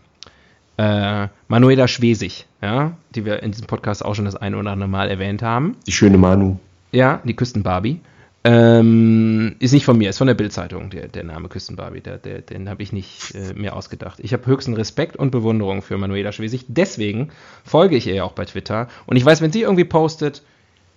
äh, 0.79 1.29
Manuela 1.49 1.89
Schwesig, 1.89 2.47
ja, 2.62 2.93
die 3.14 3.25
wir 3.25 3.43
in 3.43 3.53
diesem 3.53 3.67
Podcast 3.67 4.05
auch 4.05 4.14
schon 4.14 4.25
das 4.25 4.37
ein 4.37 4.55
oder 4.55 4.73
andere 4.73 4.89
Mal 4.89 5.09
erwähnt 5.09 5.43
haben. 5.43 5.77
Die 5.87 5.93
schöne 5.93 6.19
Manu. 6.19 6.59
Ja, 6.93 7.21
die 7.25 7.35
Küstenbarbie. 7.35 8.01
Ähm, 8.49 9.57
ist 9.59 9.72
nicht 9.72 9.84
von 9.84 9.99
mir, 9.99 10.11
ist 10.11 10.18
von 10.18 10.28
der 10.28 10.34
Bildzeitung, 10.34 10.88
der, 10.90 11.09
der 11.09 11.24
Name 11.24 11.49
Küstenbarbie. 11.49 12.01
Der, 12.01 12.16
der, 12.16 12.42
den 12.42 12.68
habe 12.68 12.80
ich 12.80 12.92
nicht 12.92 13.34
äh, 13.34 13.53
mir 13.55 13.74
ausgedacht. 13.74 14.20
Ich 14.20 14.32
habe 14.32 14.47
höchsten 14.47 14.74
Respekt 14.74 15.16
und 15.16 15.32
Bewunderung 15.32 15.82
für 15.82 15.99
Manuela 15.99 16.30
Schwesig. 16.30 16.64
Deswegen 16.68 17.30
folge 17.64 17.97
ich 17.97 18.07
ihr 18.07 18.24
auch 18.24 18.34
bei 18.34 18.44
Twitter. 18.44 18.86
Und 19.07 19.16
ich 19.16 19.24
weiß, 19.24 19.40
wenn 19.40 19.51
sie 19.51 19.62
irgendwie 19.62 19.84
postet, 19.84 20.44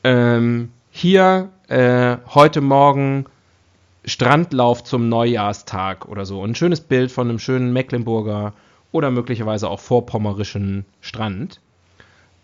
ähm, 0.03 0.69
hier 0.91 1.49
äh, 1.69 2.17
heute 2.35 2.61
Morgen 2.61 3.25
Strandlauf 4.05 4.83
zum 4.83 5.09
Neujahrstag 5.09 6.07
oder 6.07 6.27
so. 6.27 6.43
Ein 6.43 6.53
schönes 6.53 6.81
Bild 6.81 7.11
von 7.11 7.29
einem 7.29 7.39
schönen 7.39 7.73
Mecklenburger 7.73 8.53
oder 8.91 9.09
möglicherweise 9.09 9.71
auch 9.71 9.79
vorpommerischen 9.79 10.85
Strand. 11.01 11.61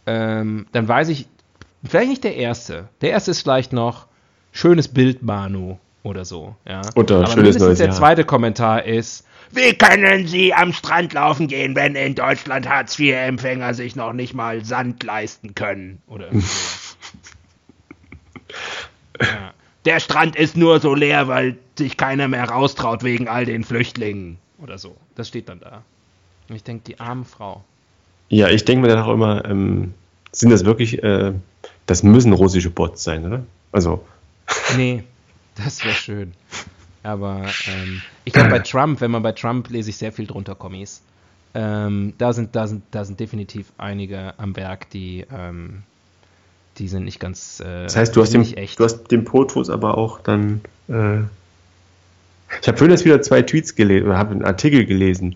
Ähm, 0.08 0.66
dann 0.72 0.88
weiß 0.88 1.10
ich, 1.10 1.28
vielleicht 1.84 2.10
nicht 2.10 2.24
der 2.24 2.38
erste. 2.38 2.90
Der 3.02 3.12
erste 3.12 3.30
ist 3.30 3.44
vielleicht 3.44 3.72
noch 3.72 4.08
schönes 4.56 4.88
Bild, 4.88 5.22
Manu 5.22 5.78
oder 6.04 6.26
so. 6.26 6.56
Ja. 6.68 6.82
Oder 6.96 7.18
Aber 7.18 7.28
schönes 7.28 7.60
neues 7.60 7.78
der 7.78 7.88
Jahr. 7.88 7.96
zweite 7.96 8.24
Kommentar 8.24 8.86
ist, 8.86 9.26
wie 9.52 9.76
können 9.76 10.28
Sie 10.28 10.54
am 10.54 10.74
Strand 10.74 11.14
laufen 11.14 11.48
gehen, 11.48 11.76
wenn 11.76 11.96
in 11.96 12.16
Deutschland 12.16 12.68
Hartz-IV-Empfänger 12.68 13.74
sich 13.74 13.96
noch 13.96 14.14
nicht 14.14 14.34
mal 14.34 14.66
Sand 14.66 15.04
leisten 15.04 15.56
können? 15.56 16.02
Oder 16.08 16.30
so. 16.32 16.40
ja. 19.22 19.54
Der 19.86 20.00
Strand 20.00 20.36
ist 20.36 20.58
nur 20.58 20.80
so 20.80 20.96
leer, 20.96 21.28
weil 21.28 21.58
sich 21.78 21.96
keiner 21.96 22.28
mehr 22.28 22.50
raustraut 22.50 23.04
wegen 23.04 23.28
all 23.28 23.46
den 23.46 23.64
Flüchtlingen. 23.64 24.38
Oder 24.58 24.78
so. 24.78 24.96
Das 25.16 25.28
steht 25.28 25.48
dann 25.48 25.60
da. 25.60 25.84
Und 26.50 26.56
ich 26.56 26.64
denke, 26.64 26.84
die 26.88 27.00
arme 27.00 27.26
Frau. 27.26 27.64
Ja, 28.30 28.50
ich 28.50 28.66
denke 28.66 28.88
mir 28.88 28.94
dann 28.94 29.04
auch 29.04 29.14
immer, 29.14 29.46
ähm, 29.46 29.94
sind 30.32 30.50
das 30.50 30.66
wirklich, 30.66 31.04
äh, 31.04 31.34
das 31.86 32.04
müssen 32.04 32.34
russische 32.34 32.70
Bots 32.70 33.04
sein, 33.04 33.26
oder? 33.26 33.44
Also. 33.72 34.04
Nee, 34.76 35.04
das 35.56 35.84
wäre 35.84 35.96
schön. 35.96 36.34
Aber 37.04 37.46
ähm, 37.68 38.02
ich 38.24 38.34
glaube, 38.34 38.50
bei 38.50 38.60
Trump, 38.60 39.00
wenn 39.02 39.12
man 39.12 39.22
bei 39.22 39.32
Trump 39.32 39.70
lese 39.70 39.92
ich 39.92 39.98
sehr 39.98 40.12
viel 40.12 40.26
drunter 40.26 40.56
Kommis. 40.56 41.02
Ähm, 41.54 42.14
da, 42.18 42.34
sind, 42.34 42.56
da, 42.56 42.68
sind, 42.68 42.84
da 42.92 43.06
sind 43.06 43.20
definitiv 43.20 43.72
einige 43.78 44.34
am 44.38 44.56
Werk, 44.58 44.90
die, 44.90 45.26
ähm, 45.32 45.84
die 46.78 46.88
sind 46.88 47.06
nicht 47.06 47.20
ganz. 47.20 47.62
Äh, 47.62 47.84
das 47.84 47.96
heißt, 47.96 48.16
du 48.16 48.22
hast, 48.22 48.34
dem, 48.34 48.42
echt. 48.42 48.80
du 48.80 48.84
hast 48.84 49.04
den 49.12 49.24
Potus 49.24 49.70
aber 49.70 49.98
auch 49.98 50.20
dann. 50.20 50.62
Äh, 50.90 51.20
ich 52.62 52.68
habe 52.68 52.78
vorhin 52.78 52.92
jetzt 52.92 53.06
wieder 53.06 53.22
zwei 53.22 53.42
Tweets 53.42 53.76
gelesen 53.76 54.08
oder 54.08 54.18
habe 54.18 54.32
einen 54.32 54.44
Artikel 54.44 54.86
gelesen 54.86 55.36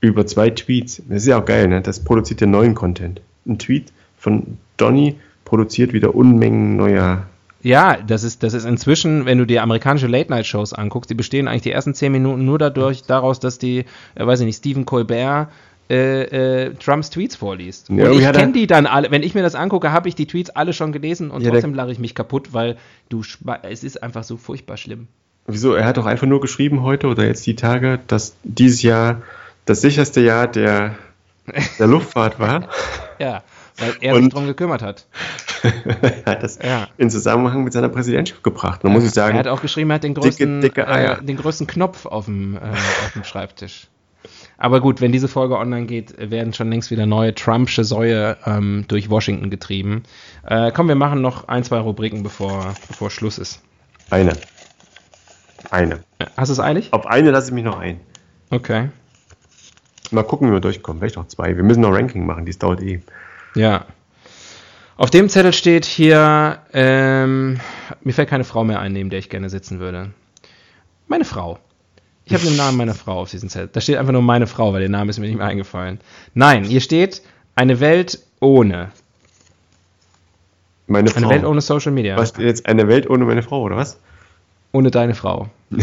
über 0.00 0.26
zwei 0.26 0.50
Tweets. 0.50 1.02
Das 1.08 1.22
ist 1.22 1.26
ja 1.26 1.40
auch 1.40 1.44
geil, 1.44 1.68
ne? 1.68 1.80
Das 1.80 2.04
produziert 2.04 2.40
ja 2.40 2.46
neuen 2.46 2.74
Content. 2.74 3.20
Ein 3.46 3.58
Tweet 3.58 3.92
von 4.18 4.58
Donny 4.76 5.16
produziert 5.44 5.92
wieder 5.92 6.14
Unmengen 6.14 6.76
neuer. 6.76 7.26
Ja, 7.62 7.96
das 7.96 8.22
ist, 8.22 8.42
das 8.42 8.54
ist 8.54 8.64
inzwischen, 8.64 9.26
wenn 9.26 9.38
du 9.38 9.44
dir 9.44 9.62
amerikanische 9.62 10.06
Late-Night-Shows 10.06 10.72
anguckst, 10.72 11.10
die 11.10 11.14
bestehen 11.14 11.48
eigentlich 11.48 11.62
die 11.62 11.72
ersten 11.72 11.92
zehn 11.92 12.12
Minuten 12.12 12.44
nur 12.44 12.58
dadurch, 12.58 13.02
daraus, 13.02 13.40
dass 13.40 13.58
die, 13.58 13.84
äh, 14.14 14.26
weiß 14.26 14.40
ich 14.40 14.46
nicht, 14.46 14.58
Stephen 14.58 14.84
Colbert 14.84 15.48
äh, 15.90 16.66
äh, 16.66 16.74
Trumps 16.74 17.10
Tweets 17.10 17.36
vorliest. 17.36 17.88
Ja, 17.88 18.10
und 18.10 18.20
ich 18.20 18.32
kenne 18.32 18.52
die 18.52 18.66
dann 18.66 18.86
alle. 18.86 19.10
Wenn 19.10 19.22
ich 19.22 19.34
mir 19.34 19.42
das 19.42 19.54
angucke, 19.54 19.90
habe 19.90 20.08
ich 20.08 20.14
die 20.14 20.26
Tweets 20.26 20.50
alle 20.50 20.72
schon 20.72 20.92
gelesen 20.92 21.30
und 21.30 21.42
ja, 21.42 21.50
trotzdem 21.50 21.74
lache 21.74 21.90
ich 21.90 21.98
mich 21.98 22.14
kaputt, 22.14 22.52
weil 22.52 22.76
du 23.08 23.22
es 23.62 23.84
ist 23.84 24.02
einfach 24.02 24.22
so 24.22 24.36
furchtbar 24.36 24.76
schlimm. 24.76 25.08
Wieso? 25.46 25.72
Er 25.74 25.86
hat 25.86 25.96
doch 25.96 26.04
einfach 26.04 26.26
nur 26.26 26.42
geschrieben 26.42 26.82
heute 26.82 27.06
oder 27.06 27.24
jetzt 27.24 27.46
die 27.46 27.56
Tage, 27.56 28.00
dass 28.06 28.36
dieses 28.44 28.82
Jahr 28.82 29.22
das 29.64 29.80
sicherste 29.80 30.20
Jahr 30.20 30.46
der, 30.46 30.96
der 31.78 31.86
Luftfahrt 31.86 32.38
war. 32.38 32.68
ja, 33.18 33.42
weil 33.78 33.94
er 34.00 34.14
und 34.14 34.24
sich 34.24 34.32
darum 34.32 34.46
gekümmert 34.46 34.82
hat. 34.82 35.06
er 36.24 36.32
hat 36.32 36.42
das 36.42 36.58
ja. 36.62 36.88
in 36.96 37.10
Zusammenhang 37.10 37.64
mit 37.64 37.72
seiner 37.72 37.88
Präsidentschaft 37.88 38.42
gebracht. 38.42 38.82
Ja, 38.84 38.90
muss 38.90 39.04
ich 39.04 39.10
sagen. 39.10 39.34
Er 39.34 39.40
hat 39.40 39.48
auch 39.48 39.62
geschrieben, 39.62 39.90
er 39.90 39.94
hat 39.94 40.04
den 40.04 40.14
größten, 40.14 40.60
dicke, 40.60 40.84
dicke 40.84 41.20
äh, 41.20 41.22
den 41.22 41.36
größten 41.36 41.66
Knopf 41.66 42.06
auf 42.06 42.26
dem, 42.26 42.56
äh, 42.56 42.60
auf 42.60 43.12
dem 43.14 43.24
Schreibtisch. 43.24 43.88
Aber 44.56 44.80
gut, 44.80 45.00
wenn 45.00 45.12
diese 45.12 45.28
Folge 45.28 45.56
online 45.56 45.86
geht, 45.86 46.14
werden 46.18 46.52
schon 46.52 46.68
längst 46.70 46.90
wieder 46.90 47.06
neue 47.06 47.34
Trumpsche 47.34 47.84
Säue 47.84 48.36
ähm, 48.44 48.84
durch 48.88 49.08
Washington 49.08 49.50
getrieben. 49.50 50.02
Äh, 50.44 50.72
komm, 50.72 50.88
wir 50.88 50.96
machen 50.96 51.20
noch 51.20 51.46
ein, 51.46 51.62
zwei 51.62 51.78
Rubriken, 51.78 52.24
bevor, 52.24 52.74
bevor 52.88 53.10
Schluss 53.10 53.38
ist. 53.38 53.62
Eine. 54.10 54.32
Eine. 55.70 56.00
Hast 56.36 56.48
du 56.48 56.54
es 56.54 56.60
eilig? 56.60 56.92
Auf 56.92 57.06
eine 57.06 57.30
lasse 57.30 57.48
ich 57.48 57.54
mich 57.54 57.64
noch 57.64 57.78
ein. 57.78 58.00
Okay. 58.50 58.90
Mal 60.10 60.24
gucken, 60.24 60.48
wie 60.48 60.52
wir 60.52 60.60
durchkommen. 60.60 61.00
Vielleicht 61.00 61.18
auch 61.18 61.28
zwei. 61.28 61.56
Wir 61.56 61.62
müssen 61.62 61.80
noch 61.80 61.92
Ranking 61.92 62.26
machen, 62.26 62.46
dies 62.46 62.58
dauert 62.58 62.82
eh. 62.82 63.00
Ja. 63.58 63.86
Auf 64.96 65.10
dem 65.10 65.28
Zettel 65.28 65.52
steht 65.52 65.84
hier, 65.84 66.58
ähm, 66.72 67.60
mir 68.02 68.12
fällt 68.12 68.28
keine 68.28 68.44
Frau 68.44 68.64
mehr 68.64 68.80
ein, 68.80 68.92
neben 68.92 69.10
der 69.10 69.18
ich 69.18 69.30
gerne 69.30 69.50
sitzen 69.50 69.80
würde. 69.80 70.10
Meine 71.08 71.24
Frau. 71.24 71.58
Ich 72.24 72.34
habe 72.34 72.44
den 72.44 72.56
Namen 72.56 72.76
meiner 72.76 72.94
Frau 72.94 73.20
auf 73.20 73.30
diesem 73.30 73.48
Zettel. 73.48 73.70
Da 73.72 73.80
steht 73.80 73.96
einfach 73.96 74.12
nur 74.12 74.22
meine 74.22 74.46
Frau, 74.46 74.72
weil 74.72 74.80
der 74.80 74.88
Name 74.88 75.10
ist 75.10 75.18
mir 75.18 75.26
nicht 75.26 75.38
mehr 75.38 75.46
eingefallen. 75.46 76.00
Nein, 76.34 76.64
hier 76.64 76.80
steht 76.80 77.22
eine 77.54 77.80
Welt 77.80 78.20
ohne. 78.40 78.90
Meine 80.86 81.10
Frau. 81.10 81.18
Eine 81.18 81.30
Welt 81.30 81.44
ohne 81.44 81.60
Social 81.60 81.92
Media. 81.92 82.16
Was, 82.16 82.34
jetzt 82.36 82.66
eine 82.66 82.86
Welt 82.86 83.10
ohne 83.10 83.24
meine 83.24 83.42
Frau, 83.42 83.62
oder 83.62 83.76
was? 83.76 83.98
Ohne 84.72 84.90
deine 84.90 85.14
Frau. 85.14 85.48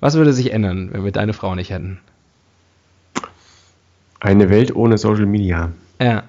was 0.00 0.14
würde 0.14 0.32
sich 0.32 0.52
ändern, 0.52 0.90
wenn 0.92 1.04
wir 1.04 1.12
deine 1.12 1.32
Frau 1.32 1.54
nicht 1.54 1.70
hätten? 1.70 2.00
Eine 4.22 4.50
Welt 4.50 4.72
ohne 4.76 4.98
Social 4.98 5.26
Media. 5.26 5.72
Ja. 6.00 6.22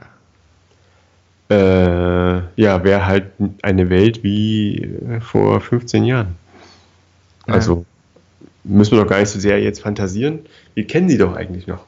Äh, 1.48 2.42
ja, 2.60 2.84
wäre 2.84 3.06
halt 3.06 3.28
eine 3.62 3.92
Welt 3.92 4.24
wie 4.24 4.90
vor 5.20 5.62
15 5.62 6.04
Jahren. 6.04 6.36
Ja. 7.48 7.54
Also 7.54 7.86
müssen 8.64 8.94
wir 8.94 9.04
doch 9.04 9.10
gar 9.10 9.20
nicht 9.20 9.30
so 9.30 9.40
sehr 9.40 9.62
jetzt 9.62 9.84
fantasieren. 9.84 10.40
Wir 10.74 10.88
kennen 10.88 11.08
sie 11.08 11.20
doch 11.20 11.36
eigentlich 11.36 11.68
noch. 11.68 11.86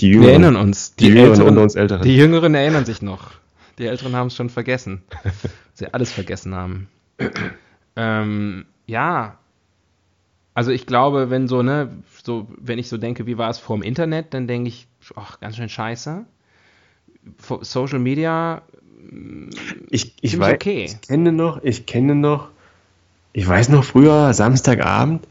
Die 0.00 0.12
Wir 0.20 0.30
erinnern 0.30 0.54
uns. 0.54 0.94
Die, 0.94 1.08
Jüngeren 1.08 1.42
unter 1.42 1.62
uns 1.62 1.74
Älteren. 1.74 2.02
Die 2.02 2.16
Jüngeren 2.16 2.54
erinnern 2.54 2.84
sich 2.84 3.02
noch. 3.02 3.32
Die 3.78 3.86
Älteren 3.86 4.14
haben 4.14 4.28
es 4.28 4.36
schon 4.36 4.50
vergessen. 4.50 5.02
Sie 5.74 5.92
alles 5.92 6.12
vergessen 6.12 6.54
haben. 6.54 6.86
ähm, 7.96 8.66
ja. 8.86 9.36
Also 10.54 10.70
ich 10.70 10.86
glaube, 10.86 11.30
wenn 11.30 11.48
so, 11.48 11.62
ne, 11.62 11.90
so, 12.22 12.46
wenn 12.56 12.78
ich 12.78 12.88
so 12.88 12.98
denke, 12.98 13.26
wie 13.26 13.36
war 13.36 13.50
es 13.50 13.58
vor 13.58 13.76
dem 13.76 13.82
Internet, 13.82 14.32
dann 14.32 14.46
denke 14.46 14.68
ich, 14.68 14.86
ach, 15.16 15.40
ganz 15.40 15.56
schön 15.56 15.68
scheiße. 15.68 16.24
Social 17.62 17.98
Media, 17.98 18.62
ich, 19.90 20.14
ich, 20.20 20.38
weiß, 20.38 20.54
okay. 20.54 20.84
ich 20.84 21.00
kenne 21.02 21.32
noch, 21.32 21.62
ich 21.62 21.86
kenne 21.86 22.14
noch, 22.14 22.48
ich 23.32 23.46
weiß 23.46 23.68
noch 23.70 23.84
früher, 23.84 24.32
Samstagabend, 24.34 25.26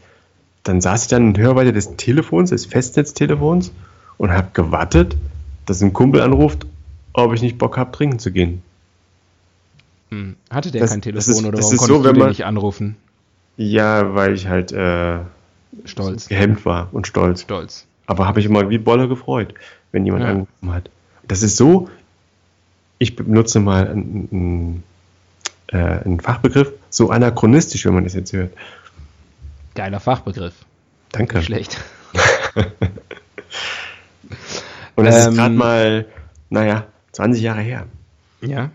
dann 0.64 0.80
saß 0.80 1.02
ich 1.04 1.08
dann 1.08 1.34
in 1.34 1.38
Hörweite 1.38 1.72
des 1.72 1.96
Telefons, 1.96 2.50
des 2.50 2.66
Festnetztelefons 2.66 3.72
und 4.18 4.32
habe 4.32 4.48
gewartet, 4.52 5.16
dass 5.66 5.82
ein 5.82 5.92
Kumpel 5.92 6.20
anruft, 6.20 6.66
ob 7.12 7.32
ich 7.32 7.42
nicht 7.42 7.58
Bock 7.58 7.76
habe, 7.76 7.92
trinken 7.92 8.18
zu 8.18 8.32
gehen. 8.32 8.62
hm, 10.10 10.36
hatte 10.50 10.70
der 10.70 10.80
Das- 10.82 10.90
kein 10.90 11.02
Telefon 11.02 11.32
ist- 11.34 11.38
oder 11.44 11.58
warum 11.58 11.72
ist 11.72 11.78
konntest 11.78 12.02
so, 12.04 12.12
du 12.12 12.18
man- 12.18 12.28
nicht 12.28 12.44
anrufen? 12.44 12.96
Ja, 13.56 14.14
weil 14.14 14.34
ich 14.34 14.48
halt 14.48 14.72
äh, 14.72 15.20
Stolz. 15.84 16.28
gehemmt 16.28 16.64
war 16.66 16.88
und 16.92 17.06
stolz. 17.06 17.42
Stolz. 17.42 17.86
Aber 18.06 18.26
habe 18.26 18.40
ich 18.40 18.46
immer 18.46 18.68
wie 18.70 18.78
Bolle 18.78 19.08
gefreut, 19.08 19.54
wenn 19.92 20.04
jemand 20.04 20.24
Ja. 20.24 20.30
angerufen 20.30 20.72
hat. 20.72 20.90
Das 21.26 21.42
ist 21.42 21.56
so, 21.56 21.88
ich 22.98 23.16
benutze 23.16 23.60
mal 23.60 23.88
einen, 23.88 24.28
einen, 24.30 24.82
äh, 25.68 26.04
einen 26.04 26.20
Fachbegriff, 26.20 26.72
so 26.90 27.10
anachronistisch, 27.10 27.84
wenn 27.86 27.94
man 27.94 28.04
das 28.04 28.14
jetzt 28.14 28.32
hört. 28.32 28.52
Geiler 29.74 30.00
Fachbegriff. 30.00 30.54
Danke. 31.12 31.36
Nicht 31.38 31.46
schlecht. 31.46 31.78
Und 34.96 35.04
das 35.06 35.26
Ähm, 35.26 35.32
ist 35.32 35.38
gerade 35.38 35.54
mal, 35.54 36.06
naja, 36.50 36.86
20 37.12 37.42
Jahre 37.42 37.60
her. 37.60 37.86
Ja. 38.40 38.70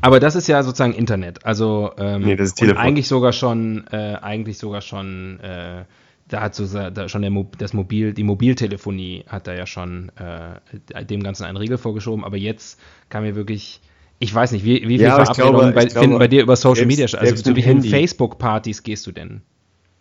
Aber 0.00 0.20
das 0.20 0.34
ist 0.34 0.46
ja 0.48 0.62
sozusagen 0.62 0.92
Internet. 0.92 1.46
Also 1.46 1.92
ähm, 1.96 2.22
Nee, 2.22 2.36
das 2.36 2.48
ist 2.48 2.54
Telefon. 2.56 2.82
eigentlich 2.82 3.08
sogar 3.08 3.32
schon, 3.32 3.86
äh, 3.90 4.16
eigentlich 4.20 4.58
sogar 4.58 4.82
schon, 4.82 5.40
äh, 5.40 5.84
da 6.28 6.40
hat 6.40 6.54
so 6.54 6.66
da 6.66 7.08
schon 7.08 7.22
der 7.22 7.30
das 7.58 7.72
Mobil, 7.74 8.12
die 8.14 8.22
Mobiltelefonie 8.24 9.24
hat 9.28 9.46
da 9.46 9.54
ja 9.54 9.66
schon 9.66 10.10
äh, 10.16 11.04
dem 11.04 11.22
Ganzen 11.22 11.44
einen 11.44 11.56
Riegel 11.56 11.78
vorgeschoben. 11.78 12.24
Aber 12.24 12.36
jetzt 12.36 12.80
kann 13.10 13.22
mir 13.24 13.34
wirklich, 13.36 13.80
ich 14.18 14.34
weiß 14.34 14.52
nicht, 14.52 14.64
wie, 14.64 14.82
wie 14.82 14.96
viele 14.98 15.04
Ja, 15.04 15.16
Verabredungen 15.24 15.60
glaube- 15.60 15.72
bei, 15.74 15.84
glaube, 15.84 16.00
finden 16.00 16.18
bei 16.18 16.28
dir 16.28 16.42
über 16.42 16.56
Social 16.56 16.76
selbst- 16.76 16.88
Media 16.88 17.08
statt? 17.08 17.20
Also 17.20 17.34
zu 17.42 17.50
mit 17.50 17.56
wie 17.58 17.62
vielen 17.62 17.76
Handy. 17.76 17.90
Facebook-Partys 17.90 18.82
gehst 18.82 19.06
du 19.06 19.12
denn? 19.12 19.42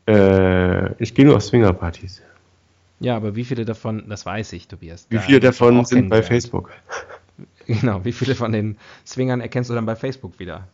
Äh, 0.08 0.94
ich 1.02 1.14
gehe 1.14 1.26
nur 1.26 1.36
auf 1.36 1.44
Swingerpartys. 1.44 2.22
Ja, 3.00 3.18
aber 3.18 3.36
wie 3.36 3.44
viele 3.44 3.66
davon, 3.66 4.04
das 4.08 4.26
weiß 4.26 4.54
ich, 4.54 4.68
Tobias. 4.68 5.08
Wie 5.10 5.18
viele 5.18 5.40
davon 5.42 5.84
sind 5.86 6.10
bei. 6.10 6.22
Facebook? 6.24 6.72
Genau, 7.66 8.04
wie 8.04 8.12
viele 8.12 8.36
von 8.36 8.52
den 8.52 8.78
Swingern 9.08 9.40
erkennst 9.40 9.70
du 9.70 9.74
dann 9.74 9.86
bei 9.86 9.96
Facebook 9.96 10.38
wieder? 10.38 10.68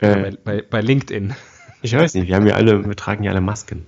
Äh, 0.00 0.16
bei, 0.16 0.30
bei, 0.44 0.62
bei 0.68 0.80
LinkedIn. 0.80 1.32
ich 1.80 1.94
weiß 1.96 2.14
nicht, 2.14 2.26
wir 2.28 2.34
haben 2.34 2.46
ja 2.46 2.56
alle, 2.56 2.84
wir 2.84 2.96
tragen 2.96 3.22
ja 3.22 3.30
alle 3.30 3.40
Masken. 3.40 3.86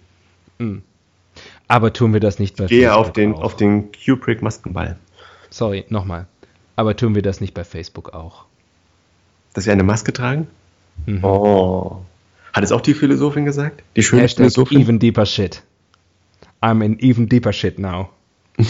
Aber 1.69 1.93
tun 1.93 2.13
wir 2.13 2.21
das 2.21 2.39
nicht 2.39 2.57
bei 2.57 2.65
Ich 2.65 2.71
gehe 2.71 2.93
auf 2.93 3.07
Facebook 3.07 3.15
den, 3.15 3.35
auch? 3.35 3.43
auf 3.43 3.57
den 3.57 3.89
Kubrick 3.93 4.43
Maskenball. 4.43 4.97
Sorry, 5.51 5.85
nochmal. 5.89 6.27
Aber 6.77 6.97
tun 6.97 7.15
wir 7.15 7.23
das 7.23 7.41
nicht 7.41 7.55
bei 7.55 7.65
Facebook 7.65 8.15
auch? 8.15 8.45
Dass 9.55 9.67
wir 9.67 9.73
eine 9.73 9.83
Maske 9.83 10.13
tragen? 10.13 10.47
Mhm. 11.07 11.25
Oh. 11.25 12.03
Hat 12.53 12.65
es 12.65 12.73
auch 12.73 12.81
die 12.81 12.95
Philosophin 12.95 13.45
gesagt? 13.45 13.83
Die 13.97 14.03
schöne 14.03 14.23
Hashtag 14.23 14.45
Philosophin? 14.45 14.81
even 14.81 14.99
deeper 14.99 15.27
shit. 15.27 15.63
I'm 16.63 16.85
in 16.85 16.99
even 17.01 17.29
deeper 17.29 17.53
shit 17.53 17.79
now. 17.79 18.11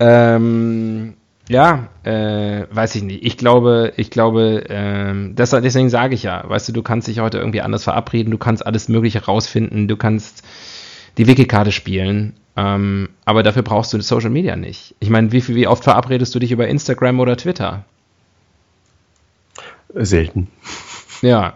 ähm, 0.00 1.14
ja, 1.48 1.88
äh, 2.04 2.64
weiß 2.70 2.94
ich 2.94 3.02
nicht. 3.02 3.24
Ich 3.24 3.36
glaube, 3.36 3.92
ich 3.96 4.10
glaube, 4.10 4.64
ähm, 4.68 5.34
das, 5.36 5.50
deswegen 5.50 5.90
sage 5.90 6.14
ich 6.14 6.22
ja, 6.22 6.42
weißt 6.48 6.68
du, 6.68 6.72
du 6.72 6.82
kannst 6.82 7.06
dich 7.06 7.20
heute 7.20 7.38
irgendwie 7.38 7.60
anders 7.60 7.84
verabreden, 7.84 8.30
du 8.30 8.38
kannst 8.38 8.64
alles 8.64 8.88
Mögliche 8.88 9.24
rausfinden, 9.24 9.86
du 9.86 9.96
kannst 9.96 10.42
die 11.18 11.26
Wiki-Karte 11.26 11.72
spielen, 11.72 12.34
ähm, 12.56 13.08
aber 13.24 13.42
dafür 13.42 13.62
brauchst 13.62 13.92
du 13.92 14.00
Social 14.00 14.30
Media 14.30 14.56
nicht. 14.56 14.94
Ich 15.00 15.10
meine, 15.10 15.32
wie, 15.32 15.46
wie 15.48 15.66
oft 15.66 15.84
verabredest 15.84 16.34
du 16.34 16.38
dich 16.38 16.52
über 16.52 16.68
Instagram 16.68 17.20
oder 17.20 17.36
Twitter? 17.36 17.84
Selten. 19.94 20.48
Ja, 21.22 21.54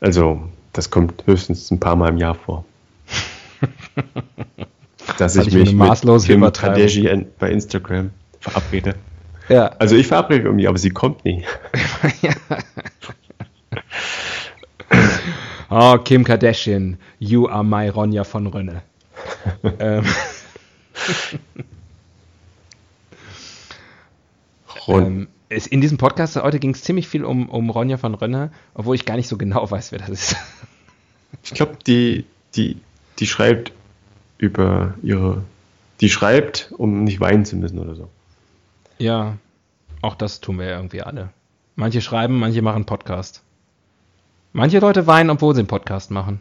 Also, 0.00 0.48
das 0.72 0.90
kommt 0.90 1.26
höchstens 1.26 1.70
ein 1.70 1.80
paar 1.80 1.96
Mal 1.96 2.08
im 2.10 2.18
Jahr 2.18 2.34
vor. 2.34 2.64
Dass 5.18 5.36
ich 5.36 5.48
ich 5.48 5.54
mich 5.54 5.68
eine 5.70 6.00
mit 6.00 6.24
Kim. 6.24 6.40
Kardashian 6.40 7.26
bei 7.38 7.50
Instagram 7.50 8.10
verabrede. 8.40 8.94
ja. 9.48 9.66
Also 9.78 9.96
ich 9.96 10.06
verabrede 10.06 10.44
irgendwie, 10.44 10.66
aber 10.66 10.78
sie 10.78 10.90
kommt 10.90 11.24
nie. 11.24 11.44
Oh, 15.74 15.96
Kim 15.96 16.22
Kardashian, 16.22 16.98
you 17.18 17.48
are 17.48 17.64
my 17.64 17.88
Ronja 17.88 18.24
von 18.24 18.46
Rönne. 18.46 18.82
ähm, 19.78 20.04
ähm, 24.86 25.28
es, 25.48 25.66
in 25.66 25.80
diesem 25.80 25.96
Podcast 25.96 26.36
heute 26.36 26.58
ging 26.58 26.74
es 26.74 26.82
ziemlich 26.82 27.08
viel 27.08 27.24
um, 27.24 27.48
um 27.48 27.70
Ronja 27.70 27.96
von 27.96 28.14
Rönne, 28.14 28.52
obwohl 28.74 28.96
ich 28.96 29.06
gar 29.06 29.16
nicht 29.16 29.28
so 29.28 29.38
genau 29.38 29.70
weiß, 29.70 29.92
wer 29.92 30.00
das 30.00 30.10
ist. 30.10 30.36
ich 31.42 31.54
glaube, 31.54 31.78
die, 31.86 32.26
die, 32.54 32.76
die 33.18 33.26
schreibt 33.26 33.72
über 34.36 34.92
ihre, 35.02 35.42
die 36.02 36.10
schreibt, 36.10 36.70
um 36.76 37.02
nicht 37.02 37.18
weinen 37.20 37.46
zu 37.46 37.56
müssen 37.56 37.78
oder 37.78 37.94
so. 37.94 38.10
ja, 38.98 39.38
auch 40.02 40.16
das 40.16 40.42
tun 40.42 40.58
wir 40.58 40.66
ja 40.66 40.76
irgendwie 40.76 41.00
alle. 41.00 41.30
Manche 41.76 42.02
schreiben, 42.02 42.38
manche 42.38 42.60
machen 42.60 42.84
Podcast. 42.84 43.42
Manche 44.52 44.80
Leute 44.80 45.06
weinen, 45.06 45.30
obwohl 45.30 45.54
sie 45.54 45.60
einen 45.60 45.68
Podcast 45.68 46.10
machen. 46.10 46.40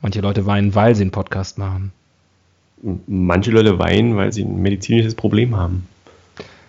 Manche 0.00 0.20
Leute 0.20 0.46
weinen, 0.46 0.74
weil 0.74 0.94
sie 0.94 1.02
einen 1.02 1.10
Podcast 1.10 1.58
machen. 1.58 1.92
Manche 3.06 3.50
Leute 3.50 3.78
weinen, 3.78 4.16
weil 4.16 4.32
sie 4.32 4.44
ein 4.44 4.60
medizinisches 4.60 5.14
Problem 5.14 5.56
haben. 5.56 5.88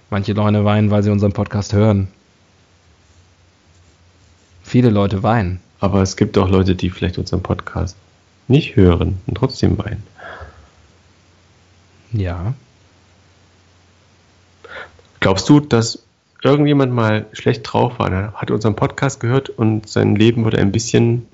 Manche 0.10 0.34
Leute 0.34 0.66
weinen, 0.66 0.90
weil 0.90 1.04
sie 1.04 1.12
unseren 1.12 1.34
Podcast 1.34 1.74
hören. 1.74 2.08
Viele 4.64 4.90
Leute 4.90 5.22
weinen. 5.22 5.60
Aber 5.80 6.02
es 6.02 6.18
gibt 6.18 6.38
auch 6.38 6.50
Leute, 6.50 6.76
die 6.76 6.90
vielleicht 6.90 7.18
unseren 7.20 7.44
Podcast 7.44 7.96
nicht 8.48 8.76
hören 8.76 9.20
und 9.28 9.36
trotzdem 9.36 9.78
weinen. 9.78 10.04
Ja. 12.12 12.54
Glaubst 15.20 15.50
du, 15.50 15.60
dass 15.60 16.04
irgendjemand 16.46 16.94
mal 16.94 17.26
schlecht 17.34 17.62
drauf 17.64 18.00
war, 18.00 18.10
ne? 18.10 18.32
hat 18.36 18.52
unseren 18.52 18.76
Podcast 18.76 19.20
gehört 19.20 19.50
und 19.50 19.90
sein 19.90 20.16
Leben 20.16 20.46
wurde 20.46 20.60
ein 20.60 20.72
bisschen 20.72 21.28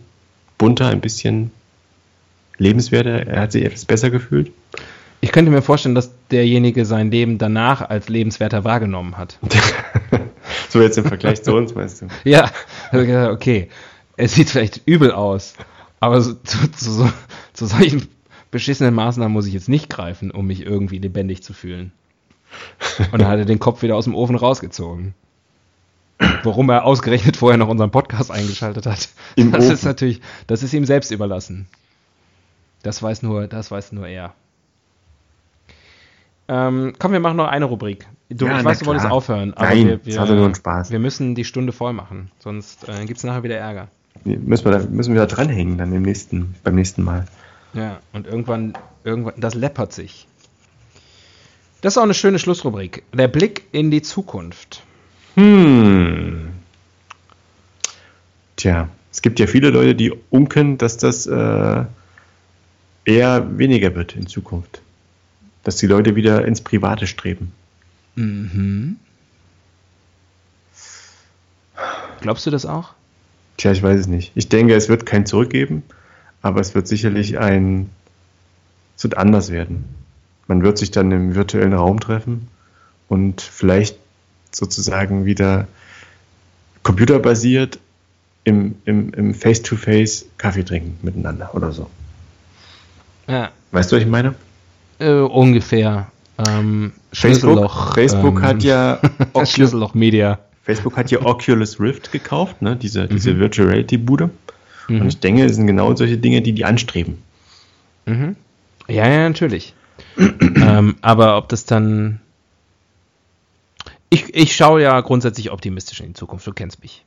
bunter, 0.57 0.87
ein 0.87 1.01
bisschen 1.01 1.51
lebenswerter, 2.57 3.27
er 3.27 3.41
hat 3.41 3.51
sich 3.51 3.65
etwas 3.65 3.85
besser 3.85 4.09
gefühlt? 4.09 4.51
Ich 5.19 5.31
könnte 5.31 5.51
mir 5.51 5.61
vorstellen, 5.61 5.95
dass 5.95 6.11
derjenige 6.31 6.85
sein 6.85 7.11
Leben 7.11 7.37
danach 7.37 7.81
als 7.81 8.09
lebenswerter 8.09 8.63
wahrgenommen 8.63 9.17
hat. 9.17 9.37
so 10.69 10.81
jetzt 10.81 10.97
im 10.97 11.05
Vergleich 11.05 11.43
zu 11.43 11.53
uns, 11.53 11.75
meinst 11.75 12.01
du? 12.01 12.07
Ja, 12.23 12.49
okay, 12.91 13.69
es 14.17 14.33
sieht 14.33 14.49
vielleicht 14.49 14.81
übel 14.85 15.11
aus, 15.11 15.53
aber 15.99 16.21
zu, 16.21 16.37
zu, 16.71 17.11
zu 17.53 17.65
solchen 17.65 18.07
beschissenen 18.49 18.93
Maßnahmen 18.93 19.31
muss 19.31 19.45
ich 19.45 19.53
jetzt 19.53 19.69
nicht 19.69 19.89
greifen, 19.89 20.31
um 20.31 20.47
mich 20.47 20.65
irgendwie 20.65 20.97
lebendig 20.97 21.43
zu 21.43 21.53
fühlen. 21.53 21.91
Und 23.11 23.21
dann 23.21 23.27
hat 23.27 23.39
er 23.39 23.45
den 23.45 23.59
Kopf 23.59 23.81
wieder 23.81 23.95
aus 23.95 24.05
dem 24.05 24.15
Ofen 24.15 24.35
rausgezogen. 24.35 25.13
Warum 26.43 26.69
er 26.69 26.85
ausgerechnet 26.85 27.37
vorher 27.37 27.57
noch 27.57 27.67
unseren 27.67 27.91
Podcast 27.91 28.31
eingeschaltet 28.31 28.85
hat, 28.85 29.09
Im 29.35 29.51
das 29.51 29.65
Ofen. 29.65 29.73
ist 29.73 29.85
natürlich, 29.85 30.21
das 30.47 30.61
ist 30.63 30.73
ihm 30.73 30.85
selbst 30.85 31.11
überlassen. 31.11 31.67
Das 32.83 33.01
weiß 33.01 33.23
nur, 33.23 33.47
das 33.47 33.71
weiß 33.71 33.91
nur 33.91 34.07
er. 34.07 34.33
Ähm, 36.47 36.93
komm, 36.99 37.13
wir 37.13 37.19
machen 37.19 37.37
noch 37.37 37.47
eine 37.47 37.65
Rubrik. 37.65 38.07
Du, 38.29 38.45
Ja, 38.45 38.59
ich 38.59 38.65
weiß, 38.65 38.79
du 38.79 38.85
wolltest 38.85 39.07
aufhören. 39.07 39.53
Aber 39.53 39.69
Nein, 39.69 39.87
wir, 39.87 39.97
das 39.97 40.05
wir, 40.05 40.19
hatte 40.19 40.35
nur 40.35 40.45
einen 40.45 40.55
Spaß. 40.55 40.91
Wir 40.91 40.99
müssen 40.99 41.35
die 41.35 41.45
Stunde 41.45 41.71
voll 41.71 41.93
machen, 41.93 42.31
sonst 42.39 42.87
äh, 42.87 43.05
gibt 43.05 43.17
es 43.17 43.23
nachher 43.23 43.43
wieder 43.43 43.57
Ärger. 43.57 43.87
Müssen 44.23 44.65
wir, 44.65 44.71
da, 44.71 44.85
müssen 44.89 45.13
wir 45.13 45.21
da 45.21 45.27
dranhängen 45.27 45.77
dann 45.77 45.93
im 45.93 46.03
nächsten, 46.03 46.55
beim 46.63 46.75
nächsten 46.75 47.03
Mal. 47.03 47.25
Ja, 47.73 47.99
und 48.13 48.27
irgendwann, 48.27 48.73
irgendwann, 49.03 49.33
das 49.37 49.55
läppert 49.55 49.93
sich. 49.93 50.27
Das 51.81 51.93
ist 51.93 51.97
auch 51.97 52.03
eine 52.03 52.13
schöne 52.13 52.39
Schlussrubrik. 52.39 53.03
Der 53.11 53.27
Blick 53.27 53.63
in 53.71 53.89
die 53.89 54.03
Zukunft. 54.03 54.83
Hm. 55.35 56.49
Tja, 58.55 58.89
es 59.11 59.21
gibt 59.21 59.39
ja 59.39 59.47
viele 59.47 59.71
Leute, 59.71 59.95
die 59.95 60.13
unken, 60.29 60.77
dass 60.77 60.97
das 60.97 61.25
äh, 61.25 61.85
eher 63.05 63.57
weniger 63.57 63.95
wird 63.95 64.15
in 64.15 64.27
Zukunft. 64.27 64.81
Dass 65.63 65.77
die 65.77 65.87
Leute 65.87 66.15
wieder 66.15 66.45
ins 66.45 66.61
Private 66.61 67.07
streben. 67.07 67.51
Mhm. 68.15 68.97
Glaubst 72.21 72.45
du 72.45 72.51
das 72.51 72.65
auch? 72.65 72.93
Tja, 73.57 73.71
ich 73.71 73.81
weiß 73.81 73.99
es 73.99 74.07
nicht. 74.07 74.31
Ich 74.35 74.49
denke, 74.49 74.75
es 74.75 74.89
wird 74.89 75.05
kein 75.05 75.25
Zurück 75.25 75.49
geben, 75.49 75.83
aber 76.41 76.59
es 76.59 76.75
wird 76.75 76.87
sicherlich 76.87 77.39
ein. 77.39 77.89
Es 78.95 79.03
wird 79.03 79.17
anders 79.17 79.51
werden. 79.51 79.85
Man 80.47 80.63
wird 80.63 80.77
sich 80.77 80.91
dann 80.91 81.11
im 81.11 81.35
virtuellen 81.35 81.73
Raum 81.73 81.99
treffen 81.99 82.47
und 83.07 83.41
vielleicht 83.41 83.95
sozusagen 84.51 85.25
wieder 85.25 85.67
computerbasiert 86.83 87.79
im, 88.43 88.75
im, 88.85 89.13
im 89.13 89.33
Face-to-Face 89.33 90.25
Kaffee 90.37 90.63
trinken 90.63 90.97
miteinander 91.03 91.51
oder 91.53 91.71
so. 91.71 91.89
Ja, 93.27 93.51
Weißt 93.71 93.91
du, 93.91 93.95
was 93.95 94.03
ich 94.03 94.09
meine? 94.09 94.35
äh, 94.99 95.11
ungefähr. 95.13 96.11
Ähm, 96.49 96.91
Facebook, 97.13 97.93
Facebook 97.93 98.37
ähm, 98.37 98.41
hat 98.41 98.63
ja 98.63 98.99
Schlüsselloch 99.45 99.93
Media. 99.93 100.39
Facebook 100.63 100.97
hat 100.97 101.11
ja 101.11 101.23
Oculus 101.25 101.79
Rift 101.79 102.11
gekauft, 102.11 102.61
ne? 102.61 102.75
diese, 102.75 103.07
diese 103.07 103.33
Mhm. 103.33 103.39
Virtual 103.39 103.67
Reality 103.69 103.97
Bude. 103.97 104.29
Mhm. 104.87 105.01
Und 105.01 105.07
ich 105.07 105.19
denke, 105.19 105.45
es 105.45 105.55
sind 105.55 105.67
genau 105.67 105.95
solche 105.95 106.17
Dinge, 106.17 106.41
die 106.41 106.53
die 106.53 106.65
anstreben. 106.65 107.21
Mhm. 108.05 108.35
Ja, 108.87 109.07
ja, 109.07 109.29
natürlich. 109.29 109.73
Ähm, 110.17 110.95
aber 111.01 111.37
ob 111.37 111.49
das 111.49 111.65
dann. 111.65 112.19
Ich, 114.09 114.35
ich 114.35 114.55
schaue 114.55 114.81
ja 114.81 114.99
grundsätzlich 115.01 115.51
optimistisch 115.51 116.01
in 116.01 116.07
die 116.07 116.13
Zukunft, 116.13 116.45
du 116.45 116.51
kennst 116.51 116.81
mich. 116.81 117.05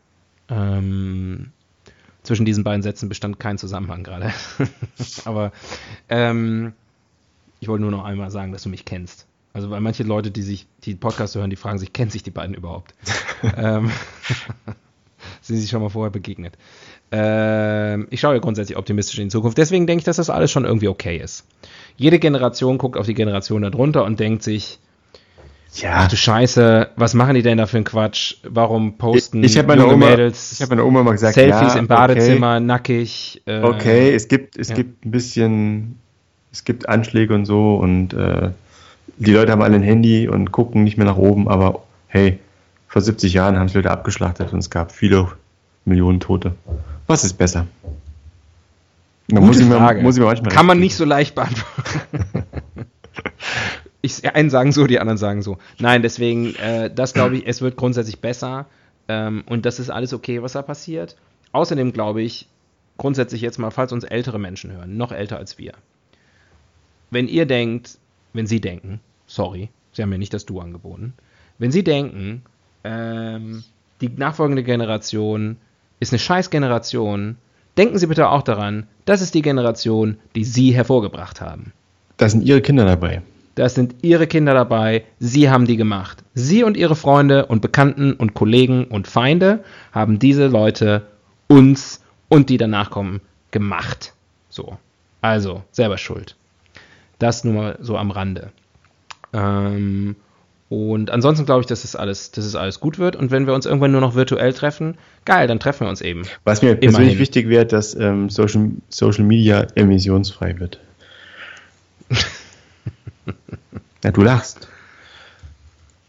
Ähm, 0.48 1.50
zwischen 2.22 2.46
diesen 2.46 2.64
beiden 2.64 2.82
Sätzen 2.82 3.08
bestand 3.08 3.38
kein 3.38 3.58
Zusammenhang 3.58 4.02
gerade. 4.02 4.32
aber 5.26 5.52
ähm, 6.08 6.72
ich 7.60 7.68
wollte 7.68 7.82
nur 7.82 7.90
noch 7.90 8.04
einmal 8.04 8.30
sagen, 8.30 8.52
dass 8.52 8.62
du 8.62 8.70
mich 8.70 8.84
kennst. 8.84 9.26
Also, 9.52 9.70
weil 9.70 9.80
manche 9.80 10.02
Leute, 10.02 10.30
die 10.30 10.42
sich 10.42 10.66
die 10.82 10.96
Podcasts 10.96 11.36
hören, 11.36 11.48
die 11.48 11.56
fragen 11.56 11.78
sich, 11.78 11.92
kennen 11.92 12.10
sich 12.10 12.24
die 12.24 12.30
beiden 12.30 12.54
überhaupt? 12.54 12.94
ähm, 13.56 13.90
sind 15.42 15.56
sie 15.56 15.68
schon 15.68 15.80
mal 15.80 15.90
vorher 15.90 16.10
begegnet? 16.10 16.58
Ähm, 17.12 18.08
ich 18.10 18.20
schaue 18.20 18.34
ja 18.34 18.40
grundsätzlich 18.40 18.76
optimistisch 18.76 19.18
in 19.18 19.26
die 19.26 19.30
Zukunft. 19.30 19.56
Deswegen 19.58 19.86
denke 19.86 20.00
ich, 20.00 20.04
dass 20.04 20.16
das 20.16 20.30
alles 20.30 20.50
schon 20.50 20.64
irgendwie 20.64 20.88
okay 20.88 21.18
ist. 21.18 21.46
Jede 21.96 22.18
Generation 22.18 22.78
guckt 22.78 22.96
auf 22.96 23.06
die 23.06 23.14
Generation 23.14 23.62
darunter 23.62 24.04
und 24.04 24.18
denkt 24.20 24.42
sich, 24.42 24.78
Ja, 25.74 25.90
ach 25.94 26.08
du 26.08 26.16
Scheiße, 26.16 26.88
was 26.96 27.14
machen 27.14 27.34
die 27.34 27.42
denn 27.42 27.58
da 27.58 27.66
für 27.66 27.76
einen 27.76 27.84
Quatsch? 27.84 28.36
Warum 28.44 28.98
posten 28.98 29.42
ich, 29.42 29.56
ich 29.56 29.62
junge 29.62 29.86
Oma- 29.86 30.10
Mädels 30.10 30.52
ich 30.52 30.62
hab 30.62 30.70
meiner 30.70 30.84
Oma 30.84 31.02
mal 31.02 31.12
gesagt, 31.12 31.34
Selfies 31.34 31.74
ja, 31.74 31.78
im 31.78 31.86
Badezimmer, 31.86 32.60
nackig? 32.60 33.42
Okay, 33.46 33.60
äh, 33.60 33.64
okay 33.64 34.14
es, 34.14 34.28
gibt, 34.28 34.56
es 34.56 34.68
ja. 34.70 34.76
gibt 34.76 35.04
ein 35.04 35.10
bisschen, 35.10 35.98
es 36.52 36.64
gibt 36.64 36.88
Anschläge 36.88 37.34
und 37.34 37.44
so 37.44 37.76
und 37.76 38.12
äh, 38.12 38.50
die 39.16 39.32
Leute 39.32 39.52
haben 39.52 39.62
alle 39.62 39.76
ein 39.76 39.82
Handy 39.82 40.28
und 40.28 40.50
gucken 40.50 40.84
nicht 40.84 40.96
mehr 40.96 41.06
nach 41.06 41.16
oben, 41.16 41.48
aber 41.48 41.84
hey, 42.08 42.38
vor 42.88 43.02
70 43.02 43.32
Jahren 43.32 43.58
haben 43.58 43.66
es 43.66 43.74
Leute 43.74 43.90
abgeschlachtet 43.90 44.52
und 44.52 44.58
es 44.60 44.70
gab 44.70 44.92
viele 44.92 45.28
Millionen 45.84 46.20
Tote. 46.20 46.54
Was 47.06 47.24
ist 47.24 47.34
besser? 47.34 47.66
Da 49.28 49.40
muss 49.40 49.58
ich, 49.58 49.66
mir, 49.66 49.78
muss 50.02 50.16
ich 50.16 50.20
mir 50.20 50.26
manchmal 50.26 50.52
Kann 50.52 50.66
man 50.66 50.78
nicht 50.78 50.96
so 50.96 51.04
leicht 51.04 51.34
beantworten. 51.34 52.44
ich, 54.02 54.34
einen 54.34 54.50
sagen 54.50 54.72
so, 54.72 54.86
die 54.86 55.00
anderen 55.00 55.16
sagen 55.16 55.42
so. 55.42 55.56
Nein, 55.78 56.02
deswegen, 56.02 56.54
äh, 56.56 56.92
das 56.94 57.14
glaube 57.14 57.38
ich, 57.38 57.46
es 57.46 57.62
wird 57.62 57.76
grundsätzlich 57.76 58.20
besser 58.20 58.66
ähm, 59.08 59.44
und 59.46 59.64
das 59.64 59.78
ist 59.78 59.90
alles 59.90 60.12
okay, 60.12 60.42
was 60.42 60.52
da 60.52 60.62
passiert. 60.62 61.16
Außerdem 61.52 61.92
glaube 61.92 62.20
ich, 62.20 62.48
grundsätzlich 62.98 63.40
jetzt 63.40 63.58
mal, 63.58 63.70
falls 63.70 63.92
uns 63.92 64.04
ältere 64.04 64.38
Menschen 64.38 64.72
hören, 64.72 64.96
noch 64.96 65.10
älter 65.12 65.38
als 65.38 65.58
wir. 65.58 65.72
Wenn 67.10 67.28
ihr 67.28 67.46
denkt, 67.46 67.98
wenn 68.32 68.46
sie 68.46 68.60
denken, 68.60 69.00
sorry, 69.26 69.70
sie 69.92 70.02
haben 70.02 70.10
mir 70.10 70.18
nicht 70.18 70.34
das 70.34 70.46
Du 70.46 70.60
angeboten, 70.60 71.14
wenn 71.58 71.70
sie 71.70 71.84
denken, 71.84 72.42
ähm, 72.82 73.64
die 74.00 74.08
nachfolgende 74.08 74.64
Generation 74.64 75.56
ist 76.00 76.12
eine 76.12 76.18
scheiß 76.18 76.50
Generation, 76.50 77.36
denken 77.76 77.98
Sie 77.98 78.06
bitte 78.06 78.28
auch 78.28 78.42
daran, 78.42 78.86
das 79.04 79.20
ist 79.20 79.34
die 79.34 79.42
Generation, 79.42 80.18
die 80.34 80.44
Sie 80.44 80.74
hervorgebracht 80.74 81.40
haben. 81.40 81.72
Da 82.16 82.28
sind 82.28 82.42
ihre 82.42 82.60
Kinder 82.60 82.84
dabei. 82.84 83.22
Das 83.54 83.74
sind 83.74 83.94
Ihre 84.02 84.26
Kinder 84.26 84.52
dabei, 84.52 85.04
Sie 85.20 85.48
haben 85.48 85.66
die 85.66 85.76
gemacht. 85.76 86.24
Sie 86.34 86.64
und 86.64 86.76
Ihre 86.76 86.96
Freunde 86.96 87.46
und 87.46 87.62
Bekannten 87.62 88.12
und 88.14 88.34
Kollegen 88.34 88.86
und 88.86 89.06
Feinde 89.06 89.62
haben 89.92 90.18
diese 90.18 90.48
Leute 90.48 91.06
uns 91.46 92.02
und 92.28 92.50
die 92.50 92.56
danach 92.56 92.90
kommen 92.90 93.20
gemacht. 93.52 94.12
So. 94.48 94.76
Also, 95.20 95.62
selber 95.70 95.98
schuld. 95.98 96.36
Das 97.18 97.44
nur 97.44 97.54
mal 97.54 97.78
so 97.80 97.96
am 97.96 98.10
Rande. 98.10 98.50
Ähm, 99.32 100.16
und 100.74 101.10
ansonsten 101.10 101.46
glaube 101.46 101.60
ich, 101.60 101.66
dass 101.66 101.84
es 101.84 101.94
alles, 101.94 102.32
dass 102.32 102.44
es 102.44 102.56
alles 102.56 102.80
gut 102.80 102.98
wird. 102.98 103.14
Und 103.14 103.30
wenn 103.30 103.46
wir 103.46 103.54
uns 103.54 103.64
irgendwann 103.64 103.92
nur 103.92 104.00
noch 104.00 104.16
virtuell 104.16 104.52
treffen, 104.52 104.98
geil, 105.24 105.46
dann 105.46 105.60
treffen 105.60 105.86
wir 105.86 105.88
uns 105.88 106.00
eben. 106.00 106.22
Was 106.42 106.62
mir 106.62 106.74
persönlich 106.74 107.00
Immerhin. 107.10 107.18
wichtig 107.20 107.48
wäre, 107.48 107.64
dass 107.64 107.94
ähm, 107.94 108.28
Social, 108.28 108.72
Social 108.88 109.24
Media 109.24 109.68
emissionsfrei 109.76 110.58
wird. 110.58 110.80
ja, 114.02 114.10
du 114.10 114.22
lachst. 114.22 114.66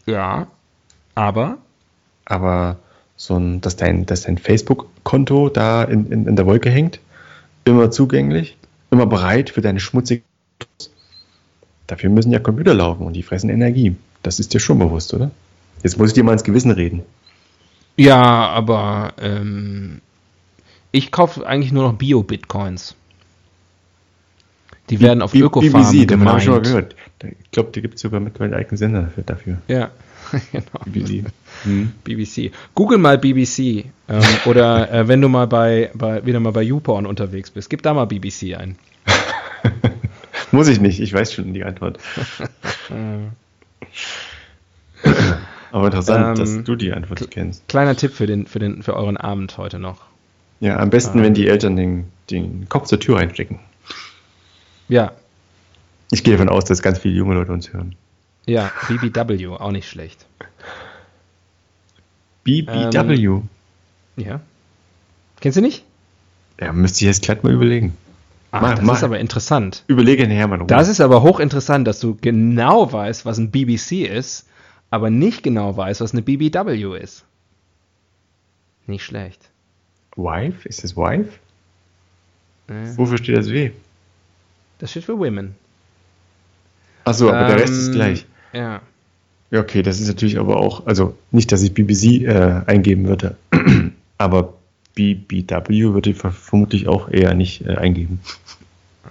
Ja. 0.06 0.48
Aber 1.14 1.58
Aber 2.24 2.78
so 3.16 3.36
ein, 3.36 3.60
dass 3.60 3.76
dein, 3.76 4.04
dass 4.04 4.22
dein 4.22 4.36
Facebook-Konto 4.36 5.48
da 5.48 5.84
in, 5.84 6.10
in, 6.10 6.26
in 6.26 6.34
der 6.34 6.44
Wolke 6.44 6.70
hängt, 6.70 6.98
immer 7.64 7.92
zugänglich, 7.92 8.56
immer 8.90 9.06
bereit 9.06 9.50
für 9.50 9.60
deine 9.60 9.78
schmutzigen. 9.78 10.24
Dafür 11.86 12.10
müssen 12.10 12.32
ja 12.32 12.40
Computer 12.40 12.74
laufen 12.74 13.06
und 13.06 13.12
die 13.12 13.22
fressen 13.22 13.48
Energie. 13.48 13.94
Das 14.26 14.40
ist 14.40 14.52
dir 14.52 14.58
schon 14.58 14.80
bewusst, 14.80 15.14
oder? 15.14 15.30
Jetzt 15.84 15.98
muss 15.98 16.08
ich 16.08 16.14
dir 16.14 16.24
mal 16.24 16.32
ins 16.32 16.42
Gewissen 16.42 16.72
reden. 16.72 17.02
Ja, 17.96 18.48
aber 18.48 19.14
ähm, 19.20 20.00
ich 20.90 21.12
kaufe 21.12 21.46
eigentlich 21.46 21.72
nur 21.72 21.84
noch 21.84 21.92
Bio-Bitcoins. 21.92 22.96
Die 24.90 25.00
werden 25.00 25.22
auf 25.22 25.32
Ökofarmen 25.32 25.84
habe 25.84 25.94
ich 25.94 26.10
schon 26.10 26.18
mal 26.24 26.38
gemeint. 26.40 26.64
gehört. 26.64 26.96
Ich 27.22 27.50
glaube, 27.52 27.70
da 27.70 27.80
gibt 27.80 27.94
es 27.94 28.00
sogar 28.00 28.18
mittlerweile 28.18 28.56
einen 28.56 28.64
eigenen 28.64 28.76
Sender 28.78 29.02
dafür. 29.02 29.22
dafür. 29.22 29.58
Ja, 29.68 29.90
genau. 30.50 30.64
BBC. 30.86 31.24
Hm. 31.62 31.92
BBC. 32.02 32.50
Google 32.74 32.98
mal 32.98 33.18
BBC. 33.18 33.84
Ähm, 34.08 34.22
oder 34.46 34.90
äh, 34.90 35.06
wenn 35.06 35.20
du 35.20 35.28
mal 35.28 35.46
bei, 35.46 35.92
bei 35.94 36.26
wieder 36.26 36.40
mal 36.40 36.50
bei 36.50 36.62
YouPorn 36.62 37.06
unterwegs 37.06 37.52
bist, 37.52 37.70
gib 37.70 37.82
da 37.82 37.94
mal 37.94 38.06
BBC 38.06 38.56
ein. 38.56 38.76
Muss 40.50 40.66
ich 40.66 40.80
nicht, 40.80 40.98
ich 40.98 41.12
weiß 41.12 41.32
schon 41.32 41.54
die 41.54 41.62
Antwort. 41.62 42.00
Aber 45.72 45.86
interessant, 45.86 46.38
Ähm, 46.38 46.44
dass 46.44 46.64
du 46.64 46.76
die 46.76 46.92
Antwort 46.92 47.30
kennst. 47.30 47.66
Kleiner 47.68 47.96
Tipp 47.96 48.12
für, 48.12 48.26
den, 48.26 48.46
für, 48.46 48.58
den, 48.58 48.82
für 48.82 48.94
euren 48.94 49.16
Abend 49.16 49.56
heute 49.58 49.78
noch. 49.78 49.98
Ja, 50.60 50.78
am 50.78 50.90
besten, 50.90 51.20
Ah. 51.20 51.22
wenn 51.22 51.34
die 51.34 51.48
Eltern 51.48 51.76
den, 51.76 52.10
den 52.30 52.68
Kopf 52.68 52.86
zur 52.86 52.98
Tür 53.00 53.16
reinstecken. 53.16 53.58
Ja, 54.88 55.12
Ich 56.12 56.22
gehe 56.24 56.34
davon 56.34 56.48
aus, 56.48 56.64
dass 56.64 56.80
ganz 56.82 56.98
viele 57.00 57.14
junge 57.14 57.34
Leute 57.34 57.52
uns 57.52 57.72
hören. 57.72 57.94
ja, 58.46 58.70
BBW, 58.88 59.48
auch 59.48 59.72
nicht 59.72 59.88
schlecht. 59.88 60.24
BBW. 62.44 63.40
Ja. 64.16 64.40
Kennst 65.40 65.58
du 65.58 65.62
nicht? 65.62 65.84
ja, 66.60 66.72
müsste 66.72 67.00
ich 67.00 67.06
jetzt 67.08 67.22
glatt 67.22 67.44
mal 67.44 67.52
überlegen. 67.52 67.94
Ach, 68.56 68.62
Mach- 68.62 68.74
das 68.76 68.84
mach. 68.84 68.94
ist 68.96 69.04
aber 69.04 69.18
interessant. 69.18 69.84
Überlege 69.86 70.26
nachher 70.26 70.48
mal. 70.48 70.58
Das 70.66 70.88
ist 70.88 71.00
aber 71.00 71.22
hochinteressant, 71.22 71.86
dass 71.86 72.00
du 72.00 72.16
genau 72.20 72.92
weißt, 72.92 73.24
was 73.26 73.38
ein 73.38 73.50
BBC 73.50 74.06
ist, 74.06 74.46
aber 74.90 75.10
nicht 75.10 75.42
genau 75.42 75.76
weißt, 75.76 76.00
was 76.00 76.12
eine 76.12 76.22
BBW 76.22 76.96
ist. 76.98 77.24
Nicht 78.86 79.04
schlecht. 79.04 79.40
Wife? 80.16 80.66
Ist 80.68 80.84
das 80.84 80.96
Wife? 80.96 81.28
Äh, 82.68 82.96
Wofür 82.96 83.18
steht 83.18 83.36
das 83.36 83.50
W? 83.50 83.70
Das 84.78 84.90
steht 84.90 85.04
für 85.04 85.18
Women. 85.18 85.54
Achso, 87.04 87.28
aber 87.30 87.46
der 87.48 87.56
Rest 87.60 87.72
Ähm, 87.72 87.80
ist 87.80 87.92
gleich. 87.92 88.26
Ja. 88.52 88.80
Ja, 89.50 89.60
okay, 89.60 89.82
das 89.82 90.00
ist 90.00 90.08
natürlich 90.08 90.38
aber 90.38 90.56
auch, 90.56 90.86
also 90.86 91.16
nicht, 91.30 91.52
dass 91.52 91.62
ich 91.62 91.72
BBC 91.72 92.22
äh, 92.26 92.62
eingeben 92.66 93.06
würde, 93.06 93.36
aber 94.18 94.54
BBW 94.96 95.92
würde 95.94 96.10
ich 96.10 96.16
ver- 96.16 96.32
vermutlich 96.32 96.88
auch 96.88 97.08
eher 97.08 97.34
nicht 97.34 97.64
äh, 97.64 97.76
eingeben. 97.76 98.20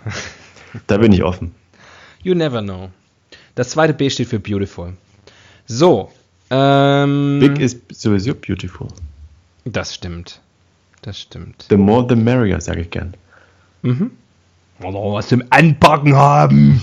da 0.88 0.98
bin 0.98 1.14
ich 1.14 1.24
offen. 1.24 1.54
You 2.22 2.34
never 2.36 2.62
know. 2.62 2.90
Das 3.56 3.70
zweite 3.70 3.94
B 3.94 4.10
steht 4.10 4.28
für 4.28 4.40
beautiful. 4.40 4.94
So. 5.68 6.12
Ähm, 6.50 7.40
Big 7.40 7.60
is 7.60 7.80
sowieso 7.94 8.36
beautiful. 8.36 8.88
Das 9.64 9.96
stimmt. 9.96 10.42
Das 11.02 11.20
stimmt. 11.20 11.66
The 11.70 11.78
more 11.78 12.06
the 12.10 12.16
merrier, 12.16 12.60
sage 12.60 12.82
ich 12.82 12.90
gern. 12.90 13.14
Mhm. 13.84 14.12
Oder 14.82 15.00
was 15.14 15.28
zum 15.30 15.44
Anpacken 15.52 16.16
haben. 16.16 16.82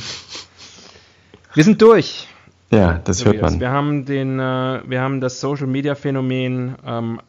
Wir 1.55 1.65
sind 1.65 1.83
durch. 1.83 2.27
Ja, 2.71 3.01
das 3.05 3.25
hört 3.25 3.43
man. 3.43 3.61
Wir 3.61 3.71
haben, 3.71 4.07
den, 4.07 4.39
äh, 4.39 4.81
wir 4.87 5.01
haben 5.01 5.21
das 5.21 5.41
Social 5.41 5.67
Media 5.67 5.95
Phänomen 5.95 6.77
ähm, 6.87 7.21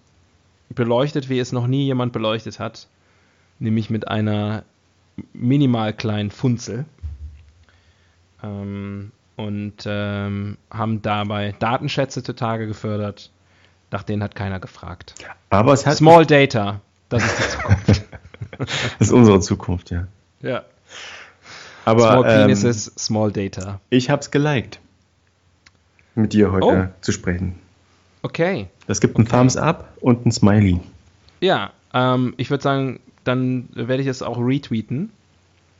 beleuchtet, 0.75 1.29
wie 1.29 1.39
es 1.39 1.51
noch 1.51 1.67
nie 1.67 1.85
jemand 1.85 2.13
beleuchtet 2.13 2.59
hat. 2.59 2.87
Nämlich 3.59 3.89
mit 3.89 4.07
einer 4.07 4.63
minimal 5.33 5.93
kleinen 5.93 6.31
Funzel. 6.31 6.85
Ähm, 8.43 9.11
und 9.35 9.73
ähm, 9.85 10.57
haben 10.69 11.01
dabei 11.01 11.55
Datenschätze 11.59 12.23
zutage 12.23 12.67
gefördert. 12.67 13.31
Nach 13.91 14.03
denen 14.03 14.23
hat 14.23 14.35
keiner 14.35 14.59
gefragt. 14.59 15.15
Aber 15.49 15.73
es 15.73 15.85
hat. 15.85 15.97
Small 15.97 16.25
Data, 16.25 16.81
das 17.09 17.23
ist 17.25 17.37
die 17.39 17.49
Zukunft. 17.57 18.03
Das 18.99 19.07
ist 19.07 19.11
unsere 19.11 19.39
Zukunft, 19.39 19.91
ja. 19.91 20.07
ja. 20.41 20.63
Aber 21.85 22.01
Small 22.01 22.25
ähm, 22.25 22.41
Penises, 22.47 22.85
Small 22.97 23.31
Data. 23.31 23.79
ich 23.89 24.09
hab's 24.09 24.31
geliked, 24.31 24.79
mit 26.15 26.33
dir 26.33 26.51
heute 26.51 26.91
Oh. 26.91 27.01
zu 27.01 27.11
sprechen. 27.11 27.59
Okay. 28.23 28.67
Es 28.87 28.99
gibt 29.01 29.17
ein 29.19 29.27
Thumbs 29.27 29.57
Up 29.57 29.95
und 30.01 30.25
ein 30.25 30.31
Smiley. 30.31 30.79
Ja, 31.41 31.71
ähm, 31.93 32.33
ich 32.37 32.49
würde 32.49 32.63
sagen, 32.63 32.99
dann 33.23 33.69
werde 33.73 34.01
ich 34.01 34.07
es 34.07 34.21
auch 34.21 34.37
retweeten 34.39 35.11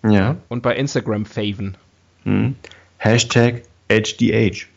Ja. 0.06 0.36
und 0.50 0.62
bei 0.62 0.76
Instagram 0.76 1.26
faven. 1.26 1.76
Mhm. 2.26 2.56
Hashtag 2.98 3.64
HDH. 3.90 4.68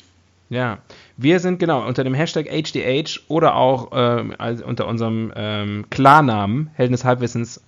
Ja, 0.48 0.78
wir 1.16 1.40
sind 1.40 1.58
genau 1.58 1.84
unter 1.86 2.04
dem 2.04 2.14
Hashtag 2.14 2.46
HDH 2.48 3.20
oder 3.28 3.56
auch 3.56 3.90
ähm, 3.92 4.34
also 4.38 4.64
unter 4.64 4.86
unserem 4.86 5.32
ähm, 5.34 5.86
Klarnamen 5.90 6.70
Helden 6.74 6.92
des 6.92 7.04
Halbwissens 7.04 7.60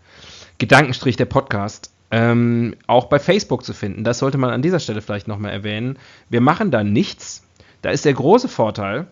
Gedankenstrich 0.58 1.16
der 1.16 1.24
Podcast 1.24 1.92
ähm, 2.10 2.74
auch 2.86 3.06
bei 3.06 3.18
Facebook 3.18 3.64
zu 3.64 3.72
finden. 3.74 4.04
Das 4.04 4.18
sollte 4.20 4.38
man 4.38 4.50
an 4.50 4.62
dieser 4.62 4.78
Stelle 4.80 5.02
vielleicht 5.02 5.28
nochmal 5.28 5.52
erwähnen. 5.52 5.98
Wir 6.30 6.40
machen 6.40 6.70
da 6.70 6.82
nichts. 6.84 7.42
Da 7.82 7.90
ist 7.90 8.04
der 8.04 8.14
große 8.14 8.48
Vorteil, 8.48 9.06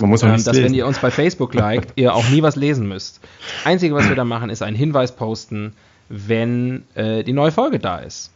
Man 0.00 0.10
muss 0.10 0.22
ähm, 0.22 0.30
dass 0.30 0.46
wenn 0.46 0.62
lesen. 0.62 0.74
ihr 0.74 0.86
uns 0.86 0.98
bei 0.98 1.10
Facebook 1.10 1.54
liked, 1.54 1.92
ihr 1.96 2.14
auch 2.14 2.28
nie 2.28 2.42
was 2.42 2.56
lesen 2.56 2.88
müsst. 2.88 3.20
Das 3.22 3.66
Einzige, 3.66 3.94
was 3.94 4.08
wir 4.08 4.16
da 4.16 4.24
machen, 4.24 4.50
ist 4.50 4.62
einen 4.62 4.76
Hinweis 4.76 5.12
posten, 5.12 5.74
wenn 6.08 6.84
äh, 6.94 7.22
die 7.22 7.32
neue 7.32 7.52
Folge 7.52 7.78
da 7.78 7.98
ist. 7.98 8.32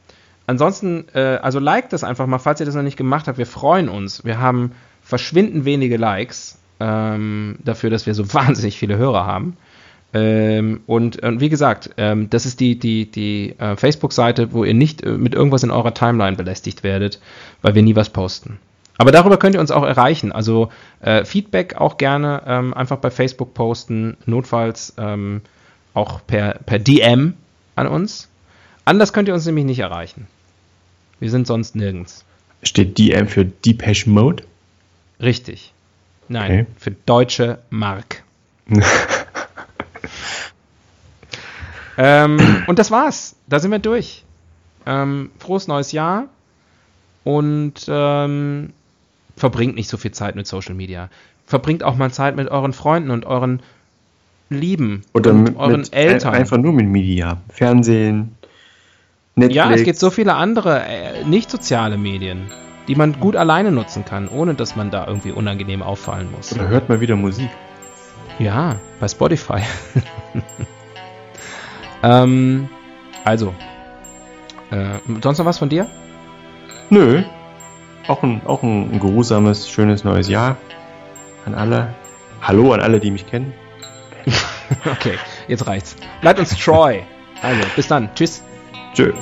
Ansonsten, 0.47 1.07
äh, 1.15 1.39
also 1.43 1.59
liked 1.59 1.93
das 1.93 2.05
einfach 2.05 2.27
mal, 2.27 2.39
falls 2.39 2.61
ihr 2.61 2.67
das 2.67 2.75
noch 2.75 2.83
nicht 2.83 2.97
gemacht 2.97 3.29
habt. 3.29 3.39
Wir 3.39 3.47
freuen 3.47 3.89
uns. 3.89 4.25
Wir 4.25 4.39
haben 4.39 4.73
verschwindend 5.03 5.65
wenige 5.65 5.97
Likes 5.97 6.59
ähm, 6.81 7.57
dafür, 7.65 7.91
dass 7.91 8.07
wir 8.07 8.15
so 8.15 8.33
wahnsinnig 8.35 8.79
viele 8.79 8.97
Hörer 8.97 9.27
haben. 9.27 9.57
Ähm, 10.13 10.83
und, 10.87 11.21
und 11.25 11.41
wie 11.41 11.49
gesagt, 11.49 11.91
ähm, 11.97 12.31
das 12.31 12.47
ist 12.47 12.61
die, 12.61 12.79
die, 12.79 13.11
die 13.11 13.57
äh, 13.59 13.75
Facebook-Seite, 13.77 14.53
wo 14.53 14.63
ihr 14.63 14.75
nicht 14.75 15.03
äh, 15.03 15.11
mit 15.11 15.35
irgendwas 15.35 15.65
in 15.65 15.73
eurer 15.73 15.93
Timeline 15.93 16.37
belästigt 16.37 16.85
werdet, 16.85 17.21
weil 17.63 17.75
wir 17.75 17.83
nie 17.83 17.97
was 17.97 18.11
posten. 18.11 18.59
Aber 18.97 19.11
darüber 19.13 19.37
könnt 19.39 19.55
ihr 19.55 19.61
uns 19.61 19.71
auch 19.71 19.83
erreichen. 19.83 20.31
Also 20.33 20.71
äh, 21.01 21.25
Feedback 21.25 21.77
auch 21.77 21.97
gerne 21.97 22.43
ähm, 22.47 22.75
einfach 22.75 22.99
bei 22.99 23.11
Facebook 23.11 23.55
posten, 23.55 24.17
notfalls 24.27 24.95
ähm, 24.99 25.43
auch 25.95 26.21
per, 26.27 26.55
per 26.67 26.79
DM 26.79 27.35
an 27.77 27.87
uns. 27.89 28.29
Anders 28.85 29.13
könnt 29.13 29.29
ihr 29.29 29.35
uns 29.35 29.47
nämlich 29.47 29.65
nicht 29.65 29.81
erreichen. 29.81 30.29
Wir 31.19 31.31
sind 31.31 31.47
sonst 31.47 31.75
nirgends. 31.75 32.25
Steht 32.63 32.99
DM 32.99 33.27
für 33.29 33.45
Depeche 33.45 34.09
Mode. 34.11 34.45
Richtig. 35.21 35.73
Nein, 36.29 36.51
Okay. 36.51 36.67
für 36.79 36.91
deutsche 36.91 37.59
Mark. 37.71 38.23
ähm, 41.97 42.65
und 42.67 42.79
das 42.79 42.91
war's. 42.91 43.37
Da 43.47 43.59
sind 43.59 43.71
wir 43.71 43.79
durch. 43.79 44.25
Ähm, 44.87 45.31
frohes 45.39 45.67
neues 45.67 45.93
Jahr 45.93 46.27
und 47.25 47.87
ähm, 47.89 48.73
verbringt 49.37 49.75
nicht 49.75 49.89
so 49.89 49.97
viel 49.97 50.13
Zeit 50.13 50.37
mit 50.37 50.47
Social 50.47 50.75
Media. 50.75 51.09
Verbringt 51.47 51.83
auch 51.83 51.97
mal 51.97 52.11
Zeit 52.11 52.37
mit 52.37 52.49
euren 52.49 52.73
Freunden 52.73 53.11
und 53.11 53.27
euren 53.27 53.61
Lieben 54.51 55.03
Oder 55.15 55.31
und 55.31 55.43
mit, 55.43 55.57
euren 55.57 55.81
mit 55.81 55.95
Eltern. 55.95 56.35
ein- 56.35 56.41
Einfach 56.41 56.59
nur 56.59 56.73
mit 56.73 56.87
Media. 56.87 57.39
Fernsehen, 57.49 58.37
Netflix. 59.35 59.57
Ja, 59.57 59.73
es 59.73 59.83
gibt 59.85 59.99
so 59.99 60.11
viele 60.11 60.35
andere 60.35 60.83
äh, 60.85 61.25
nicht 61.25 61.51
soziale 61.51 61.97
Medien, 61.99 62.43
die 62.87 62.95
man 62.95 63.19
gut 63.19 63.37
alleine 63.37 63.73
nutzen 63.73 64.05
kann, 64.05 64.29
ohne 64.29 64.55
dass 64.55 64.77
man 64.77 64.91
da 64.91 65.07
irgendwie 65.07 65.33
unangenehm 65.33 65.83
auffallen 65.83 66.31
muss. 66.31 66.53
Oder 66.53 66.69
hört 66.69 66.89
mal 66.89 67.01
wieder 67.01 67.17
Musik. 67.17 67.49
Ja, 68.39 68.77
bei 69.01 69.09
Spotify. 69.09 69.61
ähm, 72.03 72.69
also, 73.25 73.55
äh, 74.71 74.99
sonst 75.23 75.39
noch 75.39 75.47
was 75.47 75.59
von 75.59 75.69
dir? 75.69 75.87
Nö. 76.91 77.23
Auch 78.07 78.23
ein, 78.23 78.43
auch 78.45 78.63
ein, 78.63 79.01
geruhsames, 79.01 79.69
schönes 79.69 80.05
neues 80.05 80.29
Jahr 80.29 80.57
an 81.47 81.55
alle. 81.55 81.95
Hallo 82.43 82.73
an 82.73 82.81
alle, 82.81 83.01
die 83.01 83.11
mich 83.11 83.27
kennen. 83.27 83.53
Okay, 84.91 85.19
jetzt 85.47 85.67
reicht's. 85.67 85.95
Bleibt 86.23 86.41
uns 86.41 86.59
treu. 86.59 87.01
Also, 87.43 87.61
bis 87.77 87.87
dann. 87.87 88.09
Tschüss. 88.15 88.43
Tschö. 88.95 89.13